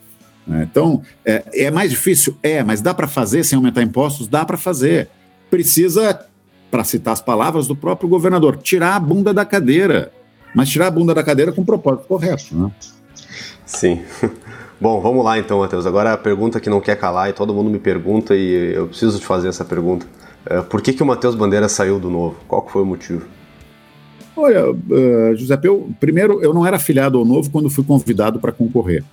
Né? 0.46 0.68
Então, 0.70 1.02
é, 1.26 1.44
é 1.66 1.72
mais 1.72 1.90
difícil? 1.90 2.38
É, 2.44 2.64
mas 2.64 2.80
dá 2.80 2.94
para 2.94 3.08
fazer 3.08 3.44
sem 3.44 3.56
aumentar 3.56 3.82
impostos? 3.82 4.28
Dá 4.28 4.46
para 4.46 4.56
fazer. 4.56 5.10
Precisa, 5.50 6.28
para 6.70 6.84
citar 6.84 7.14
as 7.14 7.22
palavras 7.22 7.66
do 7.66 7.76
próprio 7.76 8.08
governador, 8.08 8.56
tirar 8.58 8.98
a 8.98 9.00
bunda 9.00 9.34
da 9.34 9.44
cadeira 9.44 10.12
mas 10.54 10.70
tirar 10.70 10.88
a 10.88 10.92
bunda 10.92 11.14
da 11.14 11.24
cadeira 11.24 11.52
com 11.52 11.62
o 11.62 11.66
propósito 11.66 12.08
correto, 12.08 12.56
né? 12.56 12.72
Sim. 13.66 14.02
Bom, 14.80 15.00
vamos 15.00 15.24
lá 15.24 15.38
então, 15.38 15.60
Matheus. 15.60 15.86
Agora 15.86 16.14
a 16.14 16.18
pergunta 16.18 16.60
que 16.60 16.70
não 16.70 16.82
quer 16.82 16.98
calar 16.98 17.30
e 17.30 17.34
todo 17.34 17.54
mundo 17.54 17.70
me 17.70 17.80
pergunta 17.80 18.36
e 18.36 18.74
eu 18.74 18.88
preciso 18.88 19.20
te 19.20 19.26
fazer 19.26 19.48
essa 19.48 19.64
pergunta. 19.64 20.06
É, 20.46 20.62
por 20.62 20.82
que, 20.82 20.92
que 20.92 21.02
o 21.02 21.06
Matheus 21.06 21.36
Bandeira 21.36 21.70
saiu 21.70 22.00
do 22.00 22.10
Novo? 22.10 22.36
Qual 22.48 22.68
foi 22.68 22.82
o 22.82 22.86
motivo? 22.86 23.26
Olha, 24.36 24.70
uh, 24.70 25.36
Giuseppe, 25.36 25.68
eu, 25.68 25.90
primeiro, 26.00 26.44
eu 26.44 26.54
não 26.54 26.66
era 26.66 26.78
afiliado 26.78 27.18
ao 27.18 27.24
Novo 27.24 27.50
quando 27.50 27.70
fui 27.70 27.84
convidado 27.84 28.40
para 28.40 28.52
concorrer. 28.52 29.04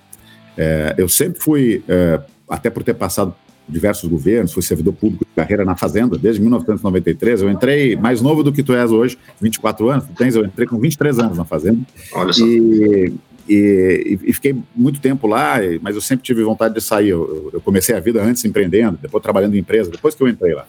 É, 0.57 0.95
eu 0.97 1.07
sempre 1.07 1.39
fui, 1.39 1.83
é, 1.87 2.19
até 2.49 2.69
por 2.69 2.83
ter 2.83 2.93
passado 2.95 3.33
diversos 3.67 4.09
governos, 4.09 4.53
fui 4.53 4.61
servidor 4.61 4.93
público 4.93 5.25
de 5.25 5.31
carreira 5.35 5.63
na 5.63 5.75
Fazenda 5.75 6.17
desde 6.17 6.41
1993. 6.41 7.41
Eu 7.41 7.49
entrei 7.49 7.95
mais 7.95 8.21
novo 8.21 8.43
do 8.43 8.51
que 8.51 8.63
tu 8.63 8.73
és 8.73 8.91
hoje, 8.91 9.17
24 9.39 9.89
anos, 9.89 10.05
tu 10.05 10.13
tens, 10.13 10.35
eu 10.35 10.45
entrei 10.45 10.67
com 10.67 10.77
23 10.79 11.19
anos 11.19 11.37
na 11.37 11.45
Fazenda. 11.45 11.81
Olha 12.13 12.33
só. 12.33 12.45
E, 12.45 13.13
e, 13.47 14.19
e, 14.23 14.33
fiquei 14.33 14.55
muito 14.75 14.99
tempo 15.01 15.27
lá, 15.27 15.55
mas 15.81 15.95
eu 15.95 16.01
sempre 16.01 16.23
tive 16.23 16.43
vontade 16.43 16.73
de 16.73 16.81
sair. 16.81 17.09
Eu, 17.09 17.49
eu, 17.53 17.61
comecei 17.61 17.95
a 17.95 17.99
vida 17.99 18.21
antes 18.21 18.45
empreendendo, 18.45 18.99
depois 19.01 19.21
trabalhando 19.21 19.55
em 19.55 19.59
empresa, 19.59 19.89
depois 19.89 20.15
que 20.15 20.23
eu 20.23 20.27
entrei 20.27 20.53
lá. 20.53 20.65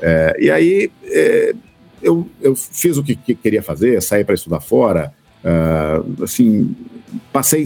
É, 0.00 0.36
e 0.40 0.50
aí 0.50 0.90
é, 1.04 1.54
eu, 2.02 2.28
eu, 2.40 2.56
fiz 2.56 2.96
o 2.96 3.02
que, 3.02 3.14
que 3.14 3.34
queria 3.34 3.62
fazer, 3.62 4.00
saí 4.02 4.24
para 4.24 4.34
estudar 4.34 4.60
fora. 4.60 5.12
Uh, 5.42 6.24
assim, 6.24 6.76
passei 7.32 7.64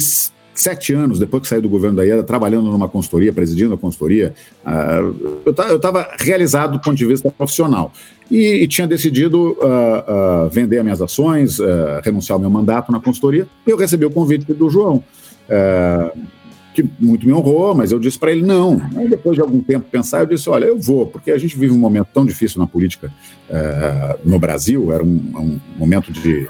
sete 0.54 0.94
anos 0.94 1.18
depois 1.18 1.42
que 1.42 1.48
saí 1.48 1.60
do 1.60 1.68
governo 1.68 1.96
da 1.96 2.06
IEDA, 2.06 2.22
trabalhando 2.22 2.70
numa 2.70 2.88
consultoria, 2.88 3.32
presidindo 3.32 3.74
a 3.74 3.78
consultoria, 3.78 4.32
uh, 4.64 5.42
eu 5.44 5.76
estava 5.76 6.08
realizado 6.18 6.74
do 6.74 6.80
ponto 6.80 6.96
de 6.96 7.04
vista 7.04 7.30
profissional. 7.30 7.92
E, 8.30 8.62
e 8.62 8.68
tinha 8.68 8.86
decidido 8.86 9.52
uh, 9.52 10.46
uh, 10.46 10.50
vender 10.50 10.78
as 10.78 10.84
minhas 10.84 11.02
ações, 11.02 11.58
renunciar 12.02 12.36
ao 12.36 12.40
meu 12.40 12.48
mandato 12.48 12.90
na 12.90 13.00
consultoria, 13.00 13.46
e 13.66 13.70
eu 13.70 13.76
recebi 13.76 14.06
o 14.06 14.10
convite 14.10 14.52
do 14.54 14.70
João, 14.70 15.02
que 16.72 16.84
muito 16.98 17.26
me 17.26 17.32
honrou, 17.32 17.74
mas 17.74 17.92
eu 17.92 17.98
disse 17.98 18.18
para 18.18 18.32
ele 18.32 18.42
não. 18.42 18.80
Aí 18.96 19.08
depois 19.08 19.36
de 19.36 19.42
algum 19.42 19.60
tempo 19.60 19.86
pensar, 19.90 20.20
eu 20.20 20.26
disse, 20.26 20.48
olha, 20.48 20.64
eu 20.64 20.78
vou, 20.78 21.06
porque 21.06 21.30
a 21.30 21.38
gente 21.38 21.56
vive 21.56 21.72
um 21.72 21.78
momento 21.78 22.08
tão 22.14 22.24
difícil 22.24 22.60
na 22.60 22.66
política 22.66 23.12
no 24.24 24.38
Brasil, 24.38 24.90
era 24.92 25.04
um, 25.04 25.20
um 25.36 25.60
momento 25.78 26.10
de... 26.12 26.48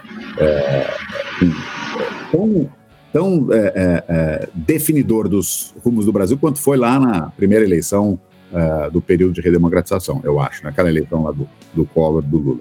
tão 2.30 2.68
tão 3.14 3.46
é, 3.52 3.56
é, 3.56 4.04
é, 4.08 4.48
definidor 4.52 5.28
dos 5.28 5.72
rumos 5.84 6.04
do 6.04 6.12
Brasil 6.12 6.36
quanto 6.36 6.60
foi 6.60 6.76
lá 6.76 6.98
na 6.98 7.30
primeira 7.30 7.64
eleição 7.64 8.18
é, 8.52 8.90
do 8.90 9.00
período 9.00 9.34
de 9.34 9.40
redemocratização, 9.40 10.20
eu 10.24 10.40
acho, 10.40 10.64
naquela 10.64 10.88
eleição 10.88 11.22
lá 11.22 11.30
do, 11.30 11.48
do 11.72 11.84
Collor, 11.84 12.20
do 12.20 12.36
Lula. 12.36 12.60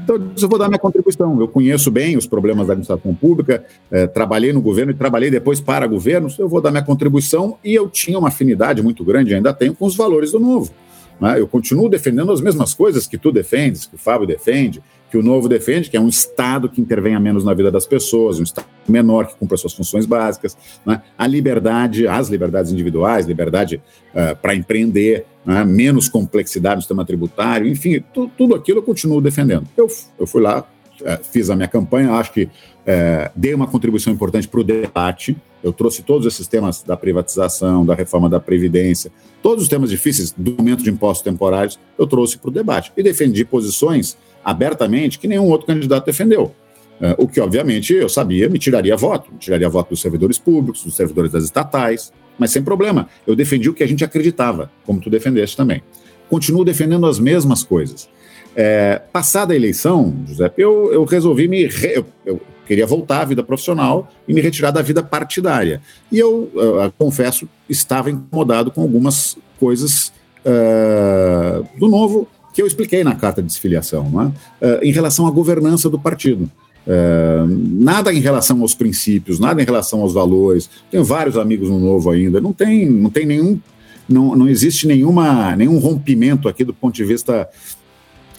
Então, 0.00 0.16
eu 0.40 0.48
vou 0.48 0.56
dar 0.56 0.68
minha 0.68 0.78
contribuição. 0.78 1.40
Eu 1.40 1.48
conheço 1.48 1.90
bem 1.90 2.16
os 2.16 2.28
problemas 2.28 2.68
da 2.68 2.74
administração 2.74 3.12
pública, 3.12 3.64
é, 3.90 4.06
trabalhei 4.06 4.52
no 4.52 4.62
governo 4.62 4.92
e 4.92 4.94
trabalhei 4.94 5.32
depois 5.32 5.60
para 5.60 5.84
governos. 5.88 6.38
Eu 6.38 6.48
vou 6.48 6.60
dar 6.60 6.70
minha 6.70 6.84
contribuição 6.84 7.58
e 7.64 7.74
eu 7.74 7.88
tinha 7.88 8.16
uma 8.20 8.28
afinidade 8.28 8.80
muito 8.80 9.04
grande, 9.04 9.34
ainda 9.34 9.52
tenho, 9.52 9.74
com 9.74 9.84
os 9.84 9.96
valores 9.96 10.30
do 10.30 10.38
novo. 10.38 10.72
Né? 11.20 11.40
Eu 11.40 11.48
continuo 11.48 11.88
defendendo 11.88 12.30
as 12.30 12.40
mesmas 12.40 12.72
coisas 12.72 13.08
que 13.08 13.18
tu 13.18 13.32
defendes, 13.32 13.86
que 13.86 13.96
o 13.96 13.98
Fábio 13.98 14.28
defende, 14.28 14.80
que 15.10 15.16
o 15.16 15.22
novo 15.22 15.48
defende, 15.48 15.88
que 15.88 15.96
é 15.96 16.00
um 16.00 16.08
Estado 16.08 16.68
que 16.68 16.80
intervenha 16.80 17.18
menos 17.18 17.44
na 17.44 17.54
vida 17.54 17.70
das 17.70 17.86
pessoas, 17.86 18.38
um 18.38 18.42
Estado 18.42 18.66
menor 18.86 19.26
que 19.26 19.36
cumpra 19.36 19.56
suas 19.56 19.72
funções 19.72 20.06
básicas, 20.06 20.56
né? 20.84 21.02
a 21.16 21.26
liberdade, 21.26 22.06
as 22.06 22.28
liberdades 22.28 22.72
individuais, 22.72 23.26
liberdade 23.26 23.80
uh, 24.14 24.36
para 24.36 24.54
empreender, 24.54 25.24
né? 25.44 25.64
menos 25.64 26.08
complexidade 26.08 26.76
no 26.76 26.82
sistema 26.82 27.04
tributário, 27.04 27.66
enfim, 27.66 28.02
tu, 28.12 28.30
tudo 28.36 28.54
aquilo 28.54 28.78
eu 28.78 28.82
continuo 28.82 29.20
defendendo. 29.20 29.66
Eu, 29.76 29.88
eu 30.18 30.26
fui 30.26 30.42
lá, 30.42 30.60
uh, 31.00 31.24
fiz 31.24 31.50
a 31.50 31.56
minha 31.56 31.68
campanha, 31.68 32.12
acho 32.12 32.32
que 32.32 32.44
uh, 32.44 33.30
dei 33.34 33.54
uma 33.54 33.66
contribuição 33.66 34.12
importante 34.12 34.46
para 34.46 34.60
o 34.60 34.64
debate, 34.64 35.36
eu 35.62 35.72
trouxe 35.72 36.02
todos 36.02 36.26
esses 36.26 36.46
temas 36.46 36.82
da 36.82 36.96
privatização, 36.96 37.84
da 37.84 37.94
reforma 37.94 38.28
da 38.28 38.38
Previdência, 38.38 39.10
todos 39.42 39.64
os 39.64 39.68
temas 39.68 39.90
difíceis 39.90 40.32
do 40.36 40.54
aumento 40.56 40.82
de 40.82 40.90
impostos 40.90 41.22
temporários, 41.22 41.78
eu 41.98 42.06
trouxe 42.06 42.38
para 42.38 42.48
o 42.48 42.52
debate 42.52 42.92
e 42.96 43.02
defendi 43.02 43.44
posições 43.44 44.16
abertamente 44.44 45.18
que 45.18 45.28
nenhum 45.28 45.46
outro 45.46 45.66
candidato 45.66 46.06
defendeu. 46.06 46.54
Uh, 47.00 47.14
o 47.16 47.28
que, 47.28 47.40
obviamente, 47.40 47.94
eu 47.94 48.08
sabia 48.08 48.48
me 48.48 48.58
tiraria 48.58 48.96
voto, 48.96 49.32
me 49.32 49.38
tiraria 49.38 49.68
voto 49.68 49.90
dos 49.90 50.00
servidores 50.00 50.38
públicos, 50.38 50.82
dos 50.82 50.96
servidores 50.96 51.30
das 51.30 51.44
estatais, 51.44 52.12
mas 52.38 52.50
sem 52.50 52.62
problema. 52.62 53.08
Eu 53.26 53.36
defendi 53.36 53.68
o 53.68 53.74
que 53.74 53.82
a 53.82 53.86
gente 53.86 54.04
acreditava, 54.04 54.70
como 54.84 55.00
tu 55.00 55.08
defendeste 55.08 55.56
também. 55.56 55.82
Continuo 56.28 56.64
defendendo 56.64 57.06
as 57.06 57.18
mesmas 57.18 57.62
coisas. 57.62 58.08
É, 58.56 59.00
passada 59.12 59.52
a 59.52 59.56
eleição, 59.56 60.14
José, 60.26 60.52
eu, 60.58 60.92
eu 60.92 61.04
resolvi 61.04 61.46
me. 61.46 61.66
Re, 61.66 62.04
eu, 62.26 62.40
queria 62.66 62.86
voltar 62.86 63.22
à 63.22 63.24
vida 63.24 63.42
profissional 63.42 64.12
e 64.26 64.34
me 64.34 64.42
retirar 64.42 64.70
da 64.70 64.82
vida 64.82 65.02
partidária. 65.02 65.80
E 66.12 66.18
eu, 66.18 66.50
uh, 66.54 66.92
confesso, 66.98 67.48
estava 67.66 68.10
incomodado 68.10 68.70
com 68.70 68.82
algumas 68.82 69.38
coisas 69.58 70.12
uh, 70.44 71.66
do 71.78 71.88
novo 71.88 72.28
que 72.58 72.62
eu 72.62 72.66
expliquei 72.66 73.04
na 73.04 73.14
carta 73.14 73.40
de 73.40 73.46
desfiliação, 73.46 74.10
né? 74.10 74.32
uh, 74.60 74.82
em 74.84 74.90
relação 74.90 75.28
à 75.28 75.30
governança 75.30 75.88
do 75.88 75.96
partido. 75.96 76.50
Uh, 76.84 77.46
nada 77.46 78.12
em 78.12 78.18
relação 78.18 78.60
aos 78.62 78.74
princípios, 78.74 79.38
nada 79.38 79.62
em 79.62 79.64
relação 79.64 80.00
aos 80.00 80.12
valores. 80.12 80.68
Tenho 80.90 81.04
vários 81.04 81.36
amigos 81.36 81.70
no 81.70 81.78
Novo 81.78 82.10
ainda. 82.10 82.40
Não 82.40 82.52
tem, 82.52 82.84
não 82.84 83.10
tem 83.10 83.24
nenhum, 83.24 83.60
não, 84.08 84.34
não 84.34 84.48
existe 84.48 84.88
nenhuma, 84.88 85.54
nenhum 85.54 85.78
rompimento 85.78 86.48
aqui 86.48 86.64
do 86.64 86.74
ponto 86.74 86.96
de 86.96 87.04
vista 87.04 87.48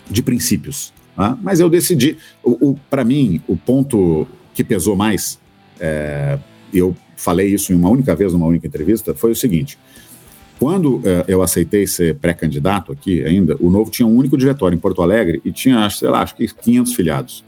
de 0.09 0.21
princípios. 0.21 0.91
Tá? 1.15 1.37
Mas 1.41 1.61
eu 1.61 1.69
decidi, 1.69 2.17
o, 2.43 2.71
o 2.71 2.79
para 2.89 3.05
mim, 3.05 3.41
o 3.47 3.55
ponto 3.55 4.27
que 4.53 4.65
pesou 4.65 4.97
mais, 4.97 5.39
é, 5.79 6.37
eu 6.73 6.93
falei 7.15 7.53
isso 7.53 7.71
em 7.71 7.75
uma 7.77 7.87
única 7.87 8.13
vez, 8.17 8.33
numa 8.33 8.47
única 8.47 8.67
entrevista, 8.67 9.15
foi 9.15 9.31
o 9.31 9.35
seguinte: 9.35 9.79
quando 10.59 11.01
é, 11.05 11.23
eu 11.27 11.41
aceitei 11.41 11.87
ser 11.87 12.15
pré-candidato 12.15 12.91
aqui 12.91 13.23
ainda, 13.23 13.55
o 13.61 13.69
Novo 13.69 13.89
tinha 13.89 14.05
um 14.05 14.15
único 14.15 14.37
diretório 14.37 14.75
em 14.75 14.79
Porto 14.79 15.01
Alegre 15.01 15.41
e 15.45 15.51
tinha, 15.53 15.89
sei 15.89 16.09
lá, 16.09 16.21
acho 16.21 16.35
que 16.35 16.45
500 16.45 16.93
filiados. 16.93 17.45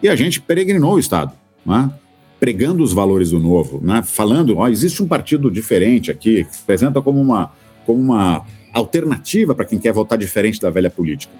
E 0.00 0.08
a 0.08 0.14
gente 0.14 0.40
peregrinou 0.40 0.94
o 0.94 0.98
Estado, 0.98 1.32
né? 1.66 1.90
pregando 2.38 2.82
os 2.82 2.92
valores 2.92 3.30
do 3.30 3.40
Novo, 3.40 3.80
né? 3.82 4.02
falando, 4.04 4.58
ó, 4.58 4.68
existe 4.68 5.02
um 5.02 5.08
partido 5.08 5.50
diferente 5.50 6.10
aqui, 6.10 6.44
que 6.44 6.54
se 6.54 6.62
apresenta 6.62 7.02
como 7.02 7.20
uma, 7.20 7.52
como 7.84 8.00
uma 8.00 8.44
alternativa 8.72 9.54
para 9.54 9.64
quem 9.64 9.78
quer 9.78 9.92
votar 9.92 10.16
diferente 10.16 10.60
da 10.60 10.70
velha 10.70 10.90
política. 10.90 11.32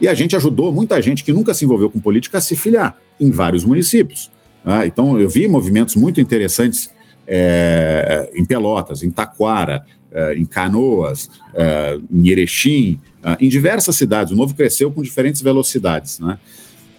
E 0.00 0.06
a 0.06 0.14
gente 0.14 0.36
ajudou 0.36 0.72
muita 0.72 1.00
gente 1.02 1.24
que 1.24 1.32
nunca 1.32 1.52
se 1.54 1.64
envolveu 1.64 1.90
com 1.90 1.98
política 1.98 2.38
a 2.38 2.40
se 2.40 2.54
filiar 2.54 2.96
em 3.18 3.32
vários 3.32 3.64
municípios. 3.64 4.30
Né? 4.64 4.86
Então, 4.86 5.18
eu 5.18 5.28
vi 5.28 5.48
movimentos 5.48 5.96
muito 5.96 6.20
interessantes 6.20 6.90
é, 7.28 8.30
em 8.34 8.44
Pelotas, 8.44 9.02
em 9.02 9.10
Taquara, 9.10 9.84
é, 10.10 10.34
em 10.34 10.46
Canoas, 10.46 11.30
é, 11.54 11.98
em 12.10 12.28
Erechim, 12.28 12.98
em 13.38 13.48
diversas 13.48 13.94
cidades. 13.96 14.32
O 14.32 14.36
Novo 14.36 14.54
cresceu 14.54 14.90
com 14.90 15.02
diferentes 15.02 15.42
velocidades. 15.42 16.18
Né? 16.18 16.38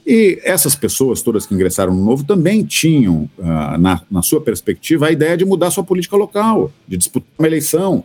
E 0.05 0.39
essas 0.43 0.75
pessoas 0.75 1.21
todas 1.21 1.47
que 1.47 1.55
ingressaram 1.55 1.93
no 1.93 2.05
Novo 2.05 2.23
também 2.23 2.63
tinham, 2.63 3.27
na, 3.79 4.01
na 4.11 4.21
sua 4.21 4.41
perspectiva, 4.41 5.07
a 5.07 5.11
ideia 5.11 5.35
de 5.35 5.45
mudar 5.45 5.71
sua 5.71 5.83
política 5.83 6.15
local, 6.17 6.71
de 6.87 6.97
disputar 6.97 7.29
uma 7.39 7.47
eleição. 7.47 8.03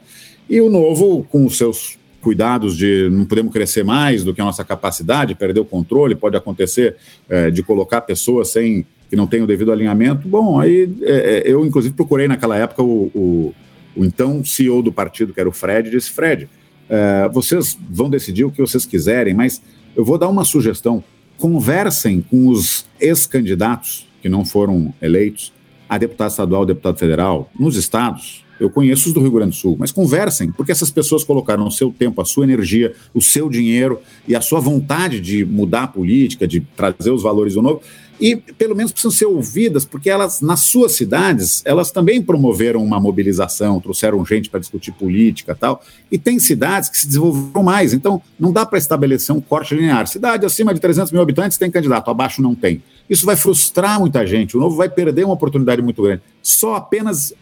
E 0.48 0.60
o 0.60 0.70
Novo, 0.70 1.24
com 1.24 1.44
os 1.44 1.58
seus 1.58 1.98
cuidados 2.24 2.74
de 2.74 3.10
não 3.10 3.26
podemos 3.26 3.52
crescer 3.52 3.84
mais 3.84 4.24
do 4.24 4.32
que 4.32 4.40
a 4.40 4.44
nossa 4.44 4.64
capacidade, 4.64 5.34
perder 5.34 5.60
o 5.60 5.64
controle, 5.64 6.14
pode 6.14 6.34
acontecer 6.34 6.96
é, 7.28 7.50
de 7.50 7.62
colocar 7.62 8.00
pessoas 8.00 8.48
sem 8.48 8.86
que 9.08 9.16
não 9.16 9.26
tenham 9.26 9.44
o 9.44 9.46
devido 9.46 9.72
alinhamento. 9.72 10.26
Bom, 10.28 10.58
aí 10.58 10.90
é, 11.02 11.42
eu 11.44 11.64
inclusive 11.64 11.94
procurei 11.94 12.28
naquela 12.28 12.56
época 12.56 12.82
o, 12.82 13.10
o, 13.14 13.54
o, 13.96 14.04
então 14.04 14.44
CEO 14.44 14.82
do 14.82 14.92
partido, 14.92 15.32
que 15.32 15.40
era 15.40 15.48
o 15.48 15.52
Fred, 15.52 15.90
disse: 15.90 16.10
Fred, 16.10 16.48
é, 16.88 17.28
vocês 17.32 17.78
vão 17.90 18.10
decidir 18.10 18.44
o 18.44 18.50
que 18.50 18.60
vocês 18.60 18.84
quiserem, 18.84 19.34
mas 19.34 19.62
eu 19.96 20.04
vou 20.04 20.18
dar 20.18 20.28
uma 20.28 20.44
sugestão: 20.44 21.02
conversem 21.38 22.20
com 22.20 22.48
os 22.48 22.86
ex-candidatos 23.00 24.08
que 24.22 24.28
não 24.28 24.44
foram 24.44 24.92
eleitos 25.02 25.52
a 25.88 25.98
deputado 25.98 26.30
estadual, 26.30 26.64
deputado 26.64 26.98
federal, 26.98 27.50
nos 27.58 27.76
estados, 27.76 28.44
eu 28.58 28.70
conheço 28.70 29.08
os 29.08 29.14
do 29.14 29.20
Rio 29.20 29.32
Grande 29.32 29.50
do 29.50 29.56
Sul, 29.56 29.76
mas 29.78 29.90
conversem, 29.90 30.50
porque 30.52 30.72
essas 30.72 30.90
pessoas 30.90 31.24
colocaram 31.24 31.66
o 31.66 31.70
seu 31.70 31.90
tempo, 31.90 32.20
a 32.20 32.24
sua 32.24 32.44
energia, 32.44 32.94
o 33.12 33.20
seu 33.20 33.48
dinheiro 33.48 34.00
e 34.26 34.34
a 34.34 34.40
sua 34.40 34.60
vontade 34.60 35.20
de 35.20 35.44
mudar 35.44 35.84
a 35.84 35.88
política, 35.88 36.46
de 36.46 36.60
trazer 36.60 37.10
os 37.10 37.22
valores 37.22 37.54
do 37.54 37.62
novo, 37.62 37.82
e 38.20 38.36
pelo 38.36 38.76
menos 38.76 38.92
precisam 38.92 39.10
ser 39.10 39.26
ouvidas, 39.26 39.84
porque 39.84 40.08
elas, 40.08 40.40
nas 40.40 40.60
suas 40.60 40.92
cidades, 40.92 41.62
elas 41.64 41.90
também 41.90 42.22
promoveram 42.22 42.82
uma 42.82 43.00
mobilização, 43.00 43.80
trouxeram 43.80 44.24
gente 44.24 44.48
para 44.48 44.60
discutir 44.60 44.92
política 44.92 45.54
tal, 45.54 45.82
e 46.10 46.18
tem 46.18 46.38
cidades 46.38 46.88
que 46.88 46.96
se 46.96 47.06
desenvolveram 47.06 47.62
mais, 47.62 47.92
então 47.92 48.22
não 48.38 48.52
dá 48.52 48.64
para 48.64 48.78
estabelecer 48.78 49.34
um 49.34 49.40
corte 49.40 49.74
linear. 49.74 50.06
Cidade 50.06 50.46
acima 50.46 50.72
de 50.72 50.80
300 50.80 51.12
mil 51.12 51.22
habitantes 51.22 51.58
tem 51.58 51.70
candidato, 51.70 52.10
abaixo 52.10 52.40
não 52.40 52.54
tem. 52.54 52.82
Isso 53.08 53.26
vai 53.26 53.36
frustrar 53.36 53.98
muita 53.98 54.26
gente, 54.26 54.56
o 54.56 54.60
novo 54.60 54.76
vai 54.76 54.88
perder 54.88 55.24
uma 55.24 55.34
oportunidade 55.34 55.82
muito 55.82 56.02
grande. 56.02 56.22
Só 56.42 56.76
apenas 56.76 57.34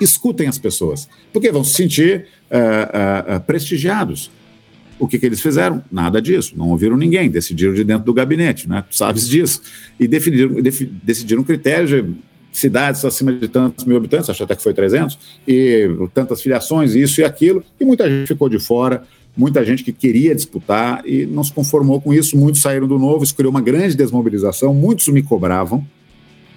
escutem 0.00 0.48
as 0.48 0.58
pessoas, 0.58 1.08
porque 1.32 1.50
vão 1.50 1.64
se 1.64 1.74
sentir 1.74 2.26
uh, 2.50 3.36
uh, 3.36 3.40
prestigiados. 3.40 4.30
O 5.02 5.08
que, 5.08 5.18
que, 5.18 5.26
eles 5.26 5.40
fizeram? 5.40 5.82
Nada 5.90 6.22
disso, 6.22 6.54
não 6.56 6.68
ouviram 6.68 6.96
ninguém, 6.96 7.28
decidiram 7.28 7.74
de 7.74 7.82
dentro 7.82 8.04
do 8.04 8.14
gabinete, 8.14 8.68
né? 8.68 8.84
Tu 8.88 8.96
sabes 8.96 9.28
disso. 9.28 9.60
E 9.98 10.06
definiram, 10.06 10.62
def, 10.62 10.80
decidiram 11.02 11.42
critérios 11.42 11.90
de 11.90 12.14
cidades 12.52 13.04
acima 13.04 13.32
de 13.32 13.48
tantos 13.48 13.84
mil 13.84 13.96
habitantes, 13.96 14.30
acho 14.30 14.44
até 14.44 14.54
que 14.54 14.62
foi 14.62 14.72
300, 14.72 15.18
e 15.48 15.88
tantas 16.14 16.40
filiações, 16.40 16.94
isso 16.94 17.20
e 17.20 17.24
aquilo, 17.24 17.64
e 17.80 17.84
muita 17.84 18.08
gente 18.08 18.28
ficou 18.28 18.48
de 18.48 18.60
fora, 18.60 19.02
muita 19.36 19.64
gente 19.64 19.82
que 19.82 19.90
queria 19.90 20.36
disputar 20.36 21.02
e 21.04 21.26
não 21.26 21.42
se 21.42 21.52
conformou 21.52 22.00
com 22.00 22.14
isso, 22.14 22.38
muitos 22.38 22.62
saíram 22.62 22.86
do 22.86 22.96
novo, 22.96 23.24
isso 23.24 23.34
criou 23.34 23.50
uma 23.50 23.60
grande 23.60 23.96
desmobilização, 23.96 24.72
muitos 24.72 25.08
me 25.08 25.20
cobravam, 25.20 25.84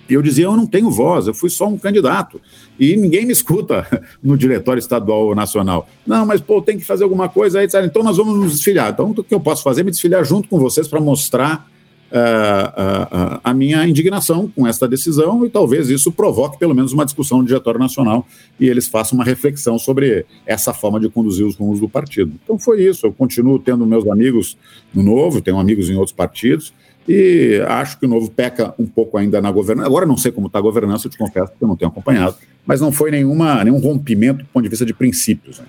e 0.09 0.13
eu 0.13 0.21
dizia, 0.21 0.45
eu 0.45 0.55
não 0.55 0.67
tenho 0.67 0.89
voz, 0.89 1.27
eu 1.27 1.33
fui 1.33 1.49
só 1.49 1.67
um 1.67 1.77
candidato. 1.77 2.39
E 2.79 2.95
ninguém 2.95 3.25
me 3.25 3.31
escuta 3.31 3.87
no 4.21 4.37
diretório 4.37 4.79
estadual 4.79 5.27
ou 5.27 5.35
nacional. 5.35 5.87
Não, 6.05 6.25
mas 6.25 6.41
pô, 6.41 6.61
tem 6.61 6.77
que 6.77 6.85
fazer 6.85 7.03
alguma 7.03 7.27
coisa 7.27 7.59
aí. 7.59 7.67
Então 7.83 8.03
nós 8.03 8.17
vamos 8.17 8.37
nos 8.37 8.51
desfiliar. 8.53 8.91
Então 8.91 9.11
o 9.11 9.23
que 9.23 9.33
eu 9.33 9.39
posso 9.39 9.63
fazer 9.63 9.81
é 9.81 9.83
me 9.83 9.91
desfiliar 9.91 10.23
junto 10.23 10.47
com 10.47 10.59
vocês 10.59 10.87
para 10.87 11.01
mostrar 11.01 11.67
uh, 12.11 13.35
uh, 13.35 13.39
a 13.43 13.53
minha 13.53 13.87
indignação 13.87 14.47
com 14.55 14.67
esta 14.67 14.87
decisão 14.87 15.45
e 15.45 15.49
talvez 15.49 15.89
isso 15.89 16.11
provoque 16.11 16.59
pelo 16.59 16.75
menos 16.75 16.93
uma 16.93 17.05
discussão 17.05 17.39
no 17.39 17.45
diretório 17.45 17.79
nacional 17.79 18.27
e 18.59 18.67
eles 18.67 18.87
façam 18.87 19.17
uma 19.17 19.25
reflexão 19.25 19.79
sobre 19.79 20.25
essa 20.45 20.73
forma 20.73 20.99
de 20.99 21.09
conduzir 21.09 21.45
os 21.45 21.55
rumos 21.55 21.79
do 21.79 21.89
partido. 21.89 22.33
Então 22.43 22.59
foi 22.59 22.83
isso. 22.83 23.07
Eu 23.07 23.13
continuo 23.13 23.57
tendo 23.57 23.85
meus 23.85 24.07
amigos 24.07 24.57
no 24.93 25.01
Novo, 25.01 25.41
tenho 25.41 25.59
amigos 25.59 25.89
em 25.89 25.95
outros 25.95 26.15
partidos 26.15 26.73
e 27.07 27.61
acho 27.67 27.99
que 27.99 28.05
o 28.05 28.09
Novo 28.09 28.31
peca 28.31 28.73
um 28.79 28.85
pouco 28.85 29.17
ainda 29.17 29.39
na 29.41 29.51
governança. 29.51 29.87
Agora 29.87 30.05
não 30.05 30.17
sei 30.17 30.31
como 30.31 30.47
está 30.47 30.59
a 30.59 30.61
governança, 30.61 31.07
eu 31.07 31.11
te 31.11 31.17
confesso 31.17 31.51
que 31.57 31.63
eu 31.63 31.67
não 31.67 31.75
tenho 31.75 31.89
acompanhado, 31.89 32.35
mas 32.65 32.81
não 32.81 32.91
foi 32.91 33.11
nenhuma, 33.11 33.63
nenhum 33.63 33.77
rompimento 33.77 34.39
do 34.39 34.45
ponto 34.45 34.63
de 34.63 34.69
vista 34.69 34.85
de 34.85 34.93
princípios. 34.93 35.59
Né? 35.59 35.65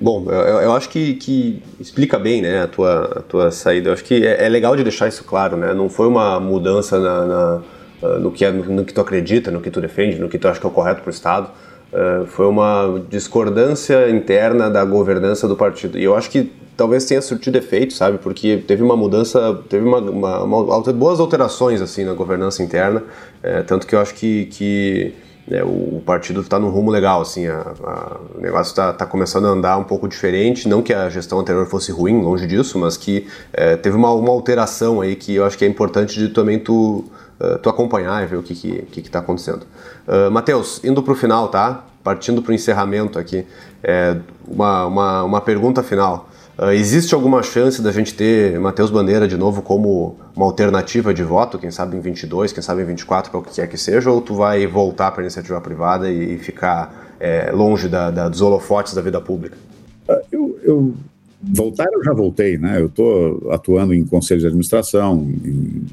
Bom, 0.00 0.26
eu, 0.28 0.60
eu, 0.60 0.72
acho 0.72 0.88
que, 0.88 1.14
que, 1.14 1.62
explica 1.78 2.18
bem 2.18 2.42
né, 2.42 2.62
a, 2.62 2.66
tua, 2.66 3.18
a 3.18 3.22
tua 3.22 3.50
saída. 3.52 3.90
Eu 3.90 3.92
acho 3.92 4.02
que 4.02 4.26
é, 4.26 4.44
é, 4.44 4.48
legal 4.48 4.74
de 4.76 4.82
deixar 4.82 5.06
isso 5.06 5.22
claro. 5.22 5.56
Né? 5.56 5.72
Não 5.72 5.88
foi 5.88 6.08
uma 6.08 6.40
mudança 6.40 6.98
na, 6.98 7.24
na, 7.24 8.18
no, 8.18 8.32
que, 8.32 8.44
é, 8.44 8.50
no, 8.50 8.64
no, 8.64 8.84
que 8.84 8.92
tu 8.92 9.00
acredita, 9.00 9.52
no 9.52 9.60
que 9.60 9.70
tu 9.70 9.80
defende, 9.80 10.18
no 10.18 10.28
que 10.28 10.36
tu 10.36 10.48
acha 10.48 10.58
que 10.58 10.66
é 10.66 10.68
o 10.68 10.72
correto 10.72 11.00
para 11.00 11.10
o 11.10 11.12
Estado. 11.12 11.48
Uh, 11.92 12.26
foi 12.26 12.46
uma 12.46 13.02
discordância 13.08 14.10
interna 14.10 14.68
da 14.68 14.84
governança 14.84 15.46
do 15.46 15.54
partido. 15.54 15.96
E 15.96 16.02
eu 16.02 16.16
acho 16.16 16.28
que 16.28 16.50
talvez 16.76 17.04
tenha 17.04 17.22
surtido 17.22 17.58
efeito, 17.58 17.92
sabe? 17.92 18.18
Porque 18.18 18.58
teve 18.66 18.82
uma 18.82 18.96
mudança, 18.96 19.62
teve 19.68 19.86
uma, 19.86 19.98
uma, 19.98 20.42
uma 20.42 20.92
boas 20.92 21.20
alterações 21.20 21.80
assim 21.80 22.04
na 22.04 22.14
governança 22.14 22.62
interna, 22.62 23.02
é, 23.42 23.62
tanto 23.62 23.86
que 23.86 23.94
eu 23.94 24.00
acho 24.00 24.14
que, 24.14 24.46
que 24.46 25.14
é, 25.50 25.62
o, 25.62 26.02
partido 26.04 26.40
está 26.40 26.58
num 26.58 26.70
rumo 26.70 26.90
legal, 26.90 27.20
assim, 27.20 27.46
a, 27.46 27.74
a, 27.84 28.16
o 28.34 28.40
negócio 28.40 28.70
está 28.70 28.92
tá 28.92 29.04
começando 29.04 29.46
a 29.46 29.50
andar 29.50 29.76
um 29.76 29.84
pouco 29.84 30.08
diferente, 30.08 30.68
não 30.68 30.82
que 30.82 30.92
a 30.92 31.08
gestão 31.10 31.38
anterior 31.38 31.66
fosse 31.66 31.92
ruim, 31.92 32.22
longe 32.22 32.46
disso, 32.46 32.78
mas 32.78 32.96
que 32.96 33.26
é, 33.52 33.76
teve 33.76 33.96
uma, 33.96 34.10
uma 34.12 34.30
alteração 34.30 35.00
aí 35.00 35.14
que 35.14 35.34
eu 35.34 35.44
acho 35.44 35.58
que 35.58 35.64
é 35.64 35.68
importante 35.68 36.18
de 36.18 36.28
também 36.28 36.58
tu, 36.58 37.04
uh, 37.40 37.58
tu 37.62 37.68
acompanhar 37.68 38.22
e 38.22 38.26
ver 38.26 38.36
o 38.36 38.42
que 38.42 38.54
que, 38.54 38.82
que, 38.90 39.02
que 39.02 39.10
tá 39.10 39.18
acontecendo. 39.18 39.66
Uh, 40.08 40.30
Matheus, 40.30 40.82
indo 40.82 41.02
para 41.02 41.12
o 41.12 41.16
final, 41.16 41.48
tá? 41.48 41.84
Partindo 42.02 42.42
para 42.42 42.52
o 42.52 42.54
encerramento 42.54 43.18
aqui, 43.18 43.46
é, 43.82 44.16
uma, 44.46 44.86
uma, 44.86 45.22
uma 45.24 45.40
pergunta 45.40 45.82
final. 45.82 46.28
Uh, 46.56 46.70
existe 46.70 47.14
alguma 47.14 47.42
chance 47.42 47.82
da 47.82 47.90
gente 47.90 48.14
ter 48.14 48.60
Matheus 48.60 48.88
Bandeira 48.88 49.26
de 49.26 49.36
novo 49.36 49.60
como 49.60 50.16
uma 50.36 50.46
alternativa 50.46 51.12
de 51.12 51.24
voto, 51.24 51.58
quem 51.58 51.70
sabe 51.70 51.96
em 51.96 52.00
22, 52.00 52.52
quem 52.52 52.62
sabe 52.62 52.82
em 52.82 52.86
24, 52.86 53.30
para 53.30 53.40
o 53.40 53.42
que 53.42 53.52
quer 53.52 53.66
que 53.66 53.76
seja, 53.76 54.08
ou 54.08 54.20
tu 54.20 54.34
vai 54.34 54.64
voltar 54.64 55.10
para 55.10 55.22
a 55.22 55.24
iniciativa 55.24 55.60
privada 55.60 56.08
e, 56.08 56.34
e 56.34 56.38
ficar 56.38 57.16
é, 57.18 57.50
longe 57.50 57.88
da, 57.88 58.10
da, 58.10 58.28
dos 58.28 58.40
holofotes 58.40 58.94
da 58.94 59.02
vida 59.02 59.20
pública? 59.20 59.56
Ah, 60.08 60.20
eu, 60.30 60.56
eu, 60.62 60.94
voltar 61.42 61.86
eu 61.92 62.04
já 62.04 62.12
voltei, 62.12 62.56
né? 62.56 62.80
Eu 62.80 62.86
estou 62.86 63.50
atuando 63.50 63.92
em 63.92 64.04
conselhos 64.04 64.42
de 64.42 64.46
administração, 64.46 65.28
em, 65.44 65.86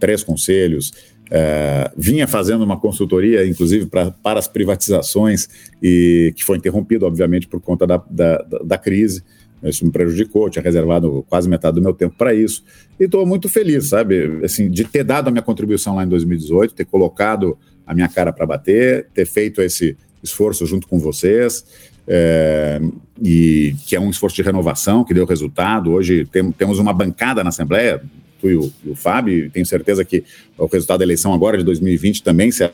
três 0.00 0.24
conselhos, 0.24 0.92
é, 1.30 1.90
vinha 1.96 2.26
fazendo 2.26 2.64
uma 2.64 2.78
consultoria, 2.78 3.46
inclusive, 3.46 3.86
pra, 3.86 4.10
para 4.10 4.38
as 4.38 4.48
privatizações, 4.48 5.48
e 5.82 6.32
que 6.36 6.44
foi 6.44 6.56
interrompido, 6.56 7.06
obviamente, 7.06 7.46
por 7.46 7.60
conta 7.60 7.86
da, 7.86 8.02
da, 8.10 8.38
da 8.64 8.78
crise. 8.78 9.22
Isso 9.62 9.84
me 9.84 9.90
prejudicou, 9.90 10.48
tinha 10.48 10.62
reservado 10.62 11.24
quase 11.28 11.48
metade 11.48 11.76
do 11.76 11.82
meu 11.82 11.92
tempo 11.92 12.14
para 12.16 12.34
isso. 12.34 12.62
E 12.98 13.04
estou 13.04 13.26
muito 13.26 13.48
feliz, 13.48 13.88
sabe, 13.88 14.40
assim, 14.44 14.70
de 14.70 14.84
ter 14.84 15.04
dado 15.04 15.28
a 15.28 15.30
minha 15.30 15.42
contribuição 15.42 15.96
lá 15.96 16.04
em 16.04 16.08
2018, 16.08 16.74
ter 16.74 16.84
colocado 16.84 17.58
a 17.86 17.94
minha 17.94 18.08
cara 18.08 18.32
para 18.32 18.46
bater, 18.46 19.06
ter 19.14 19.26
feito 19.26 19.60
esse 19.62 19.96
esforço 20.22 20.66
junto 20.66 20.86
com 20.86 20.98
vocês. 20.98 21.64
é, 22.08 22.80
e 23.22 23.74
que 23.86 23.94
é 23.94 24.00
um 24.00 24.08
esforço 24.08 24.36
de 24.36 24.42
renovação 24.42 25.04
que 25.04 25.12
deu 25.12 25.26
resultado. 25.26 25.92
Hoje 25.92 26.24
tem, 26.24 26.50
temos 26.52 26.78
uma 26.78 26.92
bancada 26.92 27.44
na 27.44 27.50
Assembleia, 27.50 28.02
tu 28.40 28.48
e 28.48 28.56
o, 28.56 28.72
e 28.84 28.90
o 28.90 28.94
Fábio, 28.94 29.46
e 29.46 29.50
tenho 29.50 29.66
certeza 29.66 30.04
que 30.04 30.24
o 30.56 30.66
resultado 30.66 30.98
da 30.98 31.04
eleição 31.04 31.34
agora 31.34 31.58
de 31.58 31.64
2020 31.64 32.22
também 32.22 32.50
será 32.50 32.72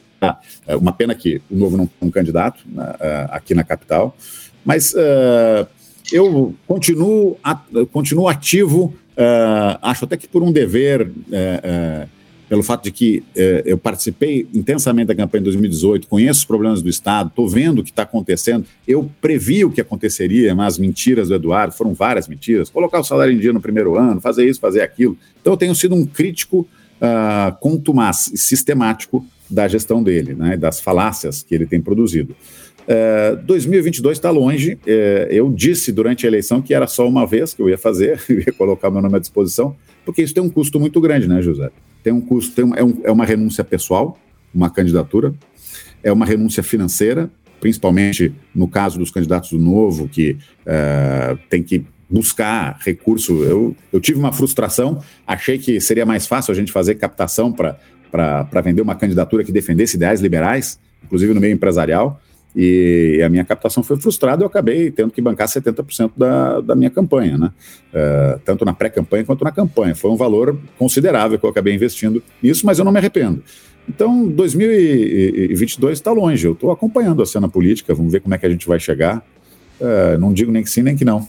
é, 0.67 0.77
uma 0.77 0.93
pena 0.93 1.15
que 1.15 1.43
o 1.51 1.57
Novo 1.57 1.77
não 1.77 1.91
um 2.01 2.11
candidato 2.11 2.63
né, 2.67 2.95
é, 3.01 3.27
aqui 3.31 3.55
na 3.55 3.65
capital, 3.65 4.17
mas 4.65 4.95
uh, 4.95 5.67
eu 6.13 6.55
continuo, 6.67 7.37
continuo 7.93 8.29
ativo, 8.29 8.95
uh, 9.17 9.79
acho 9.83 10.05
até 10.05 10.17
que 10.17 10.29
por 10.29 10.43
um 10.43 10.53
dever 10.53 11.07
uh, 11.07 12.09
pelo 12.47 12.63
fato 12.63 12.85
de 12.85 12.93
que 12.93 13.25
eu 13.65 13.77
participei 13.77 14.47
intensamente 14.55 15.07
da 15.09 15.15
campanha 15.15 15.41
de 15.41 15.45
2018, 15.47 16.07
conheço 16.07 16.41
os 16.41 16.45
problemas 16.45 16.83
do 16.83 16.91
Estado, 16.91 17.29
estou 17.29 17.49
vendo 17.49 17.79
o 17.79 17.83
que 17.83 17.91
está 17.91 18.03
acontecendo, 18.03 18.67
eu 18.87 19.11
previ 19.21 19.65
o 19.65 19.71
que 19.71 19.81
aconteceria, 19.81 20.55
mas 20.55 20.75
as 20.75 20.79
mentiras 20.79 21.29
do 21.29 21.35
Eduardo 21.35 21.75
foram 21.75 21.95
várias 21.95 22.29
mentiras, 22.29 22.69
colocar 22.69 23.01
o 23.01 23.03
salário 23.03 23.33
em 23.33 23.39
dia 23.39 23.53
no 23.53 23.63
primeiro 23.63 23.97
ano, 23.99 24.21
fazer 24.21 24.47
isso, 24.47 24.61
fazer 24.61 24.83
aquilo. 24.83 25.17
Então 25.41 25.55
eu 25.55 25.57
tenho 25.57 25.75
sido 25.75 25.95
um 25.95 26.05
crítico 26.05 26.69
uh, 27.01 27.57
contumaz 27.61 28.31
sistemático 28.37 29.27
da 29.49 29.69
gestão 29.69 30.03
dele, 30.03 30.35
né, 30.35 30.57
das 30.57 30.81
falácias 30.81 31.43
que 31.43 31.55
ele 31.55 31.67
tem 31.67 31.81
produzido. 31.81 32.35
Uh, 32.87 33.37
2022 33.45 34.19
está 34.19 34.31
longe. 34.31 34.75
Uh, 34.75 35.31
eu 35.31 35.51
disse 35.51 35.91
durante 35.91 36.27
a 36.27 36.29
eleição 36.29 36.61
que 36.61 36.75
era 36.75 36.87
só 36.87 37.09
uma 37.09 37.27
vez 37.27 37.55
que 37.55 37.63
eu 37.63 37.69
ia 37.69 37.79
fazer, 37.79 38.21
eu 38.29 38.41
ia 38.41 38.53
colocar 38.53 38.91
meu 38.91 39.01
nome 39.01 39.17
à 39.17 39.19
disposição, 39.19 39.75
porque 40.05 40.23
isso 40.23 40.35
tem 40.35 40.43
um 40.43 40.51
custo 40.51 40.79
muito 40.79 41.01
grande, 41.01 41.27
né, 41.27 41.41
José? 41.41 41.71
tem 42.05 42.13
um 42.13 42.21
custo, 42.21 42.55
tem 42.55 42.65
um, 42.67 42.75
é, 42.75 42.85
um, 42.85 43.01
é 43.03 43.11
uma 43.11 43.25
renúncia 43.25 43.65
pessoal, 43.65 44.19
uma 44.55 44.69
candidatura, 44.69 45.35
é 46.03 46.13
uma 46.13 46.27
renúncia 46.27 46.63
financeira, 46.63 47.31
principalmente 47.59 48.33
no 48.55 48.69
caso 48.69 48.99
dos 48.99 49.11
candidatos 49.11 49.51
do 49.51 49.59
Novo, 49.59 50.07
que 50.07 50.33
uh, 50.67 51.39
tem 51.49 51.63
que 51.63 51.83
buscar 52.09 52.79
recurso. 52.81 53.43
Eu, 53.43 53.75
eu 53.91 53.99
tive 54.01 54.19
uma 54.19 54.33
frustração, 54.33 55.03
achei 55.27 55.59
que 55.59 55.81
seria 55.81 56.05
mais 56.05 56.27
fácil 56.27 56.53
a 56.53 56.55
gente 56.55 56.71
fazer 56.71 56.97
captação 56.97 57.51
para 57.51 58.61
vender 58.63 58.83
uma 58.83 58.95
candidatura 58.95 59.43
que 59.43 59.51
defendesse 59.51 59.97
ideais 59.97 60.21
liberais, 60.21 60.79
inclusive 61.03 61.33
no 61.33 61.41
meio 61.41 61.55
empresarial, 61.55 62.21
e 62.55 63.21
a 63.25 63.29
minha 63.29 63.45
captação 63.45 63.83
foi 63.83 63.97
frustrada, 63.97 64.43
eu 64.43 64.47
acabei 64.47 64.91
tendo 64.91 65.11
que 65.11 65.21
bancar 65.21 65.49
70% 65.49 66.13
da, 66.17 66.61
da 66.61 66.75
minha 66.75 66.91
campanha, 66.91 67.37
né? 67.37 67.53
Uh, 67.93 68.41
tanto 68.45 68.65
na 68.65 68.73
pré-campanha 68.73 69.25
quanto 69.25 69.45
na 69.45 69.51
campanha. 69.51 69.95
Foi 69.95 70.11
um 70.11 70.17
valor 70.17 70.57
considerável 70.79 71.39
que 71.39 71.45
eu 71.45 71.51
acabei 71.51 71.75
investindo 71.75 72.23
nisso, 72.43 72.65
mas 72.65 72.79
eu 72.79 72.85
não 72.85 72.93
me 72.93 72.99
arrependo. 72.99 73.43
Então, 73.89 74.29
2022 74.29 75.99
está 75.99 76.13
longe, 76.13 76.47
eu 76.47 76.53
estou 76.53 76.71
acompanhando 76.71 77.23
a 77.23 77.27
cena 77.27 77.49
política, 77.49 77.95
vamos 77.95 78.13
ver 78.13 78.21
como 78.21 78.35
é 78.35 78.39
que 78.39 78.47
a 78.47 78.51
gente 78.51 78.67
vai 78.69 78.79
chegar. 78.79 79.25
Uh, 79.81 80.19
não 80.19 80.33
digo 80.33 80.53
nem 80.53 80.63
que 80.63 80.71
sim, 80.71 80.83
nem 80.83 80.97
que 80.97 81.05
não. 81.05 81.29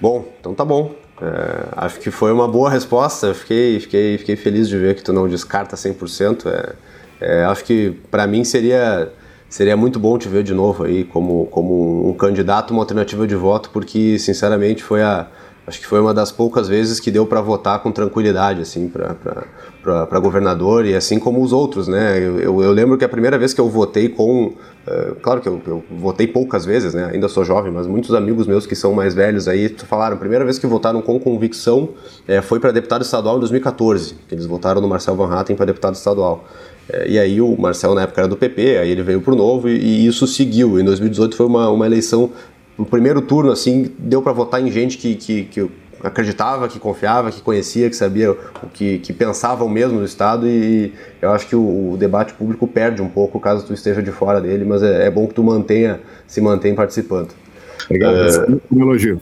Bom, 0.00 0.30
então 0.38 0.54
tá 0.54 0.64
bom. 0.64 0.94
É, 1.20 1.68
acho 1.72 1.98
que 2.00 2.10
foi 2.10 2.32
uma 2.32 2.46
boa 2.46 2.68
resposta. 2.68 3.32
Fiquei, 3.32 3.80
fiquei, 3.80 4.18
fiquei 4.18 4.36
feliz 4.36 4.68
de 4.68 4.76
ver 4.76 4.94
que 4.94 5.02
tu 5.02 5.12
não 5.12 5.26
descarta 5.28 5.76
100%. 5.76 6.46
É, 6.46 6.74
é, 7.20 7.44
acho 7.44 7.64
que 7.64 7.96
para 8.10 8.26
mim 8.26 8.44
seria 8.44 9.12
seria 9.48 9.76
muito 9.76 9.98
bom 9.98 10.18
te 10.18 10.28
ver 10.28 10.42
de 10.42 10.52
novo 10.52 10.84
aí 10.84 11.04
como, 11.04 11.46
como 11.46 12.08
um 12.08 12.14
candidato, 12.14 12.72
uma 12.72 12.82
alternativa 12.82 13.26
de 13.26 13.36
voto, 13.36 13.70
porque 13.70 14.18
sinceramente 14.18 14.82
foi 14.82 15.02
a 15.02 15.28
acho 15.66 15.80
que 15.80 15.86
foi 15.86 16.00
uma 16.00 16.14
das 16.14 16.30
poucas 16.30 16.68
vezes 16.68 17.00
que 17.00 17.10
deu 17.10 17.26
para 17.26 17.40
votar 17.40 17.80
com 17.82 17.90
tranquilidade 17.90 18.60
assim 18.60 18.88
para 18.88 20.20
governador 20.20 20.86
e 20.86 20.94
assim 20.94 21.18
como 21.18 21.42
os 21.42 21.52
outros, 21.52 21.88
né? 21.88 22.18
Eu, 22.18 22.38
eu, 22.38 22.62
eu, 22.62 22.72
lembro 22.72 22.96
que 22.96 23.04
a 23.04 23.08
primeira 23.08 23.36
vez 23.36 23.52
que 23.52 23.60
eu 23.60 23.68
votei 23.68 24.08
com, 24.08 24.46
uh, 24.86 25.14
claro 25.20 25.40
que 25.40 25.48
eu, 25.48 25.60
eu, 25.66 25.82
votei 25.90 26.28
poucas 26.28 26.64
vezes, 26.64 26.94
né? 26.94 27.10
Ainda 27.12 27.28
sou 27.28 27.44
jovem, 27.44 27.72
mas 27.72 27.86
muitos 27.86 28.14
amigos 28.14 28.46
meus 28.46 28.64
que 28.64 28.76
são 28.76 28.92
mais 28.92 29.12
velhos 29.12 29.48
aí 29.48 29.68
falaram, 29.68 30.14
a 30.14 30.18
primeira 30.18 30.44
vez 30.44 30.56
que 30.58 30.66
votaram 30.68 31.02
com 31.02 31.18
convicção 31.18 31.90
é, 32.28 32.40
foi 32.40 32.60
para 32.60 32.70
deputado 32.70 33.02
estadual 33.02 33.36
em 33.36 33.40
2014, 33.40 34.14
que 34.28 34.34
eles 34.36 34.46
votaram 34.46 34.80
no 34.80 34.88
Marcel 34.88 35.16
Van 35.16 35.32
Hatten 35.34 35.56
para 35.56 35.66
deputado 35.66 35.94
estadual. 35.94 36.44
É, 36.88 37.08
e 37.08 37.18
aí 37.18 37.40
o 37.40 37.56
Marcel 37.60 37.94
na 37.94 38.02
época 38.02 38.20
era 38.20 38.28
do 38.28 38.36
PP, 38.36 38.78
aí 38.78 38.90
ele 38.90 39.02
veio 39.02 39.20
pro 39.20 39.34
Novo 39.34 39.68
e, 39.68 39.76
e 39.76 40.06
isso 40.06 40.26
seguiu. 40.26 40.78
Em 40.78 40.84
2018 40.84 41.36
foi 41.36 41.46
uma, 41.46 41.68
uma 41.70 41.86
eleição, 41.86 42.30
no 42.78 42.84
primeiro 42.84 43.20
turno, 43.20 43.50
assim, 43.50 43.90
deu 43.98 44.22
para 44.22 44.32
votar 44.32 44.60
em 44.60 44.70
gente 44.70 44.98
que, 44.98 45.14
que, 45.14 45.44
que 45.44 45.70
acreditava, 46.02 46.68
que 46.68 46.78
confiava, 46.78 47.30
que 47.30 47.40
conhecia, 47.40 47.88
que 47.88 47.96
sabia 47.96 48.32
o 48.32 48.68
que, 48.72 48.98
que 48.98 49.12
pensavam 49.12 49.68
mesmo 49.68 49.98
no 49.98 50.04
Estado 50.04 50.46
e 50.46 50.92
eu 51.20 51.30
acho 51.30 51.48
que 51.48 51.56
o, 51.56 51.92
o, 51.92 51.96
debate 51.96 52.34
público 52.34 52.66
perde 52.66 53.00
um 53.02 53.08
pouco 53.08 53.40
caso 53.40 53.66
tu 53.66 53.72
esteja 53.72 54.02
de 54.02 54.12
fora 54.12 54.40
dele, 54.40 54.64
mas 54.64 54.82
é, 54.82 55.06
é 55.06 55.10
bom 55.10 55.26
que 55.26 55.34
tu 55.34 55.42
mantenha, 55.42 56.00
se 56.26 56.40
mantenha 56.40 56.74
participando. 56.74 57.30
Obrigado, 57.86 58.16
é, 58.16 58.46
um 58.70 58.80
elogio. 58.82 59.20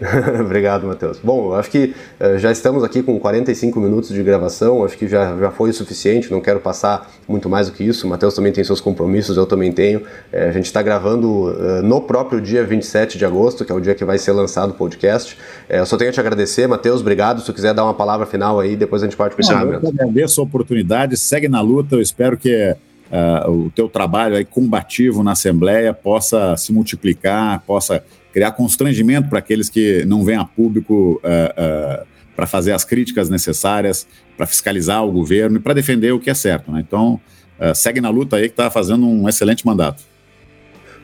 Obrigado, 0.40 0.86
Matheus. 0.86 1.18
Bom, 1.22 1.52
acho 1.54 1.70
que 1.70 1.94
uh, 2.18 2.38
já 2.38 2.50
estamos 2.50 2.82
aqui 2.82 3.02
com 3.02 3.18
45 3.18 3.78
minutos 3.80 4.10
de 4.10 4.22
gravação, 4.22 4.84
acho 4.84 4.96
que 4.96 5.06
já, 5.06 5.36
já 5.36 5.50
foi 5.50 5.70
o 5.70 5.74
suficiente, 5.74 6.30
não 6.30 6.40
quero 6.40 6.60
passar 6.60 7.10
muito 7.28 7.48
mais 7.48 7.68
do 7.68 7.74
que 7.74 7.84
isso. 7.84 8.06
O 8.06 8.10
Matheus 8.10 8.34
também 8.34 8.52
tem 8.52 8.64
seus 8.64 8.80
compromissos, 8.80 9.36
eu 9.36 9.46
também 9.46 9.70
tenho. 9.72 10.02
É, 10.32 10.48
a 10.48 10.52
gente 10.52 10.66
está 10.66 10.80
gravando 10.82 11.50
uh, 11.50 11.82
no 11.82 12.00
próprio 12.00 12.40
dia 12.40 12.64
27 12.64 13.18
de 13.18 13.24
agosto, 13.24 13.64
que 13.64 13.72
é 13.72 13.74
o 13.74 13.80
dia 13.80 13.94
que 13.94 14.04
vai 14.04 14.18
ser 14.18 14.32
lançado 14.32 14.70
o 14.70 14.74
podcast. 14.74 15.36
É, 15.68 15.80
eu 15.80 15.86
só 15.86 15.96
tenho 15.96 16.10
a 16.10 16.12
te 16.12 16.20
agradecer, 16.20 16.66
Matheus, 16.66 17.00
obrigado. 17.00 17.40
Se 17.40 17.46
tu 17.46 17.52
quiser 17.52 17.74
dar 17.74 17.84
uma 17.84 17.94
palavra 17.94 18.26
final 18.26 18.58
aí, 18.58 18.76
depois 18.76 19.02
a 19.02 19.06
gente 19.06 19.16
parte 19.16 19.34
para 19.34 19.42
o 19.42 19.44
encerramento. 19.44 19.84
Eu 19.84 19.90
agradeço 19.90 20.40
a 20.40 20.44
oportunidade, 20.44 21.16
segue 21.16 21.48
na 21.48 21.60
luta, 21.60 21.96
eu 21.96 22.00
espero 22.00 22.36
que. 22.36 22.74
Uh, 23.10 23.50
o 23.50 23.70
teu 23.72 23.88
trabalho 23.88 24.36
aí 24.36 24.44
combativo 24.44 25.24
na 25.24 25.32
Assembleia 25.32 25.92
possa 25.92 26.56
se 26.56 26.72
multiplicar, 26.72 27.60
possa 27.66 28.04
criar 28.32 28.52
constrangimento 28.52 29.28
para 29.28 29.38
aqueles 29.38 29.68
que 29.68 30.04
não 30.06 30.24
vêm 30.24 30.36
a 30.36 30.44
público 30.44 31.20
uh, 31.24 32.02
uh, 32.02 32.06
para 32.34 32.46
fazer 32.46 32.72
as 32.72 32.84
críticas 32.84 33.28
necessárias, 33.28 34.06
para 34.36 34.46
fiscalizar 34.46 35.04
o 35.04 35.12
governo 35.12 35.56
e 35.56 35.60
para 35.60 35.74
defender 35.74 36.12
o 36.12 36.20
que 36.20 36.30
é 36.30 36.34
certo. 36.34 36.70
Né? 36.72 36.82
Então, 36.86 37.20
uh, 37.58 37.74
segue 37.74 38.00
na 38.00 38.08
luta 38.08 38.36
aí 38.36 38.44
que 38.44 38.52
está 38.52 38.70
fazendo 38.70 39.06
um 39.06 39.28
excelente 39.28 39.66
mandato. 39.66 40.02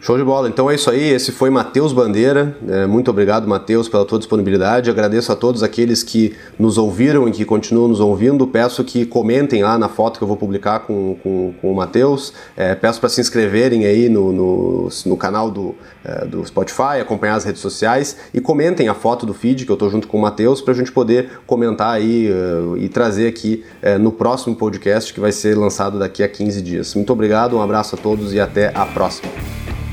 Show 0.01 0.17
de 0.17 0.23
bola. 0.23 0.49
Então 0.49 0.71
é 0.71 0.75
isso 0.75 0.91
aí. 0.91 1.11
Esse 1.11 1.33
foi 1.33 1.51
Matheus 1.51 1.93
Bandeira. 1.93 2.57
É, 2.69 2.87
muito 2.87 3.11
obrigado, 3.11 3.49
Matheus, 3.49 3.89
pela 3.89 4.05
tua 4.05 4.19
disponibilidade. 4.19 4.89
Agradeço 4.89 5.33
a 5.33 5.37
todos 5.37 5.63
aqueles 5.63 6.03
que 6.03 6.37
nos 6.59 6.79
ouviram 6.79 7.29
e 7.29 7.33
que 7.33 7.45
continuam 7.45 7.89
nos 7.89 7.99
ouvindo. 7.99 8.47
Peço 8.47 8.85
que 8.85 9.05
comentem 9.05 9.63
lá 9.63 9.77
na 9.77 9.89
foto 9.89 10.19
que 10.19 10.23
eu 10.23 10.29
vou 10.29 10.37
publicar 10.37 10.81
com, 10.81 11.17
com, 11.23 11.55
com 11.61 11.73
o 11.73 11.75
Matheus. 11.75 12.33
É, 12.57 12.75
peço 12.75 13.01
para 13.01 13.09
se 13.09 13.21
inscreverem 13.21 13.85
aí 13.87 14.09
no, 14.09 14.33
no, 14.33 14.89
no 15.07 15.17
canal 15.17 15.51
do, 15.51 15.75
é, 16.05 16.25
do 16.25 16.47
Spotify, 16.47 17.01
acompanhar 17.01 17.35
as 17.35 17.45
redes 17.45 17.61
sociais 17.61 18.17
e 18.33 18.41
comentem 18.41 18.89
a 18.89 18.95
foto 18.95 19.27
do 19.27 19.35
feed 19.35 19.65
que 19.65 19.73
eu 19.73 19.75
estou 19.75 19.91
junto 19.91 20.07
com 20.07 20.19
o 20.19 20.21
Matheus 20.23 20.61
para 20.61 20.73
a 20.73 20.77
gente 20.77 20.93
poder 20.93 21.41
comentar 21.47 21.93
aí 21.93 22.31
uh, 22.31 22.77
e 22.77 22.89
trazer 22.89 23.27
aqui 23.27 23.65
uh, 23.83 23.99
no 23.99 24.13
próximo 24.13 24.55
podcast 24.55 25.13
que 25.13 25.19
vai 25.19 25.33
ser 25.33 25.57
lançado 25.57 25.99
daqui 25.99 26.23
a 26.23 26.29
15 26.29 26.63
dias. 26.63 26.95
Muito 26.95 27.13
obrigado, 27.13 27.57
um 27.57 27.63
abraço 27.63 27.97
a 27.97 27.99
todos 27.99 28.33
e 28.33 28.39
até 28.39 28.71
a 28.75 28.87
próxima. 28.87 29.33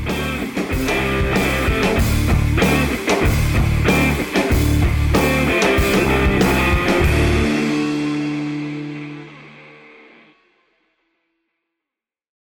Bye. 0.05 0.32